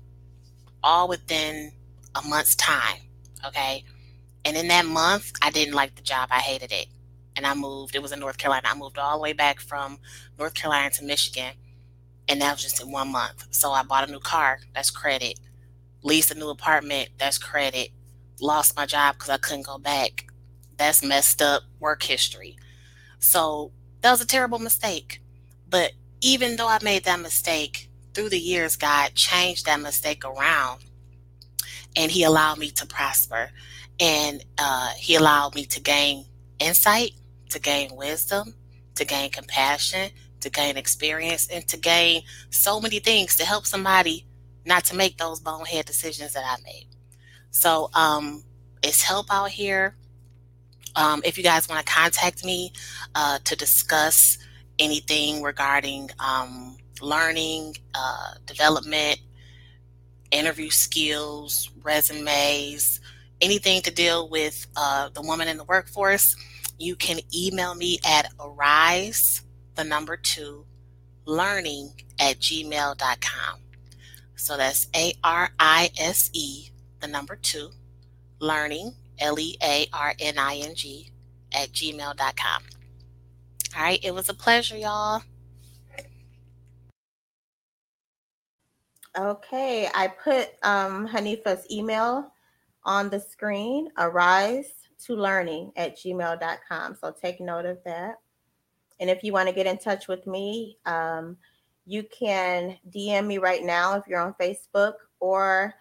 [0.82, 1.72] All within
[2.14, 2.98] a month's time.
[3.46, 3.84] Okay.
[4.44, 6.28] And in that month, I didn't like the job.
[6.32, 6.88] I hated it
[7.36, 7.94] and I moved.
[7.96, 8.68] It was in North Carolina.
[8.70, 9.98] I moved all the way back from
[10.38, 11.54] North Carolina to Michigan.
[12.28, 13.46] and that was just in one month.
[13.50, 15.40] So I bought a new car, that's credit.
[16.02, 17.90] Leased a new apartment, that's credit.
[18.40, 20.26] Lost my job because I couldn't go back.
[20.78, 22.56] That's messed up work history.
[23.18, 25.22] So that was a terrible mistake.
[25.68, 30.84] But even though I made that mistake, through the years, God changed that mistake around
[31.94, 33.50] and He allowed me to prosper.
[34.00, 36.26] And uh, He allowed me to gain
[36.58, 37.12] insight,
[37.50, 38.54] to gain wisdom,
[38.96, 44.26] to gain compassion, to gain experience, and to gain so many things to help somebody
[44.64, 46.88] not to make those bonehead decisions that I made.
[47.50, 48.42] So um,
[48.82, 49.96] it's help out here.
[50.98, 52.72] Um, if you guys want to contact me
[53.14, 54.36] uh, to discuss
[54.80, 59.20] anything regarding um, learning, uh, development,
[60.32, 63.00] interview skills, resumes,
[63.40, 66.34] anything to deal with uh, the woman in the workforce,
[66.80, 69.42] you can email me at arise,
[69.76, 70.66] the number two,
[71.26, 73.60] learning at gmail.com.
[74.34, 77.70] So that's A R I S E, the number two,
[78.40, 81.10] learning, L E A R N I N G,
[81.52, 82.62] at gmail.com.
[83.76, 85.22] All right, it was a pleasure, y'all.
[89.16, 92.32] Okay, I put um, Hanifa's email
[92.84, 94.72] on the screen, arise
[95.06, 96.96] to learning at gmail.com.
[97.00, 98.16] So take note of that.
[99.00, 101.36] And if you want to get in touch with me, um,
[101.86, 105.74] you can DM me right now if you're on Facebook, or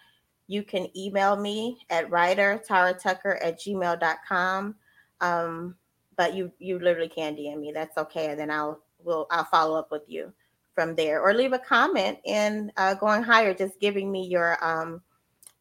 [0.48, 4.76] you can email me at writer Tara Tucker at gmail.com.
[5.19, 5.76] Um,
[6.15, 7.72] but you you literally can DM me.
[7.72, 8.32] That's okay.
[8.32, 10.34] And then I'll will I'll follow up with you
[10.74, 15.02] from there, or leave a comment in uh, going higher, just giving me your um,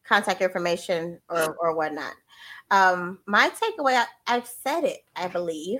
[0.03, 2.13] contact information or or whatnot.
[2.69, 5.79] Um, my takeaway, I, have said it, I believe.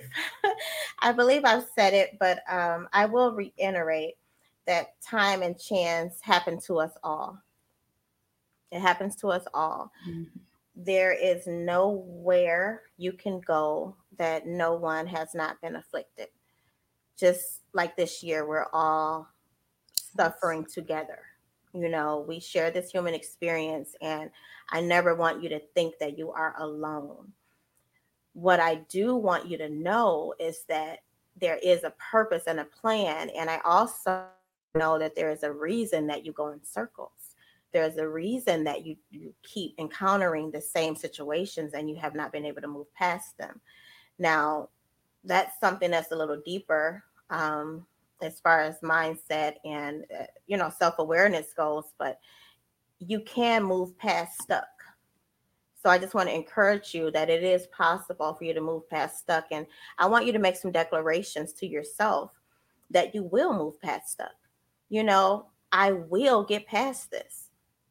[1.00, 4.16] I believe I've said it, but um, I will reiterate
[4.68, 7.38] that time and chance happen to us all.
[8.72, 9.92] It happens to us all.
[10.08, 10.24] Mm-hmm.
[10.76, 16.28] There is nowhere you can go that no one has not been afflicted.
[17.18, 19.28] Just like this year, we're all
[19.94, 21.20] suffering together.
[21.74, 24.30] You know, we share this human experience, and
[24.70, 27.34] I never want you to think that you are alone.
[28.34, 31.00] What I do want you to know is that
[31.40, 33.30] there is a purpose and a plan.
[33.30, 34.26] And I also
[34.76, 37.27] know that there is a reason that you go in circles.
[37.74, 42.32] There's a reason that you, you keep encountering the same situations and you have not
[42.32, 43.60] been able to move past them.
[44.18, 44.70] Now,
[45.24, 47.86] that's something that's a little deeper um,
[48.22, 52.20] as far as mindset and uh, you know self-awareness goes but
[53.00, 54.66] you can move past stuck.
[55.84, 58.90] So i just want to encourage you that it is possible for you to move
[58.90, 59.68] past stuck and
[60.00, 62.32] i want you to make some declarations to yourself
[62.90, 64.36] that you will move past stuck.
[64.90, 67.47] You know i will get past this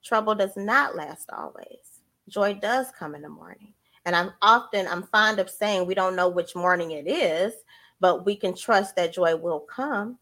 [0.06, 3.72] trouble does not last always joy does come in the morning
[4.06, 7.52] and I'm often, I'm fond of saying we don't know which morning it is,
[7.98, 10.16] but we can trust that joy will come.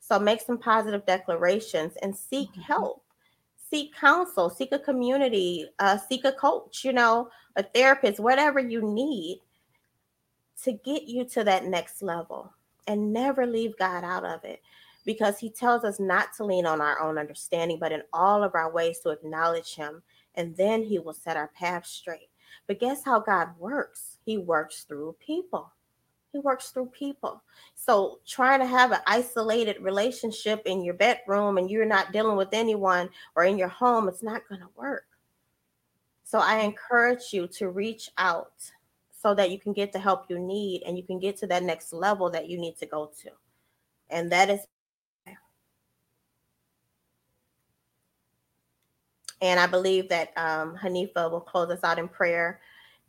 [0.00, 2.62] So make some positive declarations and seek mm-hmm.
[2.62, 3.04] help.
[3.70, 8.80] Seek counsel, seek a community, uh, seek a coach, you know, a therapist, whatever you
[8.82, 9.40] need
[10.64, 12.52] to get you to that next level
[12.88, 14.62] and never leave God out of it
[15.04, 18.54] because he tells us not to lean on our own understanding, but in all of
[18.54, 20.02] our ways to acknowledge him,
[20.34, 22.28] and then he will set our path straight.
[22.66, 24.18] But guess how God works?
[24.24, 25.72] He works through people.
[26.32, 27.42] He works through people.
[27.74, 32.50] So trying to have an isolated relationship in your bedroom and you're not dealing with
[32.52, 35.06] anyone or in your home, it's not going to work.
[36.22, 38.52] So I encourage you to reach out
[39.20, 41.64] so that you can get the help you need and you can get to that
[41.64, 43.30] next level that you need to go to.
[44.08, 44.60] And that is
[49.42, 52.60] And I believe that um, Hanifa will close us out in prayer.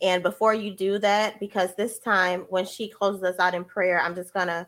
[0.02, 4.00] And before you do that, because this time when she closes us out in prayer,
[4.00, 4.66] I'm just going to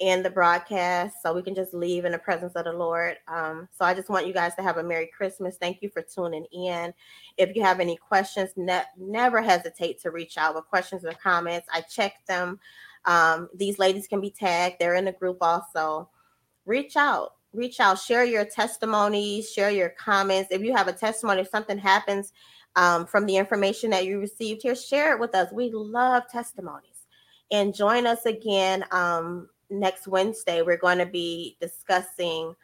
[0.00, 3.18] end the broadcast so we can just leave in the presence of the Lord.
[3.28, 5.56] Um, so I just want you guys to have a Merry Christmas.
[5.58, 6.92] Thank you for tuning in.
[7.36, 11.68] If you have any questions, ne- never hesitate to reach out with questions or comments.
[11.72, 12.58] I check them.
[13.04, 16.08] Um, these ladies can be tagged, they're in the group also.
[16.66, 20.50] Reach out reach out, share your testimonies, share your comments.
[20.50, 22.32] If you have a testimony, if something happens
[22.76, 25.52] um, from the information that you received here, share it with us.
[25.52, 27.06] We love testimonies.
[27.50, 30.62] And join us again um, next Wednesday.
[30.62, 32.54] We're going to be discussing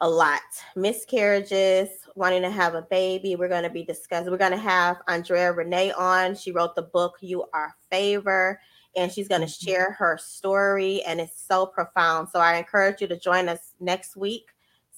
[0.00, 0.40] a lot
[0.76, 3.36] miscarriages, wanting to have a baby.
[3.36, 6.34] We're going to be discussing, we're going to have Andrea Renee on.
[6.36, 8.60] She wrote the book, You Are Favor
[8.98, 12.28] and she's going to share her story, and it's so profound.
[12.28, 14.48] So I encourage you to join us next week,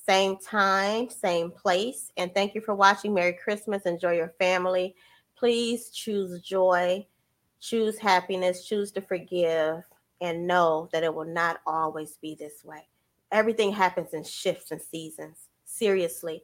[0.09, 2.11] same time, same place.
[2.17, 3.13] And thank you for watching.
[3.13, 3.83] Merry Christmas.
[3.83, 4.95] Enjoy your family.
[5.37, 7.07] Please choose joy,
[7.61, 9.83] choose happiness, choose to forgive,
[10.23, 12.89] and know that it will not always be this way.
[13.31, 15.37] Everything happens in shifts and seasons.
[15.67, 16.43] Seriously.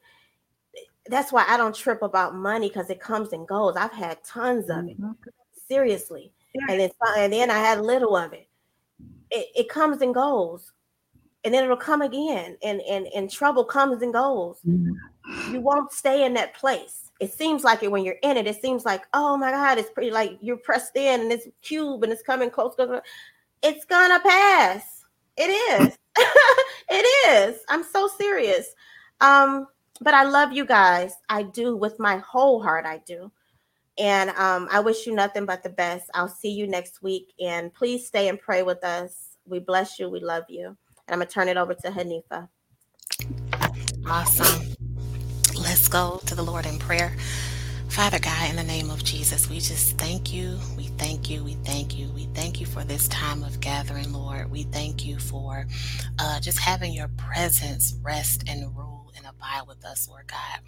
[1.07, 3.77] That's why I don't trip about money because it comes and goes.
[3.77, 5.01] I've had tons of it.
[5.01, 5.13] Mm-hmm.
[5.69, 6.33] Seriously
[6.69, 8.49] and then and then I had little of it.
[9.31, 10.73] It, it comes and goes,
[11.45, 14.61] and then it'll come again, and and and trouble comes and goes.
[14.67, 15.55] Mm-hmm.
[15.55, 17.11] You won't stay in that place.
[17.21, 18.47] It seems like it when you're in it.
[18.47, 22.03] It seems like oh my god, it's pretty like you're pressed in and it's cube
[22.03, 22.75] and it's coming close.
[23.63, 25.05] It's gonna pass.
[25.37, 25.99] It is.
[26.91, 27.61] it is.
[27.69, 28.75] I'm so serious.
[29.21, 29.67] Um,
[30.01, 31.15] but I love you guys.
[31.29, 32.87] I do with my whole heart.
[32.87, 33.31] I do.
[33.99, 36.11] And um, I wish you nothing but the best.
[36.15, 37.33] I'll see you next week.
[37.41, 39.37] And please stay and pray with us.
[39.47, 40.11] We bless you.
[40.11, 40.67] We love you.
[40.67, 40.77] And
[41.09, 42.49] I'm going to turn it over to Hanifa.
[44.07, 44.75] Awesome.
[45.55, 47.17] Let's go to the Lord in prayer.
[47.89, 50.59] Father God, in the name of Jesus, we just thank you.
[50.77, 51.43] We thank you.
[51.43, 52.11] We thank you.
[52.13, 54.51] We thank you for this time of gathering, Lord.
[54.51, 55.67] We thank you for
[56.19, 60.61] uh, just having your presence rest and rule abide with us, Lord God.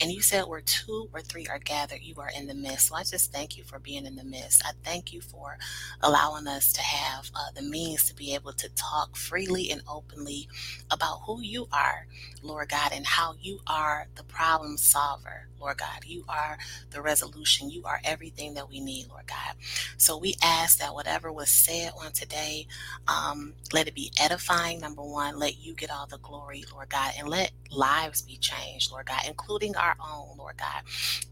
[0.00, 2.88] And you said where two or three are gathered, you are in the midst.
[2.88, 4.62] So I just thank you for being in the midst.
[4.64, 5.58] I thank you for
[6.02, 10.48] allowing us to have uh, the means to be able to talk freely and openly
[10.90, 12.06] about who you are,
[12.42, 16.04] Lord God, and how you are the problem solver, Lord God.
[16.06, 16.58] You are
[16.90, 17.70] the resolution.
[17.70, 19.56] You are everything that we need, Lord God.
[19.98, 22.68] So we ask that whatever was said on today,
[23.08, 25.38] um, let it be edifying, number one.
[25.38, 29.22] Let you get all the glory, Lord God, and let lives be changed, Lord God,
[29.28, 30.82] including our own, Lord God,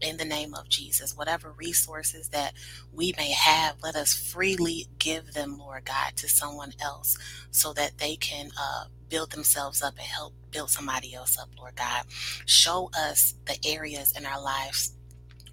[0.01, 1.17] in the name of Jesus.
[1.17, 2.53] Whatever resources that
[2.93, 7.17] we may have, let us freely give them, Lord God, to someone else
[7.51, 11.75] so that they can uh, build themselves up and help build somebody else up, Lord
[11.75, 12.05] God.
[12.47, 14.95] Show us the areas in our lives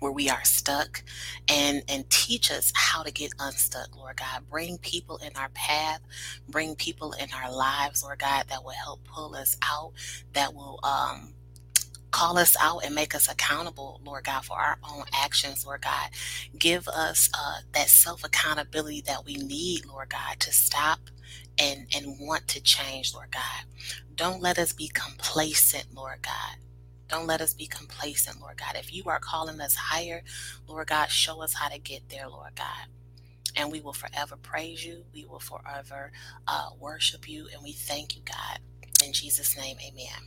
[0.01, 1.03] where we are stuck
[1.49, 6.01] and and teach us how to get unstuck lord god bring people in our path
[6.49, 9.93] bring people in our lives lord god that will help pull us out
[10.35, 11.35] that will um
[12.11, 16.11] call us out and make us accountable, Lord God, for our own actions, Lord God.
[16.59, 21.01] Give us uh, that self accountability that we need, Lord God, to stop
[21.59, 23.65] and and want to change, Lord God.
[24.15, 26.57] Don't let us be complacent, Lord God.
[27.09, 28.77] Don't let us be complacent, Lord God.
[28.77, 30.23] If you are calling us higher,
[30.69, 32.89] Lord God, show us how to get there, Lord God.
[33.57, 35.05] And we will forever praise you.
[35.15, 36.13] We will forever
[36.47, 37.49] uh, worship you.
[37.53, 38.61] And we thank you, God.
[39.05, 40.23] In Jesus' name, amen.